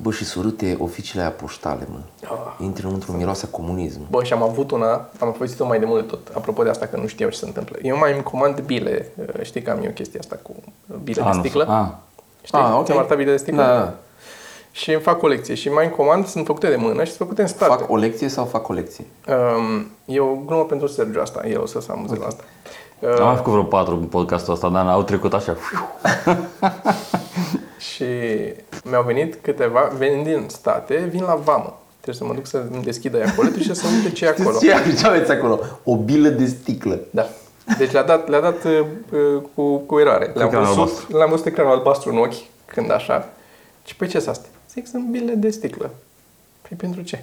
Bă, 0.02 0.10
și 0.10 0.24
surâte 0.24 0.76
oficiile 0.78 1.22
aia 1.22 1.30
poștale, 1.30 1.86
mă. 1.90 1.98
Ah. 2.24 2.64
Intri 2.64 2.84
înăuntru, 2.84 3.12
miroase 3.12 3.48
comunism. 3.50 4.00
Bă, 4.10 4.22
și 4.24 4.32
am 4.32 4.42
avut 4.42 4.70
una, 4.70 5.08
am 5.18 5.32
folosit-o 5.32 5.66
mai 5.66 5.78
de 5.78 5.84
mult 5.84 6.00
de 6.02 6.06
tot, 6.08 6.28
apropo 6.36 6.62
de 6.62 6.68
asta, 6.70 6.86
că 6.86 6.96
nu 6.96 7.06
știau 7.06 7.30
ce 7.30 7.36
se 7.38 7.44
întâmplă. 7.46 7.78
Eu 7.82 7.96
mai 7.98 8.12
îmi 8.12 8.22
comand 8.22 8.60
bile, 8.60 9.12
uh, 9.16 9.42
știi 9.42 9.62
că 9.62 9.70
am 9.70 9.82
eu 9.84 9.90
chestia 9.90 10.20
asta 10.20 10.38
cu 10.42 10.54
bile 11.02 11.20
A, 11.22 11.30
de 11.30 11.36
nu 11.36 11.42
sticlă. 11.42 11.62
știu. 11.62 11.74
A. 11.74 11.98
Știi? 12.42 12.58
Ah, 12.58 12.74
ok. 12.78 12.84
Ți-am 12.84 12.98
arătat 12.98 13.16
bile 13.16 13.30
de 13.30 13.36
sticlă? 13.36 13.62
Da, 13.62 13.68
da. 13.68 13.94
Și 14.72 14.92
îmi 14.92 15.02
fac 15.02 15.18
colecție 15.18 15.54
și 15.54 15.68
mai 15.68 15.84
îmi 15.84 15.94
comand, 15.94 16.26
sunt 16.26 16.46
făcute 16.46 16.68
de 16.68 16.76
mână 16.76 17.04
și 17.04 17.12
sunt 17.12 17.18
făcute 17.18 17.42
în 17.42 17.48
state. 17.48 17.70
Fac 17.70 17.90
o 17.90 17.96
lecție 17.96 18.28
sau 18.28 18.44
fac 18.44 18.62
colecție? 18.62 19.04
Um, 19.28 19.90
e 20.04 20.20
o 20.20 20.34
glumă 20.46 20.64
pentru 20.64 20.86
Sergiu 20.86 21.20
asta, 21.20 21.46
el 21.46 21.60
o 21.60 21.66
să 21.66 21.80
se 21.80 21.92
amuze 21.92 22.16
la 22.16 22.26
asta. 22.26 22.42
Uh, 22.98 23.18
Am 23.18 23.26
mai 23.26 23.36
făcut 23.36 23.52
vreo 23.52 23.64
patru 23.64 23.94
în 23.94 24.04
podcastul 24.04 24.52
ăsta, 24.52 24.68
dar 24.68 24.86
au 24.86 25.02
trecut 25.02 25.32
așa. 25.32 25.56
Și 27.94 28.04
mi-au 28.84 29.02
venit 29.02 29.38
câteva, 29.42 29.90
venind 29.98 30.24
din 30.24 30.44
state, 30.48 31.08
vin 31.10 31.22
la 31.22 31.34
vamă. 31.34 31.78
Trebuie 32.00 32.14
să 32.14 32.24
mă 32.24 32.34
duc 32.34 32.46
să 32.46 32.62
îmi 32.72 32.82
deschidă 32.82 33.18
ea 33.18 33.34
coletul 33.34 33.60
și 33.60 33.74
să 33.74 33.86
uite 33.96 34.10
ce 34.10 34.24
e 34.24 34.28
acolo. 34.28 34.58
Ce, 34.58 34.96
ce 34.98 35.06
aveți 35.06 35.30
acolo? 35.30 35.60
O 35.84 35.96
bilă 35.96 36.28
de 36.28 36.46
sticlă. 36.46 37.00
Da. 37.10 37.26
Deci 37.78 37.90
le-a 37.90 38.02
dat, 38.02 38.28
le-a 38.28 38.40
dat 38.40 38.64
uh, 38.64 38.86
uh, 39.12 39.42
cu, 39.54 39.76
cu 39.76 39.98
eroare. 39.98 40.32
Le-am 40.34 40.46
ecranul 40.46 40.66
văzut, 40.66 40.80
albastru. 40.80 41.16
le-am 41.16 41.30
văzut 41.30 41.46
ecranul 41.46 41.72
albastru 41.72 42.10
în 42.10 42.18
ochi, 42.18 42.34
când 42.64 42.92
așa. 42.92 43.28
Și 43.84 43.96
păi 43.96 44.08
ce 44.08 44.18
sunt 44.18 44.30
astea? 44.30 44.50
Zic, 44.72 44.86
sunt 44.86 45.04
bile 45.04 45.32
de 45.32 45.50
sticlă. 45.50 45.90
Păi 46.68 46.76
pentru 46.76 47.02
ce? 47.02 47.22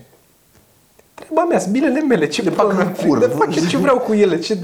Treaba 1.13 1.43
mea, 1.43 1.59
sunt 1.59 1.71
bilele 1.71 1.99
mele. 1.99 2.27
Ce 2.27 2.41
Le 2.41 2.49
bag 2.49 2.79
în 2.79 2.93
cur. 2.93 3.17
De 3.17 3.25
fac 3.25 3.55
eu 3.55 3.65
ce 3.65 3.77
vreau 3.77 3.99
cu 3.99 4.13
ele. 4.13 4.39
Ce... 4.39 4.57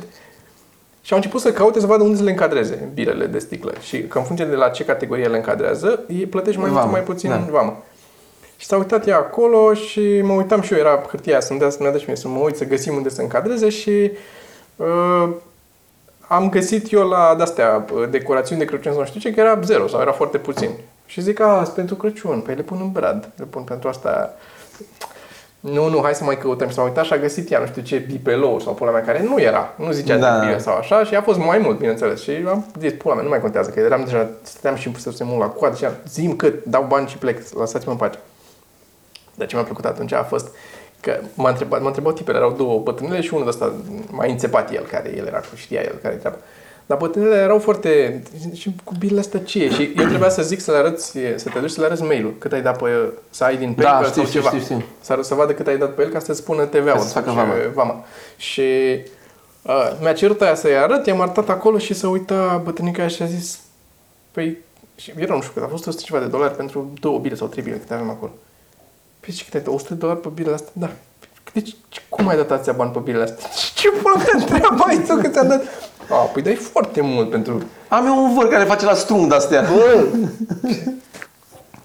Și 1.02 1.12
au 1.12 1.18
început 1.18 1.42
să 1.42 1.52
caute 1.52 1.80
să 1.80 1.86
vadă 1.86 2.04
unde 2.04 2.18
să 2.18 2.24
le 2.24 2.30
încadreze 2.30 2.90
bilele 2.94 3.26
de 3.26 3.40
sticlă. 3.40 3.74
Și 3.82 4.04
că 4.04 4.18
în 4.18 4.24
funcție 4.24 4.48
de 4.48 4.56
la 4.56 4.70
ce 4.70 4.86
categorie 4.86 5.28
le 5.28 5.36
încadrează, 5.36 6.04
îi 6.08 6.26
plătești 6.26 6.60
mai 6.60 6.70
mult 6.70 6.82
Vamă, 6.82 6.92
sau 6.92 7.02
mai 7.02 7.14
puțin 7.14 7.30
da. 7.30 7.36
în 7.36 7.46
vamă. 7.52 7.84
Și 8.58 8.66
s-a 8.66 8.78
uitat 8.78 9.08
ea 9.08 9.18
acolo 9.18 9.74
și 9.74 10.22
mă 10.22 10.34
uitam 10.34 10.62
și 10.62 10.74
eu, 10.74 10.80
era 10.80 11.06
hârtia 11.10 11.40
să-mi 11.40 11.60
dea, 11.60 11.70
să-mi 11.70 11.90
dea 11.90 12.00
și 12.00 12.06
mie 12.08 12.16
să 12.16 12.28
mă 12.28 12.40
uit, 12.40 12.56
să 12.56 12.66
găsim 12.66 12.96
unde 12.96 13.10
să 13.10 13.22
încadreze 13.22 13.70
și 13.70 14.12
uh, 14.76 15.30
am 16.28 16.50
găsit 16.50 16.92
eu 16.92 17.08
la 17.08 17.34
de-astea 17.36 17.86
uh, 17.94 18.10
decorațiuni 18.10 18.60
de 18.60 18.68
Crăciun 18.68 18.92
sau 18.92 19.02
nu 19.02 19.08
știu 19.08 19.20
ce, 19.20 19.34
că 19.34 19.40
era 19.40 19.60
zero 19.64 19.88
sau 19.88 20.02
era 20.02 20.12
foarte 20.12 20.38
puțin. 20.38 20.70
Și 21.14 21.22
zic, 21.22 21.40
a, 21.40 21.62
sunt 21.64 21.76
pentru 21.76 21.96
Crăciun, 21.96 22.40
păi 22.40 22.56
le 22.56 22.62
pun 22.62 22.78
în 22.82 22.92
brad, 22.92 23.30
le 23.36 23.46
pun 23.46 23.64
pentru 23.64 23.90
asta. 23.90 24.34
Nu, 25.60 25.90
nu, 25.90 26.02
hai 26.02 26.16
să 26.16 26.24
mai 26.24 26.38
căutăm. 26.38 26.68
Și 26.68 26.74
s-a 26.74 26.82
uitat 26.82 27.06
și 27.06 27.14
a 27.14 27.18
găsit 27.18 27.52
ea, 27.52 27.60
nu 27.60 27.66
știu 27.66 27.82
ce, 27.82 27.98
bipelou 27.98 28.60
sau 28.60 28.74
pula 28.74 28.92
mea, 28.92 29.02
care 29.02 29.24
nu 29.24 29.42
era. 29.42 29.74
Nu 29.76 29.92
zicea 29.92 30.18
Da. 30.18 30.40
de 30.40 30.46
bine 30.46 30.58
sau 30.58 30.76
așa 30.76 31.04
și 31.04 31.16
a 31.16 31.22
fost 31.22 31.40
mai 31.40 31.58
mult, 31.58 31.78
bineînțeles. 31.78 32.22
Și 32.22 32.32
am 32.48 32.66
zis, 32.80 32.94
pula 32.94 33.14
mea, 33.14 33.24
nu 33.24 33.30
mai 33.30 33.42
contează, 33.42 33.70
că 33.70 33.80
eram 33.80 34.04
deja, 34.04 34.30
stăteam 34.42 34.76
și 34.76 34.92
să 35.00 35.24
mult 35.24 35.40
la 35.40 35.48
coadă 35.48 35.76
și 35.76 35.86
am, 35.86 35.94
zim 36.08 36.36
cât, 36.36 36.64
dau 36.64 36.86
bani 36.88 37.08
și 37.08 37.18
plec, 37.18 37.50
lăsați-mă 37.58 37.92
în 37.92 37.98
pace. 37.98 38.20
Dar 39.36 39.48
ce 39.48 39.56
mi-a 39.56 39.66
plăcut 39.66 39.86
atunci 39.86 40.14
a 40.14 40.24
fost 40.24 40.48
că 41.00 41.20
m-a 41.34 41.50
întrebat, 41.50 41.82
m-a 41.82 41.88
întrebat 41.88 42.14
tipele, 42.14 42.38
erau 42.38 42.52
două 42.52 42.80
bătrânele 42.80 43.22
și 43.22 43.34
unul 43.34 43.46
de 43.46 43.50
ăsta 43.50 43.74
mai 44.12 44.32
înțepat 44.32 44.72
el, 44.72 44.86
care 44.92 45.14
el 45.18 45.26
era 45.26 45.40
cu 45.40 45.56
știa 45.56 45.82
el 45.82 46.00
care 46.02 46.16
treaba. 46.16 46.38
Dar 46.94 47.02
bătrânele 47.02 47.36
erau 47.36 47.60
foarte... 47.60 48.24
Și 48.54 48.76
cu 48.84 48.94
bilele 49.00 49.20
astea 49.20 49.40
ce 49.40 49.64
e? 49.64 49.70
Și 49.70 49.94
eu 49.98 50.06
trebuia 50.06 50.30
să 50.30 50.42
zic 50.42 50.60
să 50.60 50.72
le 50.72 50.78
arăți, 50.78 51.12
să 51.36 51.50
te 51.54 51.60
duci 51.60 51.70
să 51.70 51.80
le 51.80 51.86
arăți 51.86 52.02
mail-ul, 52.04 52.34
cât 52.38 52.52
ai 52.54 52.62
dat 52.62 52.82
pe 52.82 52.90
să 53.30 53.44
ai 53.44 53.58
din 53.58 53.76
Da, 53.78 53.84
PayPal 53.84 54.04
știu, 54.10 54.16
sau 54.22 54.26
știu, 54.30 54.40
ceva. 54.40 54.50
știu, 54.50 54.62
știu. 54.64 54.84
Să, 55.02 55.20
să 55.22 55.34
vadă 55.34 55.54
cât 55.54 55.68
ai 55.68 55.78
dat 55.78 55.94
pe 55.96 56.02
el 56.02 56.10
ca 56.10 56.20
să 56.20 56.34
spună 56.34 56.64
TVA-ul. 56.66 56.92
Ca 56.98 57.00
să 57.00 57.14
facă 57.14 57.26
sau 57.26 57.36
vama. 57.36 57.54
ce- 57.54 57.72
vama. 57.74 58.04
Și 58.38 58.62
uh, 59.62 59.92
mi-a 60.02 60.14
cerut 60.14 60.42
aia 60.42 60.56
să-i 60.56 60.78
arăt, 60.78 61.06
i-am 61.06 61.22
arătat 61.22 61.50
acolo 61.50 61.78
și 61.78 61.94
să 61.94 62.08
uita 62.08 62.62
bătrânica 62.64 63.00
aia 63.00 63.08
și 63.10 63.22
a 63.22 63.26
zis 63.26 63.60
Păi, 64.32 64.58
și 64.96 65.14
era 65.18 65.34
nu 65.36 65.42
știu 65.42 65.54
cât, 65.54 65.64
a 65.64 65.68
fost 65.68 65.88
100 65.88 66.04
ceva 66.06 66.20
de 66.20 66.26
dolari 66.26 66.56
pentru 66.56 66.92
două 67.00 67.20
bile 67.20 67.36
sau 67.36 67.48
trei 67.48 67.64
bile 67.64 67.76
câte 67.78 67.94
avem 67.94 68.10
acolo. 68.10 68.32
Păi 69.20 69.34
ce 69.34 69.44
câte 69.44 69.58
ai 69.58 69.64
dat? 69.64 69.74
100 69.74 69.94
de 69.94 70.00
dolari 70.00 70.20
pe 70.20 70.30
bilele 70.34 70.54
astea? 70.56 70.72
Da. 70.74 70.90
Deci, 71.54 71.76
ce- 71.90 72.02
cum 72.10 72.28
ai 72.28 72.36
dat 72.36 72.52
atâția 72.52 72.74
bani 72.74 72.92
pe 72.92 73.00
bilele 73.04 73.24
astea? 73.24 73.50
Ce, 73.56 73.72
ce 73.82 73.90
pula 73.90 74.16
mea 74.16 74.46
treaba 74.46 74.84
ai 74.88 74.98
tu 75.08 75.16
că 75.16 75.28
ți-am 75.28 75.48
dat? 75.48 75.62
A, 76.10 76.16
păi 76.16 76.42
dai 76.42 76.56
foarte 76.56 77.02
mult 77.02 77.30
pentru... 77.30 77.64
Am 77.88 78.06
eu 78.06 78.24
un 78.24 78.34
văr 78.34 78.48
care 78.48 78.64
face 78.64 78.86
la 78.86 78.94
strung 78.94 79.30
de-astea. 79.30 79.62
Bă! 79.74 80.06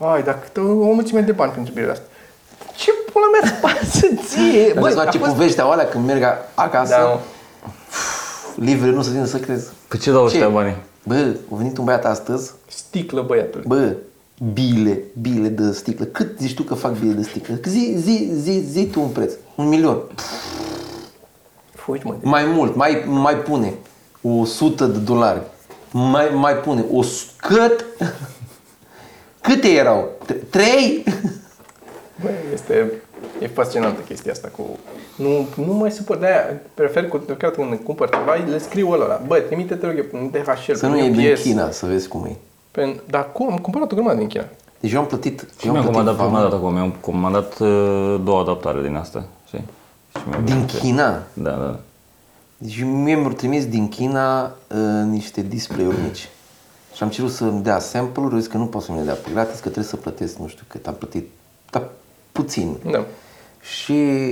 Ai, 0.07 0.23
dar 0.23 0.39
câte 0.41 0.61
o, 0.61 0.89
o 0.89 0.93
mulțime 0.93 1.21
de 1.21 1.33
bani 1.33 1.53
pentru 1.53 1.73
bilele 1.73 1.93
astea. 1.93 2.07
Ce 2.77 2.91
pula 3.13 3.25
mea 3.33 3.41
îți 3.43 3.61
pasă 3.61 4.07
ție? 4.27 4.73
Bă, 4.81 5.01
a 5.01 5.05
ce 5.11 5.19
fost- 5.19 5.31
povești 5.31 5.61
au 5.61 5.71
alea 5.71 5.87
când 5.89 6.07
merg 6.07 6.23
acasă, 6.55 6.91
Da, 6.99 7.03
mă. 7.03 7.19
livrele 8.57 8.95
nu 8.95 9.03
se 9.03 9.11
vină 9.11 9.25
să 9.25 9.39
crezi. 9.39 9.69
Pe 9.89 9.97
ce 9.97 10.11
dau 10.11 10.25
ăștia 10.25 10.49
banii? 10.49 10.77
Bă, 11.03 11.35
a 11.53 11.57
venit 11.57 11.79
un 11.79 11.85
băiat 11.85 12.05
astăzi, 12.05 12.53
Sticlă 12.69 13.23
băiatul. 13.23 13.63
bă, 13.67 13.93
bile, 14.53 15.03
bile 15.21 15.49
de 15.49 15.73
sticlă. 15.73 16.05
Cât 16.05 16.39
zici 16.39 16.55
tu 16.55 16.63
că 16.63 16.75
fac 16.75 16.93
bile 16.99 17.13
de 17.13 17.23
sticlă? 17.23 17.55
Zi, 17.65 17.95
zi, 17.99 18.31
zi, 18.43 18.65
zi 18.71 18.87
tu 18.87 19.01
un 19.01 19.09
preț. 19.09 19.33
Un 19.55 19.69
milion. 19.69 19.99
Fugi, 21.75 22.07
mă. 22.07 22.15
Mai 22.23 22.45
mult, 22.45 22.75
mai, 22.77 23.03
mai 23.07 23.37
pune. 23.37 23.73
O 24.29 24.45
sută 24.45 24.87
de 24.87 24.99
dolari. 24.99 25.41
Mai, 25.91 26.31
mai 26.35 26.55
pune. 26.55 26.85
O, 26.93 27.03
su- 27.03 27.27
cât? 27.37 27.85
Câte 29.41 29.69
erau? 29.69 30.09
T- 30.25 30.49
Trei? 30.51 31.05
Bă, 32.23 32.29
este 32.53 32.93
e 33.41 33.47
fascinantă 33.47 34.01
chestia 34.01 34.33
asta 34.33 34.49
cu... 34.57 34.63
Nu, 35.17 35.47
nu 35.67 35.73
mai 35.73 35.91
supăr, 35.91 36.17
de-aia 36.17 36.61
prefer 36.75 37.09
cu 37.09 37.23
chiar 37.39 37.51
când 37.51 37.81
cumpăr 37.85 38.09
ceva, 38.09 38.35
le 38.35 38.59
scriu 38.59 38.91
ăla. 38.91 39.21
Bă, 39.27 39.37
trimite 39.39 39.75
te 39.75 39.87
rog 39.87 39.97
eu 39.97 40.05
în 40.21 40.31
DHL. 40.31 40.75
Să 40.75 40.87
nu 40.87 40.95
pe 40.95 41.03
e 41.03 41.11
din 41.11 41.31
UPS. 41.31 41.41
China, 41.43 41.71
să 41.71 41.87
vezi 41.87 42.09
cum 42.09 42.25
e. 42.25 42.37
Pe, 42.71 43.01
dar 43.11 43.33
cum? 43.33 43.51
Am 43.51 43.59
cumpărat 43.59 43.93
o 43.93 43.95
grămadă 43.95 44.19
din 44.19 44.27
China. 44.29 44.45
Deci 44.81 44.93
eu 44.93 45.01
am 45.01 45.07
plătit... 45.07 45.47
Și 45.61 45.67
eu 45.67 45.73
mi-am 45.73 45.85
am 45.87 45.91
plătit 45.93 46.09
comandat 46.09 46.15
prima 46.15 46.29
vama 46.29 46.43
dată 46.43 46.55
acolo, 46.55 46.73
mi-am 46.73 46.95
comandat 47.01 47.59
uh, 47.59 48.21
două 48.25 48.41
adaptare 48.41 48.83
din 48.83 48.95
asta, 48.95 49.25
știi? 49.47 49.65
Și 50.17 50.23
mi-au 50.29 50.41
Din 50.43 50.55
venit. 50.55 50.71
China. 50.71 51.23
Da, 51.33 51.51
da. 51.51 51.79
Deci 52.59 52.83
mie 52.83 53.15
mi-au 53.17 53.33
trimis 53.33 53.67
din 53.67 53.89
China 53.89 54.45
uh, 54.45 54.77
niște 55.05 55.43
display-uri 55.43 56.01
mici. 56.01 56.29
Și 56.95 57.03
am 57.03 57.09
cerut 57.09 57.33
să-mi 57.33 57.63
dea 57.63 57.79
sample-uri, 57.79 58.35
au 58.35 58.41
zis 58.41 58.49
că 58.49 58.57
nu 58.57 58.67
pot 58.67 58.83
să-mi 58.83 58.99
le 58.99 59.05
dea 59.05 59.15
pe 59.15 59.31
gratis, 59.33 59.55
că 59.55 59.61
trebuie 59.61 59.85
să 59.85 59.97
plătesc 59.97 60.37
nu 60.37 60.49
știu 60.49 60.65
cât. 60.69 60.87
Am 60.87 60.95
plătit, 60.95 61.29
dar 61.71 61.89
puțin. 62.33 62.77
Da. 62.91 63.05
Și 63.61 64.31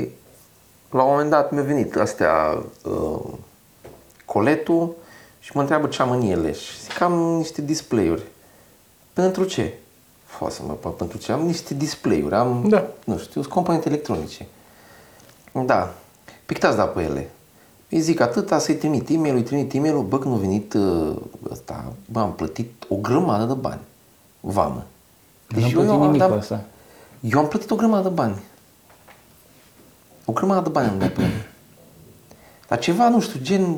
la 0.91 1.03
un 1.03 1.11
moment 1.11 1.31
dat 1.31 1.51
mi-a 1.51 1.63
venit 1.63 1.97
astea 1.97 2.63
uh, 2.85 3.21
coletul 4.25 4.95
și 5.41 5.51
mă 5.55 5.61
întreabă 5.61 5.87
ce 5.87 6.03
am 6.03 6.11
în 6.11 6.23
ele. 6.23 6.53
Și 6.53 6.81
zic 6.83 6.93
că 6.93 7.05
am 7.05 7.13
niște 7.19 7.63
display-uri. 7.63 8.23
Pentru 9.13 9.45
ce? 9.45 9.75
Fă 10.25 10.51
să 10.51 10.61
mă 10.67 10.77
pă- 10.77 10.97
pentru 10.97 11.19
ce? 11.19 11.33
Am 11.33 11.41
niște 11.47 11.75
display-uri, 11.75 12.35
am, 12.35 12.65
Da. 12.69 12.87
nu 13.05 13.19
știu, 13.19 13.41
sunt 13.41 13.53
componente 13.53 13.89
electronice. 13.89 14.47
Da. 15.53 15.95
Pictați 16.47 16.77
da 16.77 16.85
pe 16.85 17.03
ele. 17.03 17.31
Îi 17.89 18.01
zic 18.01 18.21
atâta, 18.21 18.59
să-i 18.59 18.75
trimit 18.75 19.09
e-mail, 19.09 19.35
îi 19.35 19.43
trimit 19.43 19.73
e-mail 19.73 20.03
bă, 20.03 20.19
când 20.19 20.35
a 20.35 20.37
venit 20.37 20.75
uh, 20.75 21.17
ăsta, 21.51 21.93
bă, 22.13 22.21
am 22.21 22.33
plătit 22.33 22.85
o 22.89 22.97
grămadă 22.97 23.45
de 23.55 23.61
bani. 23.61 23.81
Vamă. 24.41 24.85
Deci 25.49 25.75
nu 25.75 25.81
am 25.81 25.87
plătit 25.87 26.01
nimic 26.01 26.23
pe 26.29 26.35
asta. 26.39 26.65
Eu 27.21 27.39
am 27.39 27.49
plătit 27.49 27.71
o 27.71 27.75
grămadă 27.77 28.09
de 28.09 28.15
bani. 28.15 28.37
O 30.25 30.33
grămadă 30.33 30.61
de 30.61 30.69
bani 30.69 30.89
am 30.89 30.99
dat 30.99 31.13
pe 31.13 31.21
ele. 31.23 31.47
Dar 32.69 32.79
ceva, 32.79 33.09
nu 33.09 33.21
știu, 33.21 33.41
gen, 33.43 33.77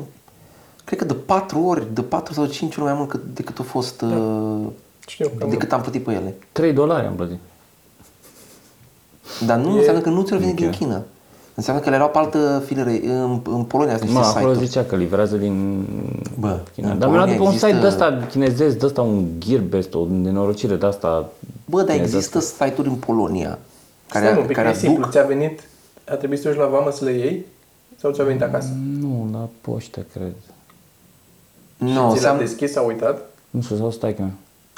cred 0.83 0.99
că 0.99 1.05
de 1.05 1.13
patru 1.13 1.59
ori, 1.59 1.93
de 1.93 2.01
patru 2.01 2.33
sau 2.33 2.45
de 2.45 2.51
cinci 2.51 2.75
ori 2.75 2.85
mai 2.85 2.93
mult 2.93 3.09
cât, 3.09 3.23
decât 3.33 3.59
a 3.59 3.63
fost, 3.63 4.01
uh, 4.01 4.67
Știu. 5.07 5.29
că- 5.37 5.45
decât 5.45 5.71
am 5.71 5.81
plătit 5.81 6.03
pe 6.03 6.11
ele. 6.11 6.35
3 6.51 6.73
dolari 6.73 7.05
am 7.07 7.15
plătit. 7.15 7.39
Dar 9.45 9.57
nu 9.57 9.75
E- 9.75 9.77
înseamnă 9.77 10.01
că 10.01 10.09
nu 10.09 10.21
ți-au 10.21 10.39
venit 10.39 10.55
din 10.55 10.69
China. 10.69 11.01
China. 11.59 11.77
Înseamnă 11.77 11.81
că 11.81 11.89
le 11.89 11.95
erau 11.95 12.09
pe 12.09 12.17
altă 12.17 12.63
filere. 12.65 13.01
În, 13.13 13.41
în 13.45 13.63
Polonia 13.63 13.97
sunt 13.97 14.09
Mă, 14.11 14.17
niște 14.19 14.37
acolo 14.37 14.51
site-uri. 14.53 14.67
zicea 14.67 14.83
că 14.83 14.95
livrează 14.95 15.35
din 15.35 15.85
Bă, 16.39 16.59
China. 16.75 16.91
în 16.91 16.99
Dar 16.99 17.07
mi-a 17.09 17.17
luat 17.17 17.29
de 17.29 17.35
pe 17.35 17.41
un 17.41 17.45
Polonia 17.45 17.67
site 17.67 17.79
de 17.79 17.85
există- 17.85 18.05
ăsta 18.05 18.27
chinezesc, 18.27 18.77
de 18.77 18.85
ăsta 18.85 19.01
un 19.01 19.25
Gearbest, 19.37 19.93
o 19.93 20.05
nenorocire 20.21 20.75
de 20.75 20.85
asta. 20.85 21.29
Bă, 21.65 21.77
dar 21.81 21.95
chinezesc. 21.95 22.15
există 22.15 22.39
site-uri 22.39 22.87
în 22.89 22.95
Polonia 22.95 23.57
care, 24.09 24.25
Stai 24.25 24.39
un 24.39 24.45
pic, 24.45 24.55
care 24.55 24.69
că 24.69 24.75
e 24.75 24.79
simplu. 24.79 25.01
aduc... 25.03 25.11
Ți-a 25.11 25.23
venit, 25.25 25.59
a 26.09 26.13
trebuit 26.13 26.39
să 26.39 26.47
te 26.47 26.53
duci 26.53 26.63
la 26.63 26.67
vamă 26.69 26.91
să 26.91 27.03
le 27.05 27.11
iei? 27.11 27.45
Sau 28.01 28.11
ți-a 28.11 28.23
venit 28.23 28.41
acasă? 28.41 28.69
Nu, 28.99 29.29
la 29.31 29.47
poștă, 29.61 29.99
cred. 30.13 30.33
Nu, 31.77 31.87
Ți 31.89 31.95
l-a 31.95 32.09
înseamnă... 32.09 32.41
deschis, 32.41 32.75
a 32.75 32.81
uitat? 32.81 33.21
Nu 33.49 33.61
știu, 33.61 33.75
sau 33.75 33.91
stai 33.91 34.13
că 34.15 34.23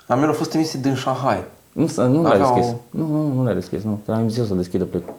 A 0.07 0.15
mea 0.15 0.27
au 0.27 0.33
fost 0.33 0.49
trimise 0.49 0.77
din 0.77 0.95
Shanghai. 0.95 1.43
Nu, 1.71 1.87
să- 1.87 2.01
nu 2.03 2.21
l-a 2.21 2.29
Aveau- 2.29 2.53
deschis. 2.55 2.73
Nu, 2.89 3.05
nu, 3.07 3.33
nu 3.33 3.43
l-a 3.43 3.53
deschis, 3.53 3.83
nu. 3.83 3.99
Că 4.05 4.11
am 4.11 4.29
zis 4.29 4.37
eu 4.37 4.45
să 4.45 4.53
deschidă 4.53 4.83
plecul. 4.83 5.13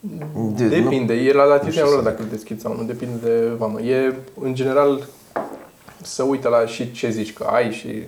De, 0.00 0.24
nu, 0.34 0.68
Depinde, 0.68 1.14
e 1.14 1.32
la 1.32 1.44
latitudinea 1.44 1.84
lor 1.90 2.02
dacă 2.02 2.16
îl 2.22 2.28
deschid 2.30 2.60
sau 2.60 2.74
nu, 2.76 2.82
depinde 2.82 3.14
de 3.28 3.48
vamă. 3.58 3.80
E, 3.80 4.14
în 4.42 4.54
general, 4.54 5.06
să 6.02 6.22
uită 6.22 6.48
la 6.48 6.66
și 6.66 6.92
ce 6.92 7.10
zici 7.10 7.32
că 7.32 7.46
ai 7.52 7.72
și... 7.72 8.02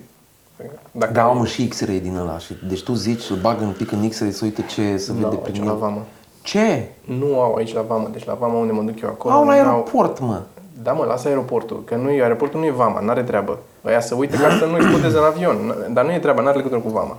Dacă 0.93 1.12
da, 1.12 1.24
mă, 1.26 1.47
și 1.47 1.68
X-ray 1.68 1.99
din 1.99 2.16
ăla. 2.16 2.38
Și, 2.38 2.55
deci 2.68 2.82
tu 2.82 2.93
zici, 2.93 3.30
îl 3.30 3.36
bagă 3.36 3.64
un 3.64 3.72
pic 3.76 3.93
în 3.93 4.09
X-ray 4.09 4.30
să 4.32 4.45
uite 4.45 4.64
ce 4.68 4.97
să 4.97 5.12
nu 5.12 5.16
vede 5.18 5.26
au 5.34 5.43
aici 5.45 5.51
prin 5.53 5.64
la 5.64 5.70
el. 5.70 5.76
vamă. 5.76 6.03
Ce? 6.43 6.88
Nu 7.05 7.41
au 7.41 7.55
aici 7.55 7.74
la 7.74 7.80
vamă, 7.82 8.09
deci 8.12 8.24
la 8.24 8.34
vamă 8.34 8.57
unde 8.59 8.72
mă 8.72 8.82
duc 8.82 9.01
eu 9.01 9.09
acolo. 9.09 9.34
Au 9.34 9.41
la 9.45 9.55
n-au- 9.55 9.55
aeroport, 9.57 10.20
mă. 10.20 10.41
Da, 10.82 10.93
mă, 10.93 11.05
lasă 11.05 11.28
aeroportul, 11.28 11.82
că 11.84 11.97
nu 11.97 12.11
e, 12.11 12.22
aeroportul 12.22 12.61
nu 12.61 12.66
e 12.66 12.70
vama, 12.70 13.01
n-are 13.01 13.22
treabă. 13.22 13.59
Aia 13.82 14.01
să 14.01 14.14
uite 14.14 14.36
ca 14.36 14.57
să 14.59 14.64
nu 14.64 14.76
explodeze 14.76 15.16
în 15.18 15.24
avion, 15.24 15.57
n- 15.72 15.93
dar 15.93 16.05
nu 16.05 16.12
e 16.12 16.18
treaba, 16.18 16.43
n-are 16.43 16.57
legătură 16.57 16.80
cu 16.80 16.88
vama. 16.88 17.16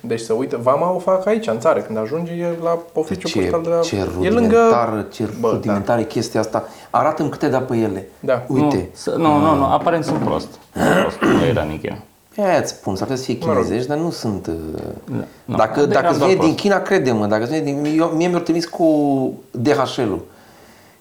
Deci 0.00 0.20
să 0.20 0.32
uite, 0.32 0.56
vama 0.56 0.92
o 0.94 0.98
fac 0.98 1.26
aici, 1.26 1.46
în 1.46 1.58
țară, 1.60 1.80
când 1.80 1.98
ajunge 1.98 2.32
e 2.32 2.58
la 2.62 2.78
oficiul 2.94 3.30
Ce, 3.30 3.40
postal 3.40 3.62
de 3.62 3.68
la... 3.68 3.80
ce 3.80 3.96
e 3.96 4.02
rudimentară, 4.14 5.06
ce 5.12 5.28
Bă, 5.40 5.48
rudimentară 5.50 6.00
e 6.00 6.04
chestia 6.04 6.40
asta. 6.40 6.68
Arată-mi 6.90 7.30
câte 7.30 7.48
da 7.48 7.58
pe 7.60 7.76
ele. 7.76 8.08
Da. 8.20 8.44
Uite. 8.48 8.76
Nu, 8.76 8.82
să- 8.92 9.14
nu, 9.16 9.36
nu, 9.38 9.54
nu, 9.54 9.64
aparent 9.64 10.04
sunt 10.04 10.18
prost. 10.18 10.48
Prost, 11.00 11.18
nu 11.20 11.44
era 11.44 11.62
nici 11.62 11.80
China. 11.80 11.96
Aia 12.48 12.58
îți 12.58 12.70
spun, 12.72 12.94
s-ar 12.96 13.06
putea 13.06 13.22
să 13.22 13.24
fie 13.24 13.36
Mă 13.40 13.46
rog. 13.52 13.54
chinezești, 13.62 13.88
dar 13.88 13.98
nu 13.98 14.10
sunt... 14.10 14.46
uh, 14.46 14.54
Nu, 15.44 15.56
Dacă, 15.56 15.80
deci 15.84 15.92
dacă 15.94 16.04
am 16.06 16.10
îți 16.10 16.18
doar 16.18 16.30
vine 16.30 16.40
din 16.42 16.48
prost. 16.54 16.56
China, 16.60 16.78
crede-mă, 16.82 17.26
dacă 17.26 17.42
îți 17.42 17.52
vine 17.52 17.64
din... 17.82 17.98
Eu, 17.98 18.06
mie 18.06 18.28
mi-au 18.28 18.40
trimis 18.40 18.66
cu 18.66 18.84
DHL-ul 19.50 20.20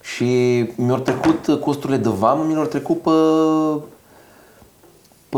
și 0.02 0.26
mi-au 0.76 0.98
trecut 0.98 1.60
costurile 1.62 1.98
de 1.98 2.10
vamă, 2.10 2.44
mi 2.48 2.54
le-au 2.54 2.66
trecut 2.66 3.02
pe, 3.02 3.10
pe, 5.30 5.38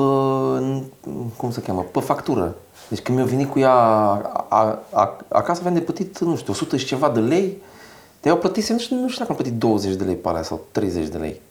cum 1.37 1.51
se 1.51 1.61
cheamă, 1.61 1.85
pe 1.91 1.99
factură. 1.99 2.55
Deci 2.89 2.99
când 3.01 3.17
mi-au 3.17 3.29
venit 3.29 3.49
cu 3.51 3.59
ea 3.59 3.71
a, 3.73 4.45
a, 4.49 4.79
a, 4.91 5.15
acasă, 5.27 5.59
aveam 5.59 5.73
de 5.73 5.81
plătit, 5.81 6.19
nu 6.19 6.35
știu, 6.35 6.53
100 6.53 6.77
și 6.77 6.85
ceva 6.85 7.09
de 7.09 7.19
lei, 7.19 7.61
dar 8.21 8.31
eu 8.33 8.37
plătisem, 8.39 8.75
nu 8.75 8.81
știu, 8.81 8.95
nu 8.95 9.07
știu 9.07 9.19
dacă 9.19 9.31
am 9.31 9.37
plătit 9.37 9.59
20 9.59 9.93
de 9.95 10.03
lei 10.03 10.15
pe 10.15 10.27
alea 10.29 10.43
sau 10.43 10.61
30 10.71 11.07
de 11.07 11.17
lei. 11.17 11.41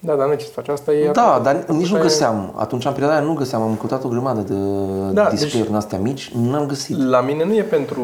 Da, 0.00 0.14
dar 0.14 0.28
nu 0.28 0.34
ce 0.34 0.44
să 0.44 0.50
faci, 0.50 0.68
asta 0.68 0.92
e... 0.92 1.10
Da, 1.10 1.40
dar 1.42 1.54
nici 1.54 1.68
nu 1.68 1.82
Asta 1.82 1.98
e- 1.98 2.00
găseam. 2.00 2.54
Atunci, 2.56 2.84
în 2.84 2.92
perioada 2.92 3.16
aia, 3.16 3.24
nu 3.24 3.32
găseam. 3.34 3.62
Am 3.62 3.76
căutat 3.76 4.04
o 4.04 4.08
grămadă 4.08 4.40
de 4.40 4.54
Da, 4.54 5.22
da, 5.22 5.28
deci- 5.28 5.38
display-uri 5.38 5.68
din 5.68 5.78
astea 5.78 5.98
mici, 5.98 6.30
n-am 6.34 6.66
găsit. 6.66 6.96
La 6.96 7.20
mine 7.20 7.44
nu 7.44 7.54
e 7.54 7.62
pentru... 7.62 8.00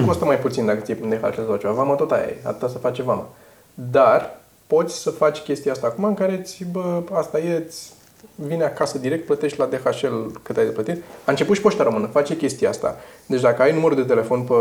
nu 0.00 0.06
costă 0.06 0.24
mai 0.24 0.38
puțin 0.38 0.66
dacă 0.66 0.80
ți-e 0.80 0.94
de 0.94 1.16
DHL 1.16 1.42
sau 1.46 1.56
ceva. 1.56 1.72
Vama 1.72 1.94
tot 1.94 2.10
aia 2.10 2.22
e. 2.22 2.36
Atâta 2.44 2.68
să 2.68 2.78
face 2.78 3.02
vama. 3.02 3.26
Dar 3.74 4.40
poți 4.66 4.94
să 5.02 5.10
faci 5.10 5.38
chestia 5.38 5.72
asta 5.72 5.86
acum 5.86 6.04
în 6.04 6.14
care 6.14 6.40
ți, 6.44 6.64
bă, 6.72 7.02
asta 7.12 7.38
e, 7.38 7.64
îți 7.66 7.90
vine 8.34 8.64
acasă 8.64 8.98
direct, 8.98 9.26
plătești 9.26 9.58
la 9.58 9.66
DHL 9.66 10.06
cât 10.42 10.56
ai 10.56 10.64
de 10.64 10.70
plătit. 10.70 11.02
A 11.24 11.30
început 11.30 11.56
și 11.56 11.62
poșta 11.62 11.82
română, 11.82 12.06
face 12.06 12.36
chestia 12.36 12.68
asta. 12.68 12.96
Deci 13.26 13.40
dacă 13.40 13.62
ai 13.62 13.72
numărul 13.72 13.96
de 13.96 14.02
telefon 14.02 14.42
pe 14.42 14.54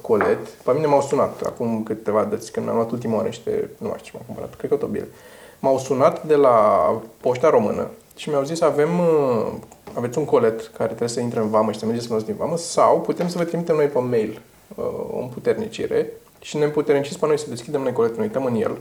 colet, 0.00 0.48
pe 0.48 0.72
mine 0.72 0.86
m-au 0.86 1.00
sunat 1.00 1.40
acum 1.40 1.82
câteva 1.82 2.24
dăți, 2.24 2.52
când 2.52 2.64
mi-am 2.64 2.78
luat 2.78 2.90
ultima 2.90 3.14
oară 3.14 3.26
niște, 3.26 3.70
nu 3.78 3.88
mai 3.88 3.96
știu 3.98 4.10
ce 4.10 4.16
m-am 4.16 4.26
cumpărat, 4.26 4.54
cred 4.54 4.70
că 4.70 4.76
tot 4.76 4.88
bine. 4.88 5.06
M-au 5.58 5.78
sunat 5.78 6.26
de 6.26 6.34
la 6.34 6.56
poșta 7.20 7.50
română 7.50 7.90
și 8.16 8.28
mi-au 8.28 8.44
zis 8.44 8.60
avem, 8.60 8.98
uh, 8.98 9.46
aveți 9.94 10.18
un 10.18 10.24
colet 10.24 10.60
care 10.60 10.88
trebuie 10.88 11.08
să 11.08 11.20
intre 11.20 11.40
în 11.40 11.50
vamă 11.50 11.72
și 11.72 11.78
să 11.78 11.86
mergeți 11.86 12.06
să 12.06 12.22
din 12.24 12.34
vamă 12.38 12.56
sau 12.56 13.00
putem 13.00 13.28
să 13.28 13.38
vă 13.38 13.44
trimitem 13.44 13.76
noi 13.76 13.86
pe 13.86 13.98
mail 13.98 14.40
uh, 14.74 14.84
o 15.10 15.18
împuternicire 15.18 16.12
și 16.40 16.56
ne 16.56 16.64
împuterniciți 16.64 17.18
pe 17.18 17.26
noi 17.26 17.38
să 17.38 17.46
deschidem 17.48 17.82
noi 17.82 17.92
colectul, 17.92 18.20
ne 18.20 18.26
uităm 18.26 18.44
în 18.44 18.54
el, 18.54 18.78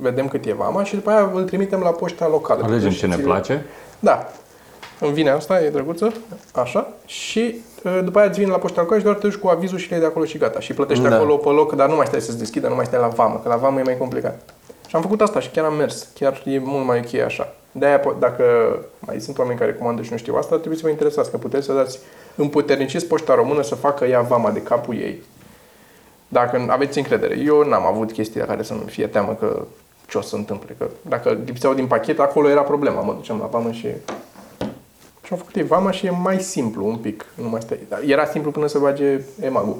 vedem 0.00 0.28
cât 0.28 0.44
e 0.46 0.52
vama 0.52 0.84
și 0.84 0.94
după 0.94 1.10
aia 1.10 1.30
îl 1.34 1.44
trimitem 1.44 1.80
la 1.80 1.90
poșta 1.90 2.28
locală. 2.28 2.64
Alegem 2.64 2.90
ce 2.90 3.06
ne 3.06 3.16
Deci, 3.16 3.24
place. 3.24 3.66
Da. 3.98 4.28
Îmi 5.00 5.12
vine 5.12 5.30
asta, 5.30 5.60
e 5.62 5.68
drăguță, 5.70 6.12
așa, 6.54 6.92
și 7.06 7.60
uh, 7.84 8.00
după 8.04 8.18
aia 8.18 8.28
îți 8.28 8.38
vine 8.38 8.50
la 8.50 8.56
poșta 8.58 8.80
locală 8.80 8.98
și 8.98 9.04
doar 9.04 9.16
te 9.16 9.26
duci 9.28 9.36
cu 9.38 9.48
avizul 9.48 9.78
și 9.78 9.88
le 9.88 9.94
iei 9.94 10.04
de 10.04 10.10
acolo 10.10 10.24
și 10.24 10.38
gata. 10.38 10.60
Și 10.60 10.72
plătești 10.74 11.04
Da. 11.04 11.14
acolo 11.16 11.36
pe 11.36 11.48
loc, 11.48 11.74
dar 11.74 11.88
nu 11.88 11.96
mai 11.96 12.06
stai 12.06 12.20
să-ți 12.20 12.38
deschidă, 12.38 12.68
nu 12.68 12.74
mai 12.74 12.84
stai 12.84 13.00
la 13.00 13.08
vamă, 13.08 13.40
că 13.42 13.48
la 13.48 13.56
vamă 13.56 13.78
e 13.78 13.82
mai 13.82 13.96
complicat. 13.98 14.40
Și 14.88 14.96
am 14.96 15.02
făcut 15.02 15.20
asta 15.20 15.40
și 15.40 15.48
chiar 15.50 15.64
am 15.64 15.74
mers. 15.74 16.06
Chiar 16.14 16.42
e 16.44 16.58
mult 16.58 16.86
mai 16.86 16.98
ok 17.04 17.20
așa. 17.20 17.52
De-aia, 17.72 18.00
po- 18.00 18.18
dacă 18.18 18.44
mai 18.98 19.20
sunt 19.20 19.38
oameni 19.38 19.58
care 19.58 19.74
comandă 19.74 20.02
și 20.02 20.10
nu 20.12 20.16
știu 20.16 20.34
asta, 20.36 20.56
trebuie 20.56 20.76
să 20.76 20.82
vă 20.84 20.90
interesați, 20.90 21.30
că 21.30 21.36
puteți 21.36 21.66
să 21.66 21.72
dați 21.72 21.98
împuterniciți 22.36 23.06
poșta 23.06 23.34
română 23.34 23.62
să 23.62 23.74
facă 23.74 24.04
ea 24.04 24.20
vama 24.20 24.50
de 24.50 24.62
capul 24.62 24.94
ei. 24.94 25.22
Dacă 26.28 26.66
aveți 26.68 26.98
încredere. 26.98 27.38
Eu 27.38 27.62
n-am 27.62 27.86
avut 27.86 28.12
chestia 28.12 28.44
care 28.46 28.62
să 28.62 28.72
nu 28.72 28.80
fie 28.86 29.06
teamă 29.06 29.36
că 29.40 29.62
ce 30.10 30.18
o 30.18 30.20
să 30.20 30.28
se 30.28 30.36
întâmple. 30.36 30.74
Că 30.78 30.86
dacă 31.02 31.38
lipseau 31.44 31.74
din 31.74 31.86
pachet, 31.86 32.18
acolo 32.20 32.48
era 32.48 32.60
problema. 32.62 33.00
Mă 33.00 33.12
duceam 33.12 33.38
la 33.38 33.46
vamă 33.46 33.70
și... 33.70 33.86
Și 35.22 35.32
am 35.32 35.38
făcut 35.38 35.54
ei 35.54 35.62
vama 35.66 35.90
și 35.90 36.06
e 36.06 36.10
mai 36.22 36.40
simplu 36.40 36.86
un 36.86 36.96
pic. 36.96 37.26
Nu 37.42 37.48
mai 37.48 37.60
stai. 37.60 37.78
Dar 37.88 38.00
Era 38.06 38.24
simplu 38.24 38.50
până 38.50 38.66
să 38.66 38.78
bage 38.78 39.20
emagul. 39.40 39.76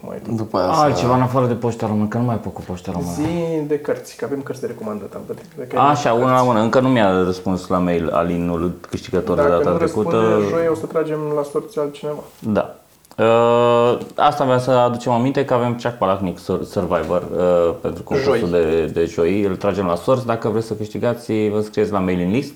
Mai 0.00 0.16
tot. 0.24 0.34
După 0.36 0.58
aia 0.58 0.72
să... 0.74 0.80
Altceva 0.80 1.14
în 1.14 1.22
afară 1.22 1.46
de 1.46 1.54
poșta 1.54 1.86
română, 1.86 2.06
că 2.08 2.18
nu 2.18 2.24
mai 2.24 2.36
pot 2.36 2.52
cu 2.54 2.60
poșta 2.60 2.92
română. 2.92 3.12
Zi 3.12 3.66
de 3.66 3.78
cărți, 3.78 4.16
că 4.16 4.24
avem 4.24 4.40
cărți 4.42 4.60
de 4.60 4.66
recomandat. 4.66 5.14
Am 5.14 5.20
văzut. 5.26 5.42
Dacă 5.58 5.78
ai 5.78 5.90
Așa, 5.90 6.10
cărți. 6.10 6.24
una 6.24 6.34
la 6.34 6.42
mână. 6.42 6.60
Încă 6.60 6.80
nu 6.80 6.88
mi-a 6.88 7.22
răspuns 7.22 7.66
la 7.66 7.78
mail 7.78 8.10
Alinul 8.10 8.72
câștigător 8.88 9.36
de 9.36 9.42
Dacă 9.42 9.54
data 9.56 9.70
nu 9.70 9.76
trecută. 9.76 10.16
răspunde 10.16 10.48
joi, 10.48 10.68
o 10.68 10.74
să 10.74 10.86
tragem 10.86 11.18
la 11.36 11.42
sorți 11.42 11.78
altcineva. 11.78 12.22
Da. 12.38 12.76
Uh, 13.18 13.98
asta 14.16 14.44
vreau 14.44 14.58
să 14.58 14.70
aducem 14.70 15.12
aminte 15.12 15.44
că 15.44 15.54
avem 15.54 15.72
Chuck 15.72 15.90
Palahnic 15.98 16.38
Sur- 16.38 16.64
Survivor 16.64 17.22
uh, 17.36 17.74
pentru 17.80 18.02
concursul 18.02 18.36
Joi. 18.48 18.50
de, 18.50 18.84
de 18.86 19.04
joi. 19.04 19.42
Îl 19.42 19.56
tragem 19.56 19.86
la 19.86 19.94
sorți. 19.94 20.26
Dacă 20.26 20.48
vreți 20.48 20.66
să 20.66 20.74
câștigați, 20.74 21.48
vă 21.48 21.60
scrieți 21.60 21.92
la 21.92 21.98
mailing 21.98 22.32
list. 22.32 22.52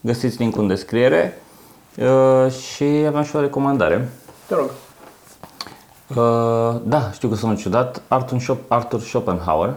Găsiți 0.00 0.38
linkul 0.38 0.62
în 0.62 0.68
descriere. 0.68 1.42
Uh, 1.96 2.52
și 2.52 2.84
aveam 2.84 3.22
și 3.24 3.36
o 3.36 3.40
recomandare. 3.40 4.08
Te 4.46 4.54
rog. 4.54 4.70
Uh, 6.16 6.80
da, 6.84 7.10
știu 7.12 7.28
că 7.28 7.34
sună 7.34 7.54
ciudat. 7.54 8.02
Arthur, 8.08 8.38
Schop- 8.40 8.68
Arthur 8.68 9.00
Schopenhauer, 9.00 9.72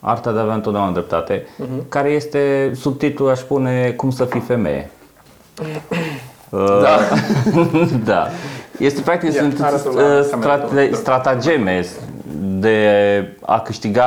Arta 0.00 0.32
de 0.32 0.38
a 0.38 0.42
avea 0.42 0.54
întotdeauna 0.54 0.90
dreptate, 0.92 1.46
care 1.88 2.08
este 2.10 2.72
subtitlul, 2.74 3.30
aș 3.30 3.38
spune, 3.38 3.90
Cum 3.90 4.10
să 4.10 4.24
fii 4.24 4.40
femeie. 4.40 4.90
Uh, 6.50 6.80
Da. 6.82 6.98
da. 8.12 8.26
Este 8.80 9.00
practic 9.00 9.32
Ia, 9.34 9.40
sunt 9.40 9.60
arată-l 9.62 9.94
la 9.94 10.02
uh, 10.18 10.26
camera, 10.30 10.58
strat- 10.58 10.68
te 10.74 10.84
rog. 10.84 10.94
stratageme 10.94 11.84
de 12.58 12.86
a 13.46 13.60
câștiga 13.60 14.04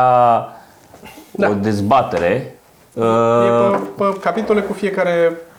Da. 1.32 1.50
o 1.50 1.54
dezbatere. 1.54 2.56
Uh, 2.94 3.04
E 3.46 3.78
pe, 3.98 4.04
pe 4.04 4.20
capitole 4.20 4.62
cu 4.62 4.74
fiecare 4.74 5.12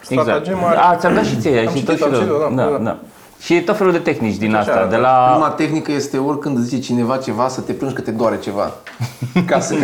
Exact. 0.09 0.27
stratagemă. 0.29 0.67
A, 0.67 0.97
ți-am 0.97 1.15
dat 1.15 1.25
și 1.25 1.37
ție, 1.37 1.59
ai 1.59 1.65
Am 1.65 1.73
citit 1.75 1.89
citit, 1.89 1.97
și 1.99 2.05
am 2.05 2.11
tu. 2.11 2.17
citit, 2.17 2.57
da, 2.57 2.62
da, 2.65 2.71
da. 2.71 2.79
da. 2.85 2.97
Și 3.45 3.61
tot 3.61 3.77
felul 3.77 3.93
de 3.93 3.99
tehnici 3.99 4.37
din 4.37 4.55
Așa, 4.55 4.73
asta, 4.73 4.87
de 4.87 4.95
da. 4.95 5.01
la... 5.01 5.31
Prima 5.31 5.51
tehnică 5.51 5.93
este 5.93 6.19
oricând 6.19 6.57
îți 6.57 6.67
zice 6.67 6.83
cineva 6.83 7.17
ceva 7.17 7.49
să 7.49 7.61
te 7.61 7.73
plângi 7.73 7.95
că 7.95 8.01
te 8.01 8.11
doare 8.11 8.39
ceva. 8.39 8.73
Ca 9.47 9.61
să... 9.61 9.75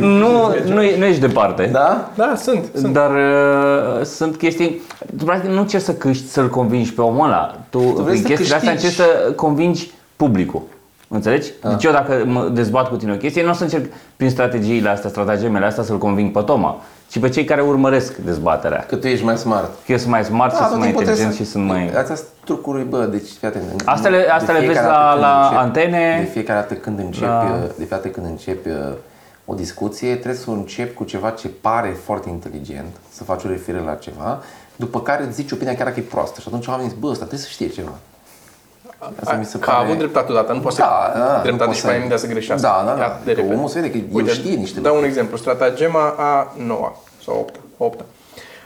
Nu, 0.00 0.54
nu, 0.66 0.82
e- 0.82 0.98
nu 0.98 1.04
ești 1.04 1.20
departe. 1.20 1.68
da? 1.72 2.10
Da, 2.14 2.34
sunt. 2.36 2.64
sunt. 2.74 2.92
Dar 2.92 3.10
uh, 3.10 4.04
sunt 4.04 4.36
chestii, 4.36 4.80
tu 5.18 5.24
practic 5.24 5.50
nu 5.50 5.60
încerci 5.60 5.82
să 5.84 5.94
câști, 5.94 6.28
să-l 6.28 6.48
convingi 6.48 6.92
pe 6.92 7.00
omul 7.00 7.26
ăla. 7.26 7.58
Tu, 7.70 7.78
vrei 7.78 8.04
prin 8.04 8.20
să 8.20 8.26
chestiile 8.26 8.54
astea 8.54 8.70
încerci 8.70 8.96
câștigi. 8.96 9.24
să 9.26 9.32
convingi 9.32 9.90
publicul. 10.16 10.62
Înțelegi? 11.08 11.52
Deci 11.68 11.84
eu 11.84 11.92
dacă 11.92 12.22
mă 12.26 12.48
dezbat 12.52 12.88
cu 12.88 12.96
tine 12.96 13.12
o 13.12 13.16
chestie, 13.16 13.44
nu 13.44 13.50
o 13.50 13.52
să 13.52 13.62
încerc 13.62 13.84
prin 14.16 14.30
strategiile 14.30 14.88
astea, 14.88 15.10
stratagemele 15.10 15.66
astea 15.66 15.82
să-l 15.82 15.98
conving 15.98 16.32
pe 16.32 16.40
Toma, 16.40 16.80
ci 17.10 17.18
pe 17.18 17.28
cei 17.28 17.44
care 17.44 17.60
urmăresc 17.60 18.16
dezbaterea. 18.16 18.84
Că 18.88 18.96
tu 18.96 19.06
ești 19.06 19.24
mai 19.24 19.36
smart. 19.36 19.70
Că 19.86 19.92
eu 19.92 19.98
sunt 19.98 20.10
mai 20.10 20.24
smart 20.24 20.52
și 20.52 20.58
tot 20.58 20.66
sunt 20.68 20.78
mai 20.78 20.86
timpul 20.88 21.04
trebuie 21.04 21.24
inteligent 21.24 21.46
și 21.48 21.52
sunt 21.52 21.64
mai... 21.64 22.00
Astea 22.00 22.14
sunt 22.14 22.28
trucuri, 22.44 22.84
bă, 22.84 23.04
deci 23.04 23.28
fii 23.38 23.48
atent. 23.48 23.82
Asta 23.84 24.08
le- 24.08 24.18
De 24.22 24.28
asta 24.28 24.52
le 24.52 24.58
fiecare 24.58 24.66
vezi 24.86 24.92
dată 24.94 24.98
la- 24.98 25.10
când 25.10 25.22
la 25.22 25.48
începi- 25.50 25.56
antene. 25.64 26.20
De 26.24 26.30
fiecare 26.30 26.58
dată 26.60 26.74
când 26.74 26.98
începi, 26.98 27.26
Da. 27.26 27.58
de 27.66 27.72
fiecare 27.76 28.02
dată 28.02 28.08
când 28.08 28.26
începi 28.26 28.68
uh, 28.68 28.74
o 29.44 29.54
discuție, 29.54 30.12
trebuie 30.14 30.34
să 30.40 30.50
începi 30.50 30.94
cu 30.94 31.04
ceva 31.04 31.30
ce 31.30 31.48
pare 31.60 31.96
foarte 32.04 32.28
inteligent, 32.28 32.94
să 33.12 33.24
faci 33.24 33.44
o 33.44 33.48
referire 33.48 33.82
la 33.84 33.94
ceva, 33.94 34.42
după 34.76 35.00
care 35.00 35.24
îți 35.24 35.34
zici 35.34 35.52
opinia 35.52 35.74
chiar 35.74 35.86
dacă 35.86 36.00
e 36.00 36.02
proastă. 36.02 36.40
Și 36.40 36.46
atunci 36.48 36.66
oamenii 36.66 36.90
zic, 36.90 36.98
bă, 36.98 37.06
ăsta 37.06 37.18
trebuie 37.24 37.40
să 37.46 37.48
știe 37.50 37.68
ceva. 37.68 37.92
Asta 39.20 39.34
mi 39.34 39.44
se 39.44 39.58
Că 39.58 39.70
a 39.70 39.72
pare- 39.74 39.84
avut 39.86 39.98
dreptate 39.98 40.32
odată, 40.32 40.52
nu 40.52 40.60
poate 40.60 40.76
Da, 40.80 41.12
da, 41.14 41.36
nu 41.36 41.42
dreptate 41.42 41.64
poți 41.64 41.76
și 41.76 41.80
să- 41.80 41.86
mai 41.86 41.96
imediat 41.96 42.18
să 42.18 42.26
greșească. 42.26 42.66
Da, 42.66 42.82
da, 42.86 42.94
da. 42.94 43.00
Ia, 43.00 43.20
de 43.24 43.32
Că 43.32 43.36
repede. 43.40 43.54
omul 43.54 43.68
se 43.68 43.80
vede 43.80 43.90
că 43.90 44.18
el 44.18 44.28
știe 44.28 44.54
niște 44.54 44.80
Dau 44.80 44.96
un 44.96 45.04
exemplu. 45.04 45.36
Stratagema 45.36 46.14
a 46.18 46.52
noua 46.56 46.96
sau 47.24 47.34
a 47.34 47.38
opta. 47.38 47.58
a 47.78 47.84
opta. 47.84 48.04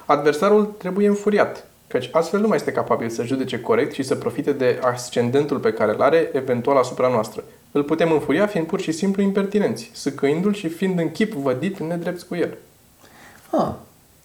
Adversarul 0.07 0.75
trebuie 0.79 1.09
înfuriat, 1.09 1.65
căci 1.87 2.09
astfel 2.13 2.41
nu 2.41 2.47
mai 2.49 2.57
este 2.57 2.73
capabil 2.73 3.09
să 3.09 3.23
judece 3.23 3.61
corect 3.61 3.93
și 3.95 4.03
să 4.03 4.15
profite 4.15 4.53
de 4.53 4.79
ascendentul 4.83 5.59
pe 5.59 5.73
care 5.73 5.93
îl 5.95 6.01
are 6.03 6.29
eventual 6.33 6.77
asupra 6.77 7.09
noastră. 7.09 7.43
Îl 7.73 7.83
putem 7.83 8.13
înfuria 8.13 8.47
fiind 8.47 8.67
pur 8.67 8.81
și 8.81 8.93
simplu 8.93 9.23
impertinenți, 9.23 9.91
săcăindu-l 9.95 10.55
și 10.55 10.69
fiind 10.69 10.99
în 10.99 11.11
chip 11.13 11.33
vădit 11.33 11.79
nedrept 11.81 12.23
cu 12.23 12.35
el. 12.37 12.57
Ah, 13.51 13.69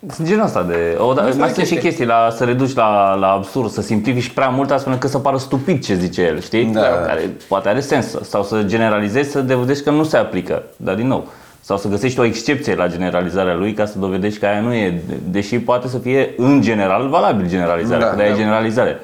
Sunt 0.09 0.27
genul 0.27 0.43
ăsta 0.45 0.63
de... 0.63 0.97
O, 0.99 1.13
da, 1.13 1.21
Asta 1.21 1.37
mai 1.39 1.49
e 1.49 1.53
sunt 1.53 1.65
și 1.65 1.71
chestia. 1.73 1.89
chestii 1.89 2.05
la, 2.05 2.29
să 2.35 2.43
reduci 2.43 2.73
la, 2.75 3.13
la 3.13 3.27
absurd, 3.31 3.69
să 3.69 3.81
simplifici 3.81 4.29
prea 4.29 4.47
mult 4.49 4.71
astfel 4.71 4.93
încât 4.93 5.09
să 5.09 5.17
pară 5.19 5.37
stupid 5.37 5.83
ce 5.83 5.95
zice 5.95 6.21
el, 6.21 6.39
știi? 6.39 6.65
Da. 6.65 6.81
Care 6.81 7.29
poate 7.47 7.69
are 7.69 7.79
sens. 7.79 8.15
Sau 8.21 8.43
să 8.43 8.61
generalizezi, 8.65 9.31
să 9.31 9.41
dovedești 9.41 9.83
că 9.83 9.89
nu 9.91 10.03
se 10.03 10.17
aplică. 10.17 10.63
Dar 10.77 10.95
din 10.95 11.07
nou. 11.07 11.27
Sau 11.61 11.77
să 11.77 11.87
găsești 11.87 12.19
o 12.19 12.23
excepție 12.23 12.75
la 12.75 12.87
generalizarea 12.87 13.53
lui 13.55 13.73
ca 13.73 13.85
să 13.85 13.99
dovedești 13.99 14.39
că 14.39 14.45
aia 14.45 14.59
nu 14.59 14.73
e, 14.73 15.01
deși 15.29 15.59
poate 15.59 15.87
să 15.87 15.97
fie 15.97 16.33
în 16.37 16.61
general 16.61 17.07
valabil 17.09 17.47
generalizarea, 17.47 17.99
Da, 18.05 18.09
că 18.09 18.15
de-aia 18.15 18.31
da. 18.31 18.37
e 18.37 18.41
generalizare. 18.41 18.99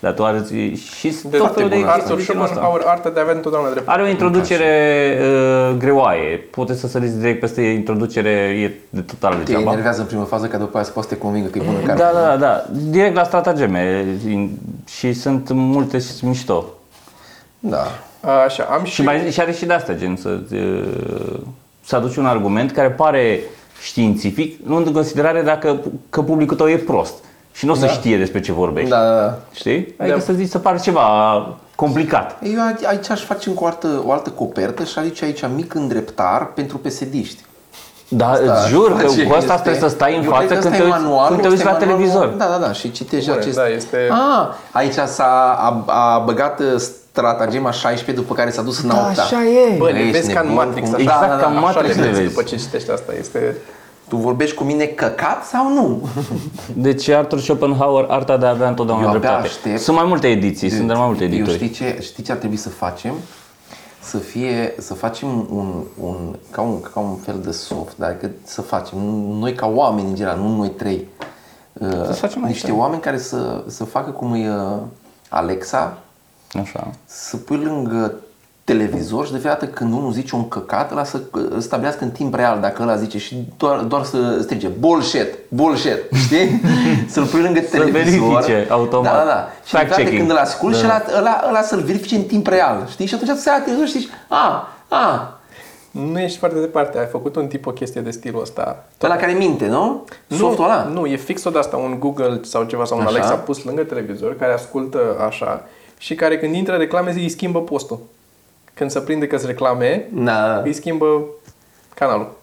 Dar 0.00 0.12
tu 0.12 0.24
arăți 0.24 0.52
și 0.98 1.14
De 1.30 1.36
tot 1.36 1.54
felul 1.54 1.68
de 1.68 1.76
Arthur 1.86 2.16
chestii 2.16 2.16
de 2.16 2.22
genul 2.24 2.42
ăsta. 2.42 2.54
Schopenhauer, 2.54 2.82
arta 2.86 3.10
de 3.10 3.18
a 3.18 3.22
avea 3.22 3.34
întotdeauna 3.34 3.70
dreptate. 3.70 3.98
Are 3.98 4.08
o 4.08 4.10
introducere 4.10 5.18
uh, 5.20 5.76
greoaie. 5.78 6.36
Puteți 6.36 6.80
să 6.80 6.86
săriți 6.86 7.18
direct 7.18 7.40
peste 7.40 7.62
introducere, 7.62 8.30
e 8.30 8.72
de 8.90 9.00
total 9.00 9.34
te 9.34 9.42
degeaba. 9.42 9.70
enervează 9.70 10.00
în 10.00 10.06
prima 10.06 10.24
fază 10.24 10.46
ca 10.46 10.58
după 10.58 10.76
aia 10.76 10.84
să 10.84 10.90
poți 10.92 11.08
să 11.08 11.14
te 11.14 11.20
convingă 11.20 11.48
că 11.48 11.58
e 11.58 11.62
bună 11.66 11.78
care. 11.78 11.98
Da, 11.98 12.10
da, 12.14 12.20
da, 12.20 12.36
da. 12.36 12.64
Direct 12.72 13.14
la 13.14 13.24
stratageme 13.24 14.04
in- 14.28 14.50
și 14.88 15.12
sunt 15.12 15.50
multe 15.52 15.98
și 15.98 16.06
sunt 16.06 16.30
mișto. 16.30 16.64
da. 17.58 17.86
Așa, 18.44 18.64
am 18.70 18.84
și, 18.84 18.92
Și, 18.92 19.02
mai, 19.02 19.30
și 19.30 19.40
are 19.40 19.52
și 19.52 19.64
de 19.66 19.72
astea, 19.72 19.94
gen 19.96 20.16
să, 20.16 20.38
uh, 20.52 21.38
să 21.84 21.96
aduci 21.96 22.16
un 22.16 22.26
argument 22.26 22.70
care 22.72 22.90
pare 22.90 23.40
științific, 23.82 24.58
luând 24.66 24.86
în 24.86 24.92
considerare 24.92 25.42
dacă 25.42 25.80
că 26.10 26.22
publicul 26.22 26.56
tău 26.56 26.68
e 26.68 26.76
prost 26.76 27.14
și 27.60 27.66
nu 27.66 27.72
o 27.72 27.74
să 27.74 27.86
știe 27.86 28.16
despre 28.18 28.40
ce 28.40 28.52
vorbești. 28.52 28.90
Da, 28.90 29.02
da, 29.04 29.14
da. 29.20 29.34
Știi? 29.52 29.94
Adică 29.98 30.16
Da. 30.16 30.22
să 30.22 30.32
zici 30.32 30.48
să 30.48 30.58
pară 30.58 30.78
ceva 30.82 31.02
complicat. 31.74 32.36
Eu 32.42 32.60
a- 32.60 32.88
aici 32.88 33.10
aș 33.10 33.22
face 33.24 33.48
încă 33.48 33.62
o 33.62 33.66
altă, 33.66 33.88
o 34.04 34.12
altă 34.12 34.30
copertă 34.30 34.84
și 34.84 34.98
aici, 34.98 35.22
aici 35.22 35.40
mic 35.54 35.74
îndreptar 35.74 36.46
pentru 36.54 36.76
pesediști. 36.78 37.44
Dar 38.08 38.38
îți 38.44 38.68
jur 38.68 38.96
că 38.96 39.06
face 39.06 39.22
cu 39.22 39.32
asta 39.32 39.52
este- 39.52 39.62
trebuie 39.68 39.88
să 39.90 39.94
stai 39.94 40.16
în 40.16 40.24
Eu 40.24 40.30
față 40.30 40.44
cred 40.46 40.58
că 40.58 40.62
când 40.62 40.72
ăsta 40.74 40.84
te 40.84 40.88
e 40.90 40.92
uiți, 40.92 41.02
manualul, 41.02 41.28
când 41.28 41.40
te 41.40 41.48
uiți 41.48 41.60
ăsta 41.62 41.70
la 41.70 41.76
e 41.76 41.80
manualul. 41.86 42.08
televizor. 42.08 42.26
Da, 42.38 42.46
da, 42.58 42.66
da, 42.66 42.72
și 42.72 42.90
citești 42.90 43.28
Bune, 43.28 43.40
acest... 43.40 43.56
da, 43.56 43.68
este- 43.68 44.08
Ah, 44.10 44.46
aici 44.72 44.92
s-a 45.06 45.56
a, 45.58 45.84
a 45.86 46.18
băgat 46.18 46.60
uh, 46.60 46.66
stratagema 46.76 47.70
16 47.70 48.24
după 48.24 48.34
care 48.34 48.50
s-a 48.50 48.62
dus 48.62 48.82
în 48.82 48.90
a 48.90 48.94
8 49.08 49.18
e. 49.72 49.76
Bă, 49.78 49.88
le 49.90 49.98
Ești 49.98 50.10
vezi 50.10 50.32
ca 50.32 50.40
în 50.40 50.46
nebun 50.48 50.64
Matrix, 50.64 50.84
cum- 50.86 50.94
așa. 50.94 51.02
Exact 51.02 51.20
Da, 51.20 51.26
da, 51.26 51.34
da, 51.36 51.42
ca 51.42 51.48
în 51.50 51.56
așa 51.56 51.64
Matrix 51.66 51.90
Așa 51.90 52.00
le 52.00 52.04
le 52.04 52.08
vezi 52.10 52.20
vezi. 52.22 52.34
după 52.34 52.46
ce 52.48 52.56
citești 52.56 52.90
asta. 52.90 53.12
Este... 53.18 53.56
Tu 54.10 54.16
vorbești 54.16 54.56
cu 54.56 54.64
mine 54.64 54.84
căcat 54.84 55.44
sau 55.44 55.72
nu? 55.72 56.08
Deci 56.86 57.08
Arthur 57.08 57.40
Schopenhauer, 57.40 58.06
arta 58.08 58.36
de 58.36 58.46
a 58.46 58.48
avea 58.50 58.68
întotdeauna 58.68 59.02
Eu 59.04 59.08
abia 59.08 59.20
dreptate. 59.20 59.46
aștept. 59.46 59.80
Sunt 59.80 59.96
mai 59.96 60.06
multe 60.06 60.26
ediții, 60.28 60.70
sunt 60.70 60.86
de 60.86 60.92
mai 60.92 61.06
multe 61.06 61.24
Eu 61.24 61.30
editori. 61.30 61.54
știi 61.56 61.70
ce, 61.70 61.98
știi 62.00 62.22
ce 62.22 62.32
ar 62.32 62.38
trebui 62.38 62.56
să 62.56 62.68
facem? 62.68 63.14
Să 64.00 64.16
fie, 64.18 64.74
să 64.78 64.94
facem 64.94 65.28
un, 65.28 65.72
un, 66.02 66.16
ca, 66.50 66.60
un, 66.60 66.80
ca 66.80 67.00
un 67.00 67.16
fel 67.16 67.40
de 67.44 67.50
soft, 67.50 67.96
dar 67.96 68.16
că 68.16 68.28
să 68.44 68.62
facem, 68.62 68.98
noi 69.38 69.54
ca 69.54 69.66
oameni 69.66 70.08
în 70.08 70.14
general, 70.14 70.38
nu 70.38 70.56
noi 70.56 70.68
trei, 70.70 71.06
uh, 71.72 72.08
facem 72.12 72.42
niște 72.42 72.66
așa. 72.70 72.78
oameni 72.78 73.00
care 73.00 73.18
să, 73.18 73.62
să 73.66 73.84
facă 73.84 74.10
cum 74.10 74.34
e 74.34 74.50
uh, 74.50 74.76
Alexa, 75.28 75.98
Așa. 76.60 76.90
să 77.04 77.36
pui 77.36 77.56
lângă 77.56 78.14
televizor 78.72 79.26
și 79.26 79.32
de 79.32 79.38
fiecare 79.38 79.60
dată 79.60 79.72
când 79.72 79.92
unul 79.92 80.12
zice 80.12 80.34
un 80.34 80.48
căcat, 80.48 80.90
ăla 80.92 81.04
să 81.04 81.20
uh, 81.32 81.42
stabilească 81.58 82.04
în 82.04 82.10
timp 82.10 82.34
real 82.34 82.60
dacă 82.60 82.82
ăla 82.82 82.96
zice 82.96 83.18
și 83.18 83.36
doar, 83.56 83.78
doar 83.78 84.04
să 84.04 84.38
strige 84.42 84.68
bullshit, 84.68 85.26
bullshit, 85.48 85.98
știi? 86.24 86.60
Să-l 87.08 87.24
pui 87.24 87.40
lângă 87.42 87.60
televizor. 87.60 88.02
verifice 88.02 88.66
automat. 88.70 89.12
Da, 89.12 89.18
da, 89.18 89.24
da. 89.24 89.48
Și 89.64 89.72
de 89.72 89.78
fiecare 89.78 89.88
dată 89.88 90.00
Fact-checking. 90.02 90.18
când 90.18 90.30
îl 90.30 90.36
asculti 90.36 90.80
Da. 90.80 90.82
și 90.82 90.90
ăla, 90.90 91.18
ăla, 91.18 91.44
ăla 91.48 91.62
să-l 91.62 91.80
verifice 91.80 92.16
în 92.16 92.22
timp 92.22 92.46
real, 92.46 92.86
știi? 92.90 93.06
Și 93.06 93.14
atunci 93.14 93.38
să 93.38 93.50
te 93.64 93.84
și 93.84 93.92
zici, 93.98 94.08
a, 94.28 94.68
a, 94.88 95.38
Nu 95.90 96.20
ești 96.20 96.38
foarte 96.38 96.60
departe. 96.60 96.98
Ai 96.98 97.06
făcut 97.06 97.36
un 97.36 97.46
tip 97.46 97.66
o 97.66 97.70
chestie 97.70 98.00
de 98.00 98.10
stilul 98.10 98.40
ăsta. 98.40 98.84
ăla 99.02 99.16
care 99.16 99.32
minte, 99.32 99.66
nu? 99.66 100.04
Softul 100.28 100.64
ăla. 100.64 100.82
Nu, 100.92 101.06
e 101.06 101.16
fix 101.16 101.44
o 101.44 101.50
de 101.50 101.58
asta, 101.58 101.76
un 101.76 101.96
Google 101.98 102.40
sau 102.42 102.64
ceva, 102.64 102.84
sau 102.84 102.98
un 102.98 103.04
Așa. 103.06 103.12
Alexa 103.12 103.34
pus 103.34 103.64
lângă 103.64 103.82
televizor, 103.82 104.36
care 104.36 104.52
ascultă 104.52 104.98
așa 105.26 105.64
și 105.98 106.14
care 106.14 106.38
când 106.38 106.54
intră 106.54 106.76
reclame 106.76 107.12
îi 107.12 107.28
schimbă 107.28 107.60
postul. 107.60 107.98
Când 108.74 108.90
se 108.90 109.00
prinde 109.00 109.26
că 109.26 109.36
sunt 109.36 109.48
reclame, 109.48 110.06
Da. 110.12 110.60
îi 110.64 110.72
schimbă 110.72 111.06
canalul. 111.94 112.38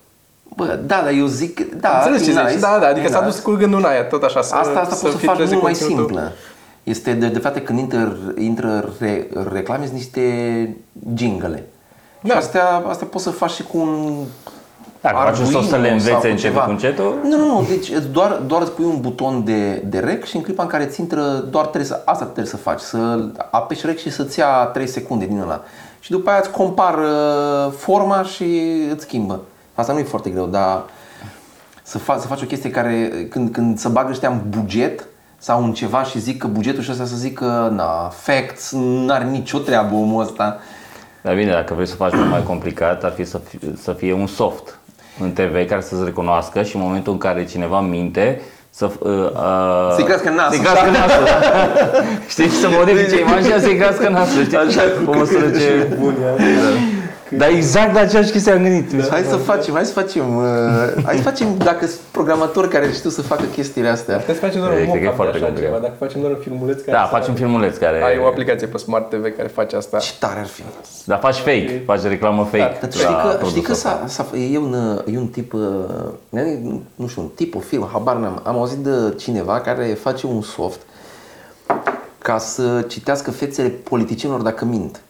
Bă, 0.55 0.65
da, 0.65 1.01
dar 1.01 1.11
eu 1.17 1.25
zic, 1.25 1.73
da, 1.75 1.89
Înțelegi 1.97 2.23
ce 2.23 2.29
e 2.29 2.33
zici? 2.33 2.43
nice, 2.43 2.59
Da, 2.59 2.77
da, 2.81 2.87
adică 2.87 3.05
e 3.05 3.09
s-a 3.09 3.19
nice. 3.19 3.31
dus 3.31 3.39
cu 3.39 3.51
gândul 3.51 3.79
în 3.79 3.85
aia, 3.85 4.03
tot 4.03 4.23
așa, 4.23 4.41
să, 4.41 4.55
Asta, 4.55 4.79
asta 4.79 4.95
să 4.95 5.01
poți 5.05 5.19
să 5.19 5.25
faci 5.25 5.35
filtreze 5.35 5.51
mult 5.51 5.63
mai 5.63 5.71
conținutul. 5.73 6.05
simplă. 6.05 6.31
Este 6.83 7.13
de, 7.13 7.27
de 7.27 7.39
fapt 7.39 7.65
când 7.65 7.79
intră, 7.79 8.17
intră 8.37 8.93
re, 8.99 9.27
reclame, 9.53 9.83
sunt 9.85 9.95
niște 9.97 10.21
jingle. 11.15 11.63
Da. 12.21 12.31
Și 12.33 12.37
astea, 12.37 12.83
astea 12.87 13.07
poți 13.07 13.23
să 13.23 13.29
faci 13.29 13.51
și 13.51 13.63
cu 13.63 13.77
un 13.77 14.23
Dacă 15.01 15.15
faci 15.15 15.39
un 15.39 15.45
soft 15.45 15.69
să 15.69 15.75
le 15.77 15.87
Arduino 15.89 15.99
sau 15.99 16.13
învețe 16.15 16.27
cu 16.27 16.31
încet 16.33 16.49
ceva. 16.49 16.61
cu 16.63 16.69
încetul, 16.69 17.19
Nu, 17.23 17.37
nu, 17.37 17.45
nu, 17.45 17.65
deci 17.69 17.89
îți 17.89 18.07
doar, 18.07 18.31
doar 18.47 18.61
îți 18.61 18.71
pui 18.71 18.85
un 18.85 19.01
buton 19.01 19.43
de, 19.45 19.71
de 19.85 19.99
rec 19.99 20.25
și 20.25 20.35
în 20.35 20.41
clipa 20.41 20.63
în 20.63 20.69
care 20.69 20.85
ți 20.85 20.99
intră, 20.99 21.21
doar 21.49 21.65
trebuie 21.65 21.85
să, 21.89 22.01
asta 22.05 22.23
trebuie 22.23 22.45
să 22.45 22.57
faci, 22.57 22.79
să 22.79 23.25
apeși 23.51 23.85
rec 23.85 23.97
și 23.99 24.11
să-ți 24.11 24.39
ia 24.39 24.47
3 24.73 24.87
secunde 24.87 25.25
din 25.25 25.39
ăla. 25.39 25.63
Și 25.99 26.11
după 26.11 26.29
aia 26.29 26.39
îți 26.39 26.51
compară 26.51 27.09
forma 27.77 28.23
și 28.23 28.61
îți 28.91 29.03
schimbă. 29.03 29.41
Asta 29.73 29.93
nu 29.93 29.99
e 29.99 30.03
foarte 30.03 30.29
greu, 30.29 30.45
dar 30.45 30.83
să, 31.83 31.97
faci, 31.97 32.19
să 32.19 32.27
faci 32.27 32.41
o 32.41 32.45
chestie 32.45 32.69
care, 32.69 33.09
când, 33.29 33.51
când 33.51 33.77
să 33.77 33.89
bagă 33.89 34.09
ăștia 34.09 34.29
în 34.29 34.41
buget 34.49 35.07
sau 35.37 35.63
în 35.63 35.73
ceva 35.73 36.03
și 36.03 36.19
zic 36.19 36.37
că 36.37 36.47
bugetul 36.47 36.83
și 36.83 36.91
ăsta 36.91 37.05
să 37.05 37.15
zică, 37.15 37.71
na, 37.75 38.09
facts, 38.09 38.71
n-are 38.71 39.23
nicio 39.23 39.57
treabă 39.57 39.95
omul 39.95 40.23
ăsta. 40.23 40.59
Dar 41.21 41.35
bine, 41.35 41.51
dacă 41.51 41.73
vrei 41.73 41.87
să 41.87 41.95
faci 41.95 42.13
mult 42.13 42.29
mai 42.29 42.43
complicat, 42.43 43.03
ar 43.03 43.11
fi 43.11 43.23
să 43.23 43.37
fie, 43.37 43.59
să 43.81 43.93
fie 43.93 44.13
un 44.13 44.27
soft 44.27 44.79
în 45.19 45.31
TV 45.31 45.67
care 45.67 45.81
să-ți 45.81 46.03
recunoască 46.03 46.63
și 46.63 46.75
în 46.75 46.81
momentul 46.81 47.11
în 47.13 47.19
care 47.19 47.45
cineva 47.45 47.81
minte, 47.81 48.41
să, 48.77 48.89
uh, 48.99 49.11
uh, 49.11 49.93
Să-i 49.95 50.03
crească 50.03 50.29
nasul. 50.29 50.51
Să-i 50.51 50.65
crească 50.65 50.89
nasul. 50.89 51.23
da. 51.23 51.39
Știi, 52.33 52.49
să 52.49 52.67
modifice 52.71 53.19
imaginea 53.19 53.59
să-i 53.59 53.75
crească 53.75 54.09
nasul. 54.09 54.43
Știi? 54.43 54.57
Așa, 54.57 54.81
pe 54.81 55.15
măsură 55.17 55.49
ce... 55.49 55.87
Dar 57.29 57.49
exact 57.49 57.93
la 57.93 57.99
aceeași 57.99 58.31
chestie 58.31 58.51
am 58.51 58.63
gândit. 58.63 59.09
Hai 59.09 59.21
să 59.23 59.35
facem, 59.35 59.73
hai 59.73 59.85
să 59.85 59.91
facem, 59.91 60.35
uh, 60.35 60.43
hai 61.03 61.15
să 61.15 61.21
facem 61.21 61.57
dacă 61.57 61.85
sunt 61.85 61.99
programatori 62.11 62.69
care 62.69 62.91
știu 62.91 63.09
să 63.09 63.21
facă 63.21 63.43
chestiile 63.43 63.87
astea. 63.89 64.17
Puteți 64.17 64.39
face 64.39 64.57
doar 64.57 64.71
E, 64.71 64.73
un 64.73 64.79
cred 64.79 64.91
că 64.91 64.97
e 64.97 65.01
mock-up 65.01 65.09
de 65.09 65.15
foarte 65.15 65.35
așa 65.37 65.45
complicat. 65.45 65.71
ceva, 65.71 65.81
dacă 65.87 65.95
facem 65.99 66.19
doar 66.21 66.31
un 66.33 66.39
filmuleț 66.41 66.79
care 66.81 66.91
Da, 66.97 67.03
să- 67.03 67.09
faci 67.09 67.27
un 67.27 67.33
filmuleț 67.35 67.77
care... 67.77 68.03
Ai 68.03 68.17
o 68.23 68.27
aplicație 68.27 68.67
pe 68.67 68.77
Smart 68.77 69.09
TV 69.09 69.35
care 69.35 69.47
face 69.47 69.75
asta. 69.75 69.97
Ce 69.97 70.11
tare 70.19 70.39
ar 70.39 70.45
fi. 70.45 70.61
Dar 71.05 71.19
faci 71.19 71.35
fake, 71.35 71.81
faci 71.85 72.01
reclamă 72.01 72.43
fake. 72.43 72.57
Dar 72.57 72.89
tu 72.89 72.97
știi 72.97 73.03
la 73.03 73.21
că, 73.21 73.27
știi 73.27 73.31
că 73.31 73.37
produsul 73.37 73.71
ăsta. 73.71 74.03
s-a, 74.07 74.23
s-a, 74.31 74.37
e, 74.53 74.57
un, 74.57 75.01
e 75.13 75.17
un 75.17 75.27
tip, 75.27 75.53
uh, 75.53 75.61
nu 76.95 77.07
știu, 77.07 77.21
un 77.21 77.27
tip, 77.35 77.55
o 77.55 77.59
film, 77.59 77.89
habar 77.91 78.15
n-am. 78.15 78.41
Am 78.43 78.57
auzit 78.57 78.77
de 78.77 79.13
cineva 79.17 79.59
care 79.59 79.83
face 80.01 80.25
un 80.27 80.41
soft 80.41 80.79
ca 82.17 82.37
să 82.37 82.85
citească 82.87 83.31
fețele 83.31 83.67
politicienilor 83.67 84.43
dacă 84.43 84.65
mint. 84.65 85.01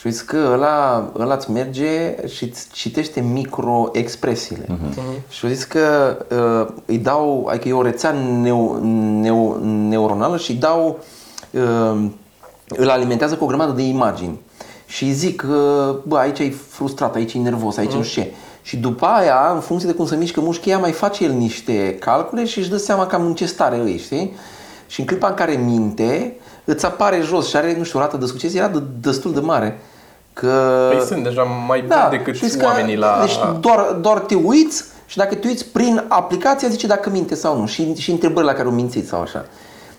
Și 0.00 0.06
uiți 0.06 0.26
că 0.26 0.50
ăla, 0.52 1.10
ăla 1.18 1.34
îți 1.34 1.50
merge 1.50 2.16
și 2.26 2.44
îți 2.44 2.66
citește 2.72 3.20
microexpresiile. 3.20 4.64
Uh-huh. 4.64 5.28
Și 5.28 5.54
zis 5.54 5.64
că 5.64 6.16
uh, 6.30 6.74
îi 6.86 6.98
dau, 6.98 7.46
adică 7.50 7.68
e 7.68 7.72
o 7.72 7.82
rețea 7.82 8.10
neu, 8.40 8.84
neu, 9.20 9.58
neuronală 9.64 10.36
și 10.36 10.50
îi 10.50 10.56
dau, 10.56 10.98
uh, 11.50 12.04
îl 12.68 12.88
alimentează 12.88 13.34
cu 13.34 13.44
o 13.44 13.46
grămadă 13.46 13.72
de 13.72 13.82
imagini. 13.82 14.40
Și 14.86 15.04
îi 15.04 15.12
zic, 15.12 15.44
uh, 15.48 15.96
bă, 16.06 16.16
aici 16.16 16.38
e 16.38 16.54
frustrat, 16.68 17.14
aici 17.14 17.34
e 17.34 17.38
nervos, 17.38 17.76
aici 17.76 17.92
nu 17.92 18.02
știu 18.02 18.22
ce. 18.22 18.32
Și 18.62 18.76
după 18.76 19.06
aia, 19.06 19.50
în 19.54 19.60
funcție 19.60 19.88
de 19.88 19.94
cum 19.94 20.06
se 20.06 20.16
mișcă 20.16 20.40
mușchii, 20.40 20.74
mai 20.74 20.92
face 20.92 21.24
el 21.24 21.32
niște 21.32 21.96
calcule 21.98 22.44
și 22.44 22.58
își 22.58 22.70
dă 22.70 22.76
seama 22.76 23.06
cam 23.06 23.26
în 23.26 23.34
ce 23.34 23.46
stare 23.46 23.76
îi, 23.76 23.98
știi? 23.98 24.34
Și 24.86 25.00
în 25.00 25.06
clipa 25.06 25.28
în 25.28 25.34
care 25.34 25.52
minte, 25.52 26.36
îți 26.64 26.84
apare 26.84 27.20
jos 27.20 27.48
și 27.48 27.56
are, 27.56 27.76
nu 27.78 27.84
știu, 27.84 27.98
o 27.98 28.02
rată 28.02 28.16
de 28.16 28.26
succes, 28.26 28.54
era 28.54 28.68
de, 28.68 28.82
destul 29.00 29.32
de 29.32 29.40
mare. 29.40 29.80
Că... 30.40 30.88
Păi 30.90 31.00
sunt 31.06 31.22
deja 31.24 31.42
mai 31.42 31.84
da, 31.88 32.06
buni 32.08 32.18
decât 32.18 32.34
știți 32.36 32.58
că- 32.58 32.64
oamenii 32.64 32.96
la... 32.96 33.18
Deci 33.20 33.38
doar, 33.60 33.80
doar 34.00 34.18
te 34.18 34.34
uiți 34.34 34.84
și 35.06 35.16
dacă 35.16 35.34
te 35.34 35.46
uiți 35.48 35.66
prin 35.72 36.04
aplicația 36.08 36.68
zice 36.68 36.86
dacă 36.86 37.10
minte 37.10 37.34
sau 37.34 37.58
nu 37.60 37.66
și, 37.66 37.94
și 37.94 38.10
întrebări 38.10 38.46
la 38.46 38.52
care 38.52 38.68
o 38.68 38.70
mințiți 38.70 39.08
sau 39.08 39.20
așa. 39.20 39.44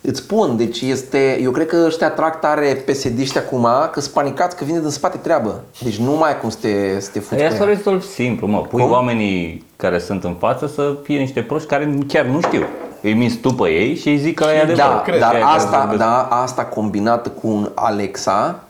Îți 0.02 0.20
spun, 0.20 0.58
deci 0.58 0.82
este, 0.82 1.40
eu 1.42 1.52
cred 1.52 1.68
că 1.68 1.84
ăștia 1.86 2.10
trag 2.10 2.40
tare 2.40 2.84
psd 2.86 3.38
acum, 3.38 3.68
că 3.92 4.00
sunt 4.00 4.14
panicați 4.14 4.56
că 4.56 4.64
vine 4.64 4.80
din 4.80 4.90
spate 4.90 5.18
treabă. 5.18 5.62
Deci 5.84 5.98
nu 5.98 6.12
mai 6.12 6.30
ai 6.30 6.40
cum 6.40 6.50
să 6.50 6.58
te, 6.62 7.00
să 7.00 7.10
te 7.14 7.20
fuți 7.20 7.42
Aia 7.42 7.50
cu 7.50 7.56
să 7.56 7.62
o 7.64 7.68
ea. 7.68 7.74
rezolvi 7.76 8.06
simplu, 8.06 8.48
mă. 8.48 8.58
Pui 8.62 8.82
Cum? 8.82 8.92
oamenii 8.92 9.66
care 9.76 10.00
sunt 10.00 10.24
în 10.24 10.36
față 10.40 10.68
să 10.76 10.96
fie 11.04 11.18
niște 11.20 11.42
proști 11.42 11.68
care 11.68 11.98
chiar 12.08 12.26
nu 12.26 12.42
știu. 12.42 12.64
Îi 13.02 13.14
minți 13.14 13.36
tu 13.36 13.54
pe 13.54 13.70
ei 13.70 13.96
și 13.96 14.10
îi 14.10 14.18
zic 14.18 14.36
că 14.40 14.46
e 14.56 14.62
adevărat. 14.62 14.90
Da, 14.94 15.02
cred. 15.02 15.20
dar 15.20 15.30
Și 15.30 15.36
aia 15.36 15.46
care 15.46 15.58
asta, 15.58 15.78
vorbesc. 15.80 16.00
da, 16.00 16.22
asta 16.22 16.66
combinată 16.66 17.30
cu 17.30 17.48
un 17.48 17.70
Alexa 17.76 18.64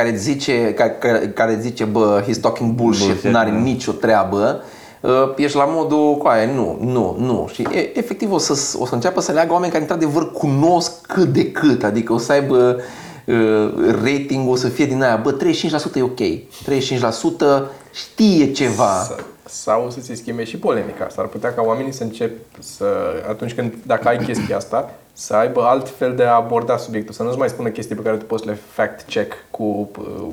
care 0.00 0.12
îți 0.12 0.22
zice, 0.22 0.74
care, 0.74 0.96
care, 1.00 1.32
care 1.34 1.52
îți 1.52 1.62
zice 1.62 1.84
bă, 1.84 2.24
he's 2.28 2.40
talking 2.40 2.74
bullshit, 2.74 3.06
Bullshit, 3.06 3.30
n-are 3.30 3.50
da. 3.50 3.56
nicio 3.56 3.92
treabă, 3.92 4.62
uh, 5.00 5.10
ești 5.36 5.56
la 5.56 5.64
modul 5.68 6.16
cu 6.16 6.26
aia, 6.26 6.50
nu, 6.54 6.78
nu, 6.80 7.16
nu. 7.18 7.48
Și 7.52 7.62
e, 7.62 7.98
efectiv 7.98 8.32
o 8.32 8.38
să, 8.38 8.52
o 8.78 8.86
să 8.86 8.94
înceapă 8.94 9.20
să 9.20 9.32
leagă 9.32 9.52
oameni 9.52 9.72
care 9.72 9.82
într-adevăr 9.82 10.32
cunosc 10.32 11.06
cât 11.06 11.32
de 11.32 11.50
cât, 11.50 11.84
adică 11.84 12.12
o 12.12 12.18
să 12.18 12.32
aibă 12.32 12.80
uh, 13.24 13.70
rating 14.02 14.50
o 14.50 14.56
să 14.56 14.68
fie 14.68 14.86
din 14.86 15.02
aia, 15.02 15.20
bă, 15.22 15.36
35% 15.36 15.94
e 15.94 16.02
ok, 16.02 16.20
35% 16.20 17.70
știe 17.92 18.52
ceva. 18.52 19.06
Să- 19.50 19.56
Sau 19.62 19.90
să 19.90 20.00
se 20.00 20.14
schimbe 20.14 20.44
și 20.44 20.56
polemica. 20.56 21.06
S-ar 21.10 21.24
putea 21.26 21.54
ca 21.54 21.62
oamenii 21.62 21.92
să 21.92 22.02
încep 22.02 22.30
să, 22.58 22.84
atunci 23.28 23.54
când, 23.54 23.74
dacă 23.86 24.08
ai 24.08 24.18
chestia 24.18 24.56
asta, 24.56 24.90
să 25.12 25.34
aibă 25.34 25.62
alt 25.62 25.88
fel 25.88 26.14
de 26.14 26.24
a 26.24 26.34
aborda 26.34 26.76
subiectul, 26.76 27.14
să 27.14 27.22
nu-ți 27.22 27.38
mai 27.38 27.48
spună 27.48 27.68
chestii 27.68 27.94
pe 27.94 28.02
care 28.02 28.16
tu 28.16 28.24
poți 28.24 28.44
să 28.44 28.50
le 28.50 28.58
fact-check 28.82 29.32
cu 29.50 29.90
uh, 29.98 30.26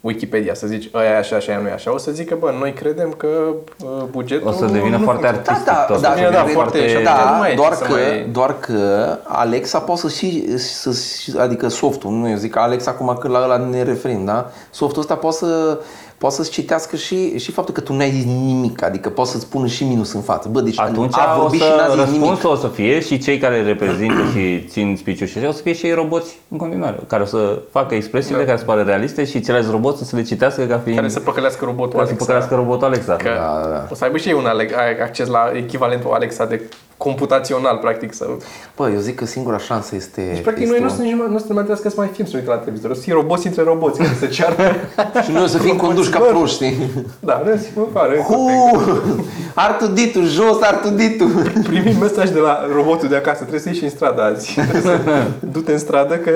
Wikipedia, 0.00 0.54
să 0.54 0.66
zici, 0.66 0.90
ăia 0.94 1.10
e 1.10 1.16
așa, 1.16 1.36
așa, 1.36 1.52
aia 1.52 1.60
nu 1.60 1.68
e 1.68 1.72
așa. 1.72 1.92
O 1.92 1.98
să 1.98 2.10
zică, 2.10 2.36
bă, 2.40 2.52
noi 2.58 2.72
credem 2.72 3.10
că 3.16 3.26
uh, 3.84 4.02
bugetul 4.10 4.48
O 4.48 4.52
să 4.52 4.64
devină 4.64 4.96
nu 4.96 5.02
foarte 5.04 5.26
funcționează. 5.26 5.70
artistic 5.70 5.86
tot. 5.86 5.86
da, 5.86 5.94
o 5.94 5.96
să 5.96 6.02
da, 6.02 6.14
devină 6.14 6.30
da, 6.30 6.36
foarte... 6.36 6.52
foarte- 6.78 6.88
și 6.88 7.02
Da, 7.04 7.12
atunci 7.12 7.30
nu 7.32 7.38
mai 7.38 7.52
e 7.52 7.54
doar 7.54 7.70
ce 7.70 7.76
să 7.76 7.84
că, 7.84 7.92
mai- 7.92 8.28
doar 8.32 8.58
că 8.58 9.06
Alexa 9.22 9.78
poate 9.78 10.00
să 10.00 10.08
și, 10.08 10.58
să, 10.58 10.92
și 11.20 11.34
adică 11.38 11.68
softul, 11.68 12.10
nu 12.10 12.28
eu 12.28 12.36
zic 12.36 12.56
Alexa 12.56 12.90
acum 12.90 13.16
că 13.20 13.28
la 13.28 13.42
ăla 13.42 13.56
ne 13.56 13.82
referim, 13.82 14.24
da? 14.24 14.50
Softul 14.70 15.00
ăsta 15.00 15.14
poate 15.16 15.36
să 15.36 15.78
poate 16.18 16.34
să-ți 16.34 16.50
citească 16.50 16.96
și, 16.96 17.38
și 17.38 17.52
faptul 17.52 17.74
că 17.74 17.80
tu 17.80 17.92
n-ai 17.92 18.10
zis 18.10 18.24
nimic, 18.24 18.82
adică 18.82 19.08
poate 19.08 19.30
să-ți 19.30 19.48
pună 19.48 19.66
și 19.66 19.84
minus 19.84 20.12
în 20.12 20.20
față. 20.20 20.48
Bă, 20.48 20.60
deci 20.60 20.78
Atunci 20.80 21.14
a 21.16 21.34
o 21.36 21.40
vorbit 21.40 21.60
și 21.60 21.68
n-a 21.76 21.86
să, 21.86 21.92
zis 21.92 22.12
nimic. 22.12 22.28
răspunsul 22.28 22.50
o 22.50 22.54
să 22.54 22.66
fie 22.74 23.00
și 23.00 23.18
cei 23.18 23.38
care 23.38 23.62
reprezintă 23.62 24.20
și 24.32 24.64
țin 24.68 24.96
speech 24.98 25.24
și 25.24 25.38
așa, 25.38 25.48
o 25.48 25.52
să 25.52 25.62
fie 25.62 25.72
și 25.72 25.86
ei 25.86 25.92
roboți 25.92 26.38
în 26.48 26.56
continuare, 26.58 26.98
care 27.06 27.22
o 27.22 27.26
să 27.26 27.58
facă 27.70 27.94
expresiile 27.94 28.44
care 28.44 28.56
se 28.58 28.64
pare 28.64 28.82
realiste 28.82 29.24
și 29.24 29.40
ceilalți 29.40 29.70
roboți 29.70 30.08
să 30.08 30.16
le 30.16 30.22
citească 30.22 30.64
ca 30.64 30.78
fiind... 30.78 30.98
Care 30.98 31.10
să 31.10 31.20
păcălească 31.20 31.64
robotul 31.64 31.92
care 31.92 32.04
să 32.04 32.08
Alexa. 32.10 32.24
păcălească 32.24 32.54
robotul 32.54 32.86
Alexa. 32.86 33.16
Că 33.16 33.28
Da, 33.36 33.60
da, 33.62 33.68
da. 33.68 33.86
o 33.90 33.94
să 33.94 34.04
aibă 34.04 34.16
și 34.16 34.28
ei 34.28 34.34
un 34.34 34.46
ale- 34.46 34.70
acces 35.02 35.28
la 35.28 35.50
echivalentul 35.54 36.10
Alexa 36.12 36.44
de 36.46 36.60
computațional, 36.96 37.76
practic. 37.76 38.14
Să... 38.14 38.26
Bă, 38.76 38.90
eu 38.90 38.98
zic 38.98 39.14
că 39.14 39.26
singura 39.26 39.58
șansă 39.58 39.94
este... 39.94 40.30
Deci, 40.32 40.42
practic, 40.42 40.62
este 40.62 40.78
noi 40.78 40.86
nu 40.86 40.92
o 40.92 40.96
să, 40.96 41.02
nici, 41.02 41.12
nu 41.12 41.34
o 41.34 41.38
să 41.38 41.44
ne 41.48 41.54
mai 41.54 41.64
trebuiască 41.64 41.88
să 41.88 41.94
mai 41.98 42.08
fim 42.12 42.24
să 42.24 42.32
uităm 42.36 42.52
la 42.52 42.58
televizor. 42.58 42.90
O 42.90 42.94
să 42.94 43.00
fie 43.00 43.12
roboți 43.12 43.46
între 43.46 43.62
roboți 43.62 43.98
care 43.98 44.16
se 44.18 44.26
ceartă. 44.26 44.62
Și 45.24 45.30
noi 45.30 45.42
o 45.42 45.46
să 45.46 45.58
fim 45.58 45.76
conduși 45.76 46.10
ca 46.10 46.18
proști, 46.18 46.54
știi? 46.54 46.90
da, 47.20 47.42
noi 47.44 47.52
o 47.52 47.56
să 47.56 47.62
fim 47.62 47.82
în 47.82 47.88
afară. 47.94 48.16
Hu! 48.16 48.50
Artuditu, 49.54 50.20
jos 50.22 50.60
Artuditu! 50.60 51.24
Primim 51.62 51.96
mesaj 51.98 52.30
de 52.30 52.38
la 52.38 52.66
robotul 52.74 53.08
de 53.08 53.16
acasă. 53.16 53.38
Trebuie 53.38 53.60
să 53.60 53.68
ieși 53.68 53.84
în 53.84 53.90
stradă 53.90 54.22
azi. 54.22 54.52
Trebuie 54.52 54.82
să 54.82 54.98
Du-te 55.52 55.72
în 55.72 55.78
stradă 55.78 56.14
că... 56.14 56.30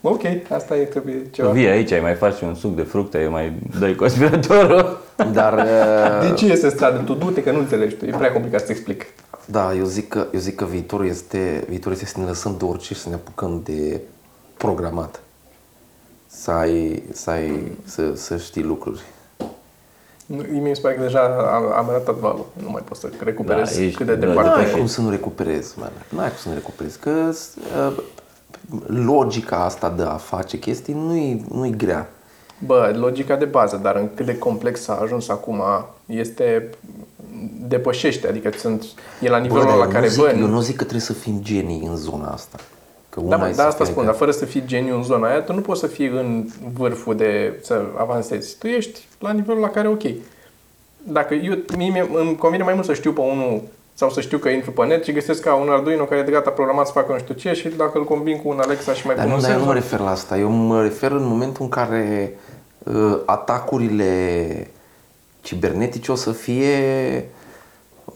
Bă, 0.00 0.08
ok, 0.08 0.22
asta 0.50 0.76
e, 0.76 0.84
trebuie 0.84 1.22
ceva. 1.30 1.50
Vii 1.50 1.66
aici, 1.66 1.92
ai 1.92 2.00
mai 2.00 2.14
faci 2.14 2.40
un 2.40 2.54
suc 2.54 2.74
de 2.74 2.82
fructe, 2.82 3.18
îi 3.22 3.28
mai 3.28 3.52
dai 3.80 3.94
conspiratorul. 3.94 4.98
Dar... 5.32 5.52
uh, 5.52 6.28
De 6.28 6.34
ce 6.34 6.46
iese 6.46 6.64
în 6.64 6.70
stradă? 6.70 6.98
Tu 6.98 7.14
du-te 7.14 7.42
că 7.42 7.50
nu 7.52 7.58
înțelegi 7.58 7.94
tu. 7.94 8.04
E 8.04 8.10
prea 8.16 8.32
complicat 8.32 8.60
să 8.66 8.70
explic. 8.72 9.06
Da, 9.44 9.74
eu 9.74 9.84
zic 9.84 10.08
că, 10.08 10.26
eu 10.32 10.40
zic 10.40 10.54
că 10.54 10.64
viitorul, 10.64 11.06
este, 11.06 11.64
viitorul 11.68 11.92
este 11.92 12.06
să 12.06 12.20
ne 12.20 12.26
lăsăm 12.26 12.54
de 12.58 12.64
orice 12.64 12.94
și 12.94 13.00
să 13.00 13.08
ne 13.08 13.14
apucăm 13.14 13.60
de 13.64 14.00
programat. 14.56 15.20
Să 16.26 16.50
ai, 16.50 17.02
să, 17.12 17.30
ai, 17.30 17.72
să, 17.84 18.02
să 18.14 18.36
știi 18.36 18.62
lucruri. 18.62 19.00
Nu, 20.26 20.42
Mi 20.50 20.70
se 20.74 20.80
pare 20.80 20.94
că 20.94 21.02
deja 21.02 21.20
am, 21.54 21.72
am 21.76 21.88
arătat 21.88 22.14
valul. 22.14 22.46
Nu 22.62 22.70
mai 22.70 22.82
pot 22.84 22.96
să 22.96 23.08
recuperez 23.24 23.76
Da, 23.76 23.82
ești- 23.82 23.96
cât 23.96 24.06
de 24.06 24.14
da, 24.14 24.26
departe. 24.26 24.48
Nu 24.50 24.54
da, 24.54 24.60
ai 24.62 24.66
și- 24.68 24.76
cum 24.76 24.86
să 24.86 25.00
nu 25.00 25.10
recuperezi, 25.10 25.78
man. 25.78 25.90
Nu 26.08 26.18
ai 26.20 26.28
cum 26.28 26.36
să 26.36 26.48
nu 26.48 26.54
recuperezi. 26.54 26.98
Că 26.98 27.10
uh, 27.10 27.92
logica 28.86 29.64
asta 29.64 29.88
de 29.96 30.02
a 30.02 30.14
face 30.16 30.58
chestii 30.58 30.94
nu-i, 30.94 31.44
nu-i 31.52 31.76
grea. 31.76 32.10
Bă, 32.66 32.94
logica 32.98 33.36
de 33.36 33.44
bază, 33.44 33.76
dar 33.82 33.96
în 33.96 34.08
cât 34.14 34.26
de 34.26 34.38
complex 34.38 34.80
s-a 34.80 34.98
ajuns 35.02 35.28
acum, 35.28 35.62
este 36.06 36.68
depășește, 37.68 38.28
adică 38.28 38.50
sunt, 38.58 38.84
e 39.20 39.28
la 39.28 39.38
nivelul 39.38 39.64
dar 39.64 39.76
la 39.76 39.84
eu 39.84 39.90
care, 39.90 40.04
nu 40.06 40.10
zic, 40.12 40.22
bă, 40.22 40.34
eu 40.38 40.46
nu 40.46 40.60
zic 40.60 40.76
că 40.76 40.82
trebuie 40.82 41.00
să 41.06 41.12
fim 41.12 41.38
genii 41.42 41.86
în 41.86 41.96
zona 41.96 42.28
asta. 42.28 42.56
Că 43.08 43.20
da, 43.20 43.26
una 43.26 43.36
mă, 43.36 43.42
e 43.44 43.46
dar 43.46 43.54
să 43.54 43.62
asta 43.62 43.84
fii, 43.84 43.92
spun, 43.92 44.02
adică- 44.02 44.04
dar 44.04 44.14
fără 44.14 44.30
să 44.30 44.44
fii 44.44 44.62
geniu 44.66 44.96
în 44.96 45.02
zona 45.02 45.28
aia, 45.28 45.40
tu 45.42 45.52
nu 45.54 45.60
poți 45.60 45.80
să 45.80 45.86
fii 45.86 46.06
în 46.06 46.48
vârful 46.72 47.16
de 47.16 47.58
să 47.62 47.82
avansezi. 47.98 48.56
Tu 48.58 48.66
ești 48.66 49.06
la 49.18 49.32
nivelul 49.32 49.60
la 49.60 49.68
care 49.70 49.88
ok. 49.88 50.02
Dacă 51.02 51.34
eu, 51.34 51.54
mie 51.76 51.90
mie- 51.90 52.10
îmi 52.14 52.36
convine 52.36 52.62
mai 52.62 52.74
mult 52.74 52.86
să 52.86 52.94
știu 52.94 53.12
pe 53.12 53.20
unul 53.20 53.62
sau 53.98 54.10
să 54.10 54.20
știu 54.20 54.38
că 54.38 54.48
intru 54.48 54.70
pe 54.70 54.84
net 54.86 55.04
și 55.04 55.12
găsesc 55.12 55.42
ca 55.42 55.54
un 55.54 55.68
Arduino 55.68 56.04
care 56.04 56.20
e 56.20 56.24
de 56.24 56.30
gata 56.30 56.50
programat 56.50 56.86
să 56.86 56.92
facă 56.92 57.12
nu 57.12 57.18
știu 57.18 57.34
ce 57.34 57.52
și 57.52 57.68
dacă 57.68 57.98
îl 57.98 58.04
combin 58.04 58.42
cu 58.42 58.48
un 58.48 58.58
Alexa 58.60 58.92
și 58.92 59.06
mai 59.06 59.14
Dar 59.14 59.24
pun 59.24 59.32
nu, 59.32 59.38
un 59.38 59.42
dar 59.44 59.52
eu 59.52 59.58
nu 59.58 59.64
mă 59.64 59.72
senzor. 59.72 59.90
refer 59.90 60.06
la 60.06 60.10
asta. 60.10 60.38
Eu 60.38 60.50
mă 60.50 60.82
refer 60.82 61.10
în 61.10 61.26
momentul 61.26 61.62
în 61.64 61.68
care 61.68 62.34
uh, 62.78 63.18
atacurile 63.24 64.70
cibernetice 65.40 66.12
o 66.12 66.14
să 66.14 66.32
fie 66.32 66.74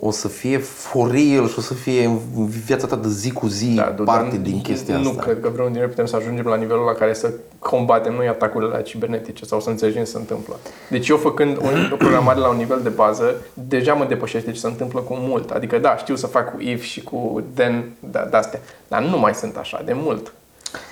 o 0.01 0.11
să 0.11 0.28
fie 0.28 0.59
for 0.59 1.11
real 1.11 1.49
și 1.49 1.55
o 1.59 1.61
să 1.61 1.74
fie 1.74 2.05
în 2.05 2.47
viața 2.47 2.86
ta 2.86 2.97
de 2.97 3.09
zi 3.09 3.32
cu 3.32 3.47
zi 3.47 3.74
Da, 3.74 3.93
du- 3.97 4.03
parte 4.03 4.28
dar 4.36 4.45
din 4.45 4.61
chestia 4.61 4.97
nu 4.97 5.09
asta. 5.09 5.22
cred 5.22 5.34
că 5.40 5.49
vreunul 5.49 5.64
dintre 5.64 5.80
noi 5.80 5.88
putem 5.88 6.07
să 6.07 6.16
ajungem 6.16 6.45
la 6.45 6.57
nivelul 6.57 6.84
la 6.84 6.93
care 6.93 7.12
să 7.14 7.32
combatem 7.59 8.14
noi 8.14 8.28
atacurile 8.28 8.70
la 8.70 8.80
cibernetice 8.80 9.45
sau 9.45 9.61
să 9.61 9.70
înțelegem 9.70 10.05
ce 10.05 10.11
se 10.11 10.16
întâmplă. 10.18 10.57
Deci 10.90 11.09
eu 11.09 11.16
făcând 11.16 11.57
o, 11.57 11.93
o 11.93 11.97
programare 11.97 12.38
la 12.38 12.49
un 12.49 12.57
nivel 12.57 12.80
de 12.82 12.88
bază, 12.88 13.34
deja 13.68 13.95
mă 13.95 14.05
depășește 14.05 14.51
ce 14.53 14.59
se 14.59 14.66
întâmplă 14.66 15.01
cu 15.01 15.14
mult. 15.14 15.51
Adică 15.51 15.78
da, 15.78 15.97
știu 15.97 16.16
să 16.16 16.26
fac 16.26 16.55
cu 16.55 16.61
if 16.61 16.82
și 16.82 17.03
cu 17.03 17.43
then, 17.55 17.90
da, 18.11 18.26
de-astea, 18.30 18.61
dar 18.88 19.03
nu 19.03 19.18
mai 19.18 19.34
sunt 19.34 19.57
așa 19.57 19.82
de 19.84 19.93
mult. 19.95 20.32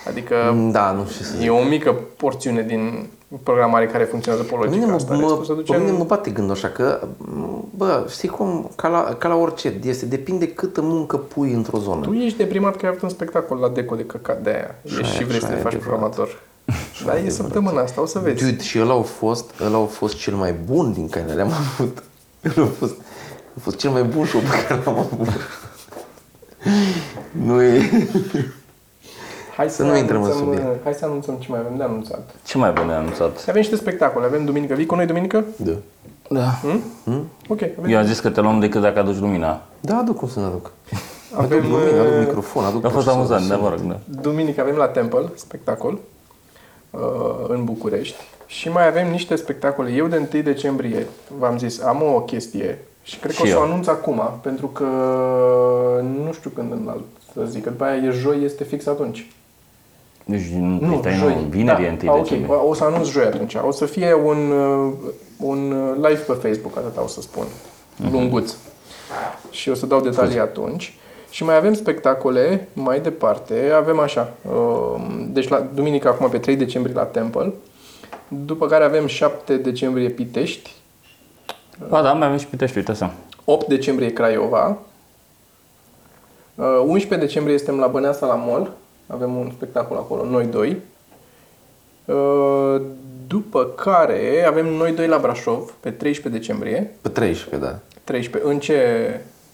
Adică 0.07 0.35
Da, 0.71 0.91
nu 0.91 1.05
știu 1.05 1.17
ce 1.17 1.29
să 1.31 1.35
zic. 1.37 1.45
e 1.45 1.49
o 1.49 1.63
mică 1.63 1.95
porțiune 2.17 2.61
din 2.61 3.07
programare 3.43 3.85
care 3.87 4.03
funcționează 4.03 4.45
pe 4.47 4.55
Pe 4.55 4.67
mine, 4.69 4.85
logica 4.85 4.89
mă, 4.89 4.95
asta. 4.95 5.13
mă, 5.13 5.19
Restul 5.21 5.43
se 5.45 5.51
pe 5.51 5.57
duce 5.57 5.77
mine 5.77 5.89
în- 5.89 5.97
mă 5.97 6.03
bate 6.03 6.29
gândul 6.29 6.55
așa 6.55 6.67
că, 6.67 7.07
bă, 7.77 8.05
știi 8.09 8.27
cum, 8.29 8.71
ca 8.75 8.87
la, 8.87 9.15
ca 9.17 9.27
la 9.27 9.35
orice, 9.35 9.79
este, 9.83 10.05
depinde 10.05 10.47
câtă 10.47 10.81
muncă 10.81 11.17
pui 11.17 11.51
într-o 11.53 11.77
zonă. 11.77 12.05
Tu 12.05 12.13
ești 12.13 12.37
deprimat 12.37 12.75
că 12.75 12.79
ai 12.85 12.89
avut 12.89 13.01
un 13.01 13.09
spectacol 13.09 13.57
la 13.57 13.67
Deco 13.69 13.95
de 13.95 14.03
căcat 14.05 14.41
de 14.43 14.49
aia. 14.49 14.75
Ești 14.83 15.03
și 15.15 15.17
aia- 15.17 15.25
vrei 15.25 15.33
și 15.39 15.39
să 15.41 15.45
te 15.47 15.51
aia 15.51 15.59
e 15.59 15.63
faci 15.63 15.73
adevărat. 15.73 15.79
programator. 15.99 16.39
Dar 17.05 17.15
e 17.25 17.29
săptămâna 17.29 17.81
asta, 17.81 18.01
o 18.01 18.05
să 18.05 18.19
vezi. 18.19 18.43
Dude, 18.43 18.63
și 18.63 18.79
ăla 18.79 18.93
a 18.93 19.01
fost, 19.01 19.51
ăla 19.65 19.77
a 19.77 19.85
fost 19.85 20.15
cel 20.17 20.33
mai 20.35 20.53
bun 20.65 20.93
din 20.93 21.09
care 21.09 21.33
le-am 21.33 21.51
avut. 21.51 22.03
Ăla 22.57 22.65
a 22.67 22.69
fost, 22.79 22.93
a 23.57 23.59
fost 23.61 23.77
cel 23.77 23.89
mai 23.91 24.03
bun 24.03 24.25
show 24.25 24.41
pe 24.41 24.47
care 24.67 24.81
l-am 24.85 24.97
avut. 24.97 25.27
Nu 27.31 27.61
e... 27.61 27.89
Hai 29.55 29.69
Să 29.69 29.83
nu 29.83 29.97
intrăm 29.97 30.21
în 30.23 30.29
anunțăm, 30.29 30.45
subiect. 30.45 30.65
uh, 30.65 30.75
Hai 30.83 30.93
să 30.93 31.05
anunțăm 31.05 31.35
ce 31.35 31.47
mai 31.49 31.59
avem 31.59 31.77
de 31.77 31.83
anunțat. 31.83 32.29
Ce 32.45 32.57
mai 32.57 32.71
bun 32.71 32.87
de 32.87 32.93
anunțat? 32.93 33.37
Avem 33.41 33.55
niște 33.61 33.75
spectacole. 33.75 34.25
Avem 34.25 34.45
duminică. 34.45 34.73
Vii 34.73 34.85
cu 34.85 34.95
noi 34.95 35.05
duminică? 35.05 35.43
Da. 35.55 35.71
Da. 36.29 36.59
Ok. 37.47 37.61
Avem, 37.61 37.91
Eu 37.91 37.97
am 37.97 38.05
zis 38.05 38.19
că 38.19 38.29
te 38.29 38.41
luăm 38.41 38.59
decât 38.59 38.81
dacă 38.81 38.99
aduci 38.99 39.17
lumina. 39.19 39.61
Da, 39.79 39.95
aduc 39.97 40.17
cum 40.17 40.27
să 40.27 40.39
ne 40.39 40.45
aduc. 40.45 40.71
avem 41.33 41.57
Aduc 41.57 41.69
lumină, 41.71 41.99
aduc 42.01 42.11
uh, 42.13 42.19
microfon, 42.25 42.63
aduc 42.63 42.85
A 42.85 42.89
fost 42.89 43.05
procesor, 43.05 43.13
amuzant, 43.17 43.47
da, 43.47 43.53
sunt- 43.55 43.61
mă 43.61 43.69
rog, 43.69 43.79
da. 43.79 44.21
duminică 44.21 44.61
avem 44.61 44.75
la 44.75 44.85
Temple 44.87 45.23
spectacol 45.35 45.99
uh, 46.89 46.99
în 47.47 47.63
București 47.63 48.15
și 48.45 48.69
mai 48.69 48.87
avem 48.87 49.09
niște 49.11 49.35
spectacole. 49.35 49.91
Eu 49.91 50.07
de 50.07 50.27
1 50.33 50.41
decembrie, 50.43 51.07
v-am 51.39 51.57
zis, 51.57 51.81
am 51.81 52.01
o 52.15 52.19
chestie 52.21 52.79
și 53.03 53.19
cred 53.19 53.35
că 53.35 53.37
Și 53.37 53.43
o 53.43 53.45
să 53.51 53.57
o 53.57 53.59
eu. 53.59 53.65
anunț 53.69 53.87
acum, 53.87 54.21
pentru 54.41 54.67
că 54.67 54.85
nu 56.25 56.31
știu 56.33 56.49
când 56.49 56.71
înalt 56.71 57.03
să 57.33 57.41
zic, 57.49 57.63
că 57.63 57.69
după 57.69 57.83
aia 57.83 57.95
e 58.03 58.09
joi, 58.09 58.43
este 58.43 58.63
fix 58.63 58.85
atunci. 58.85 59.31
Deci 60.25 60.41
nu, 60.47 60.79
Nu, 60.87 60.97
stai, 60.99 61.13
joi. 61.13 61.33
nu, 61.33 61.39
vineri 61.49 61.81
da. 61.81 61.85
e 61.87 61.89
întâi 61.89 62.07
A, 62.07 62.15
decembrie. 62.21 62.55
ok, 62.55 62.69
o 62.69 62.73
să 62.73 62.83
anunț 62.83 63.07
joi 63.07 63.23
atunci. 63.23 63.55
O 63.65 63.71
să 63.71 63.85
fie 63.85 64.13
un, 64.13 64.51
uh, 64.51 64.91
un 65.37 65.71
uh, 65.71 65.95
live 65.95 66.19
pe 66.21 66.33
Facebook, 66.47 66.77
atâta 66.77 67.03
o 67.03 67.07
să 67.07 67.21
spun. 67.21 67.45
Mhm. 67.95 68.11
Lunguț. 68.11 68.53
Și 69.49 69.69
o 69.69 69.73
să 69.73 69.85
dau 69.85 70.01
detalii 70.01 70.39
atunci. 70.39 70.95
Și 71.29 71.43
mai 71.43 71.55
avem 71.55 71.73
spectacole 71.73 72.67
mai 72.73 72.99
departe. 72.99 73.71
Avem 73.75 73.99
așa. 73.99 74.33
uh, 74.51 75.01
Deci 75.27 75.47
la 75.47 75.59
duminică 75.73 76.07
acum 76.07 76.29
pe 76.29 76.37
3 76.37 76.55
decembrie 76.55 76.95
la 76.95 77.03
Temple. 77.03 77.53
După 78.27 78.67
care 78.67 78.83
avem 78.83 79.05
7 79.07 79.57
decembrie 79.57 80.09
Pitești. 80.09 80.71
Ba 81.89 82.01
da, 82.01 82.13
mai 82.13 82.27
avem 82.27 82.39
și 82.39 82.45
Pitești, 82.47 82.77
uite 82.77 82.91
așa. 82.91 83.13
8 83.45 83.67
decembrie 83.67 84.13
Craiova. 84.13 84.77
Uh, 86.55 86.65
11 86.85 87.15
decembrie 87.27 87.57
suntem 87.57 87.79
la 87.79 87.87
Băneasa 87.87 88.25
la 88.25 88.33
Mall. 88.35 88.71
Avem 89.13 89.35
un 89.35 89.51
spectacol 89.55 89.97
acolo, 89.97 90.25
noi 90.25 90.45
doi. 90.45 90.77
Uh, 92.05 92.81
După 93.27 93.65
care 93.65 94.45
avem 94.47 94.65
noi 94.65 94.91
doi 94.91 95.07
la 95.07 95.17
Brașov, 95.17 95.73
pe 95.79 95.89
13 95.91 96.41
decembrie. 96.41 96.91
Pe 97.01 97.09
13, 97.09 97.69
da. 97.69 97.79
13. 98.03 98.51
În 98.51 98.59
ce 98.59 98.75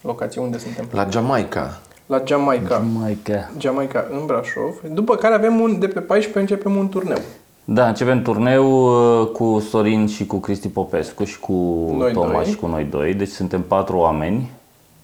locație? 0.01 0.41
Unde 0.41 0.57
suntem? 0.57 0.85
La 0.91 1.07
Jamaica. 1.09 1.79
La 2.05 2.21
Jamaica. 2.25 2.83
Mai 2.99 3.17
că... 3.23 3.39
Jamaica 3.57 4.07
în 4.11 4.25
Brașov. 4.25 4.81
După 4.91 5.15
care 5.15 5.33
avem 5.33 5.59
un, 5.59 5.79
de 5.79 5.87
pe 5.87 5.99
14 5.99 6.39
începem 6.39 6.75
un 6.75 6.89
turneu. 6.89 7.17
Da, 7.65 7.87
începem 7.87 8.21
turneu 8.21 8.65
uh, 9.21 9.27
cu 9.27 9.59
Sorin 9.69 10.07
și 10.07 10.25
cu 10.25 10.37
Cristi 10.37 10.69
Popescu 10.69 11.23
și 11.23 11.39
cu 11.39 11.53
Noi 11.97 12.13
Tomaș 12.13 12.33
doi. 12.43 12.45
și 12.45 12.55
cu 12.55 12.67
noi 12.67 12.83
doi. 12.83 13.13
Deci 13.13 13.29
suntem 13.29 13.61
patru 13.61 13.97
oameni. 13.97 14.51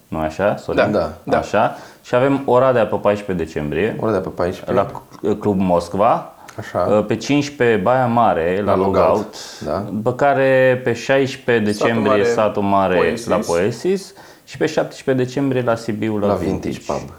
Nu 0.08 0.18
așa, 0.18 0.56
Sorin? 0.56 0.91
Da, 0.91 0.99
da, 0.99 1.14
da. 1.24 1.38
Așa. 1.38 1.76
Și 2.04 2.16
avem 2.16 2.41
Oradea 2.45 2.86
pe 2.88 2.95
14 2.95 3.45
decembrie 3.45 3.97
Ora 3.99 4.12
de 4.12 4.18
pe 4.18 4.30
14. 4.30 4.72
la 4.74 5.04
uh, 5.30 5.38
Club 5.39 5.60
Moscova. 5.60 6.34
Așa. 6.58 6.80
Uh, 6.97 7.06
Pe 7.06 7.16
15 7.16 7.78
Baia 7.78 8.06
Mare 8.08 8.62
la, 8.64 8.72
La 8.72 8.76
Logout, 8.78 8.95
Logout. 8.95 9.36
da. 9.66 9.78
După 9.91 10.14
care 10.14 10.82
pe 10.84 10.93
16 10.93 11.66
decembrie 11.66 12.08
Mare, 12.10 12.24
Satul 12.24 12.62
Mare 12.62 12.95
Poesis. 12.95 13.28
la 13.28 13.38
Poesis 13.38 14.14
și 14.43 14.58
pe 14.58 14.66
17 14.66 15.24
decembrie 15.26 15.62
la 15.62 15.76
Sibiu 15.76 16.18
la, 16.18 16.28
la 16.28 16.34
Vintage 16.34 16.80
Pub. 16.86 17.10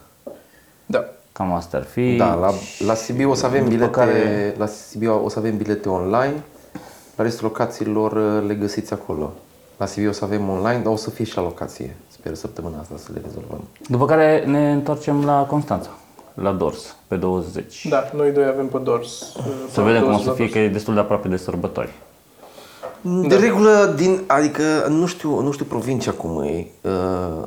Da. 0.87 1.05
Cam 1.33 1.53
asta 1.53 1.77
ar 1.77 1.83
fi. 1.83 2.17
Da, 2.17 2.35
la, 2.35 2.51
la 2.87 2.95
Sibiu 2.95 3.31
o 3.31 3.35
să 3.35 3.47
avem 3.47 3.59
După 3.63 3.71
bilete, 3.75 3.91
care- 3.91 4.55
la 4.59 4.67
Sibiu 4.67 5.21
o 5.25 5.29
să 5.29 5.39
avem 5.39 5.57
bilete 5.57 5.89
online. 5.89 6.35
La 7.17 7.25
restul 7.25 7.47
locațiilor 7.47 8.13
uh, 8.13 8.45
le 8.49 8.55
găsiți 8.55 8.93
acolo. 8.93 9.33
La 9.77 9.87
Sibiu 9.87 10.09
o 10.09 10.13
să 10.13 10.25
avem 10.25 10.49
online, 10.49 10.81
dar 10.83 10.93
o 10.93 10.97
să 10.97 11.11
fie 11.11 11.25
și 11.25 11.37
la 11.37 11.43
locație. 11.43 11.97
Sper 12.09 12.35
săptămâna 12.35 12.79
asta 12.79 12.95
să 12.97 13.11
le 13.15 13.21
rezolvăm. 13.25 13.61
După 13.89 14.05
care 14.05 14.45
ne 14.47 14.73
întoarcem 14.73 15.25
la 15.25 15.47
Constanța, 15.49 15.91
la 16.35 16.53
Dors, 16.53 16.97
pe 17.09 17.17
20. 17.17 17.87
Da, 17.89 18.11
noi 18.15 18.31
doi 18.31 18.45
avem 18.45 18.67
pe 18.67 18.79
Dors. 18.79 19.37
Să 19.71 19.81
vedem 19.81 20.03
cum 20.03 20.15
o 20.15 20.19
să 20.19 20.31
fie, 20.31 20.49
că 20.49 20.59
e 20.59 20.69
destul 20.69 20.95
de 20.95 21.01
aproape 21.01 21.29
de 21.29 21.37
sărbători. 21.37 21.93
De 23.29 23.37
regulă, 23.37 23.95
din, 23.97 24.21
adică 24.27 24.63
nu 24.89 25.07
știu, 25.07 25.41
nu 25.41 25.51
știu 25.51 25.65
provincia 25.65 26.13
cum 26.13 26.43
e, 26.43 26.67
uh, 26.83 26.91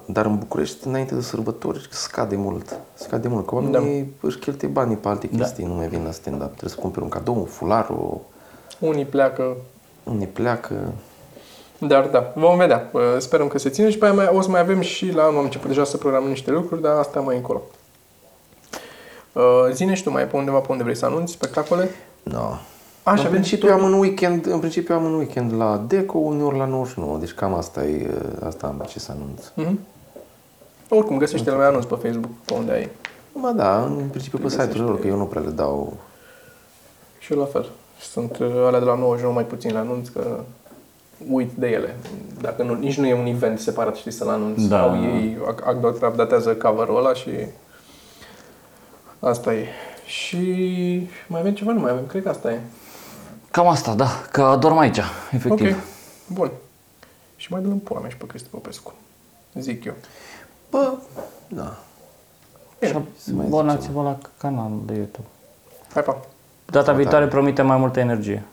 dar 0.05 0.25
în 0.25 0.37
București, 0.37 0.87
înainte 0.87 1.15
de 1.15 1.21
sărbători, 1.21 1.87
scade 1.91 2.35
mult. 2.35 2.79
Scade 2.93 3.27
mult, 3.27 3.45
că 3.45 3.55
oamenii 3.55 4.01
da. 4.01 4.27
își 4.27 4.37
cheltuie 4.37 4.71
banii 4.71 4.95
pe 4.95 5.07
alte 5.07 5.27
chestii, 5.27 5.65
nu 5.65 5.73
mai 5.73 5.87
vin 5.87 6.03
la 6.03 6.11
stand-up. 6.11 6.47
Trebuie 6.47 6.69
să 6.69 6.79
cumperi 6.79 7.03
un 7.03 7.09
cadou, 7.09 7.35
un 7.35 7.45
fular, 7.45 7.89
o, 7.89 8.21
Unii 8.79 9.05
pleacă 9.05 9.55
unii 10.09 10.27
pleacă. 10.27 10.93
Dar 11.79 12.07
da, 12.07 12.31
vom 12.35 12.57
vedea. 12.57 12.89
Uh, 12.91 13.01
Sperăm 13.17 13.47
că 13.47 13.57
se 13.57 13.69
ține 13.69 13.89
și 13.89 13.97
pe 13.97 14.05
aia 14.05 14.13
mai, 14.13 14.29
o 14.33 14.41
să 14.41 14.49
mai 14.49 14.59
avem 14.59 14.81
și 14.81 15.11
la 15.11 15.23
anul 15.23 15.37
am 15.37 15.43
început 15.43 15.67
deja 15.67 15.83
să 15.83 15.97
programăm 15.97 16.29
niște 16.29 16.51
lucruri, 16.51 16.81
dar 16.81 16.97
asta 16.97 17.19
mai 17.19 17.35
încolo. 17.35 17.61
Uh, 19.33 19.43
Zine 19.71 19.93
și 19.93 20.03
tu 20.03 20.11
mai 20.11 20.21
e 20.21 20.25
pe 20.25 20.37
undeva 20.37 20.59
pe 20.59 20.67
unde 20.71 20.83
vrei 20.83 20.95
să 20.95 21.05
anunți 21.05 21.31
spectacole? 21.31 21.89
No. 22.23 22.57
A, 23.03 23.11
în 23.11 23.17
și 23.17 23.25
avem 23.25 23.41
și 23.41 23.57
principiu 23.57 23.73
am 23.73 23.83
un 23.83 23.93
weekend, 23.93 24.45
în 24.45 24.59
principiu 24.59 24.95
am 24.95 25.03
un 25.03 25.13
weekend 25.13 25.53
la 25.53 25.83
Deco, 25.87 26.17
uneori 26.17 26.57
la 26.57 26.65
99, 26.65 27.17
deci 27.17 27.33
cam 27.33 27.53
asta 27.53 27.83
e, 27.83 28.09
asta 28.45 28.67
am 28.67 28.85
ce 28.87 28.99
să 28.99 29.11
anunț. 29.11 29.43
Mhm. 29.53 29.79
Oricum, 30.89 31.17
găsește 31.17 31.51
lumea 31.51 31.67
anunț 31.67 31.85
pe 31.85 31.95
Facebook, 31.95 32.31
pe 32.45 32.53
unde 32.53 32.71
ai. 32.71 32.89
Ba 33.41 33.51
da, 33.51 33.83
în 33.83 34.07
principiu 34.09 34.37
pe 34.37 34.49
site-ul 34.49 34.85
lor, 34.85 34.99
că 34.99 35.07
eu 35.07 35.17
nu 35.17 35.25
prea 35.25 35.41
le 35.41 35.49
dau. 35.49 35.97
Și 37.19 37.33
eu 37.33 37.39
la 37.39 37.45
fel. 37.45 37.69
Sunt 37.99 38.37
uh, 38.37 38.47
alea 38.65 38.79
de 38.79 38.85
la 38.85 38.95
99 38.95 39.33
mai 39.33 39.45
puțin 39.45 39.73
la 39.73 39.79
anunț, 39.79 40.07
că 40.07 40.39
uit 41.31 41.51
de 41.51 41.67
ele. 41.67 41.95
Dacă 42.41 42.63
nu, 42.63 42.73
nici 42.73 42.97
nu 42.97 43.07
e 43.07 43.13
un 43.13 43.25
event 43.25 43.59
separat, 43.59 43.95
știi, 43.95 44.11
să-l 44.11 44.29
anunți. 44.29 44.67
Da. 44.67 44.81
Au 44.81 44.95
ei 45.03 45.37
ac- 45.51 46.01
updatează 46.07 46.55
cover-ul 46.55 46.97
ăla 46.97 47.13
și 47.13 47.29
asta 49.19 49.53
e. 49.53 49.67
Și 50.05 50.37
mai 51.27 51.39
avem 51.39 51.53
ceva? 51.53 51.71
Nu 51.71 51.79
mai 51.79 51.91
avem. 51.91 52.05
Cred 52.05 52.23
că 52.23 52.29
asta 52.29 52.51
e. 52.51 52.59
Cam 53.51 53.67
asta, 53.67 53.93
da, 53.93 54.07
că 54.31 54.57
dorm 54.59 54.77
aici, 54.77 54.99
efectiv. 55.31 55.75
Ok, 55.75 55.83
bun. 56.33 56.51
Și 57.35 57.51
mai 57.51 57.61
dăm 57.61 57.71
în 57.71 57.77
pula 57.77 57.99
mea 57.99 58.09
și 58.09 58.17
pe 58.17 58.25
Cristi 58.25 58.47
Popescu. 58.49 58.93
Zic 59.53 59.83
eu. 59.85 59.93
Bă, 60.69 60.93
da. 61.47 61.77
Și 62.81 62.93
să 63.17 63.31
mai 63.33 63.45
abonați-vă 63.45 64.01
la 64.01 64.17
canalul 64.37 64.81
de 64.85 64.93
YouTube. 64.93 65.27
Hai, 65.93 66.03
pa! 66.03 66.17
Data 66.65 66.91
viitoare 66.91 67.27
promite 67.27 67.61
mai 67.61 67.77
multă 67.77 67.99
energie. 67.99 68.43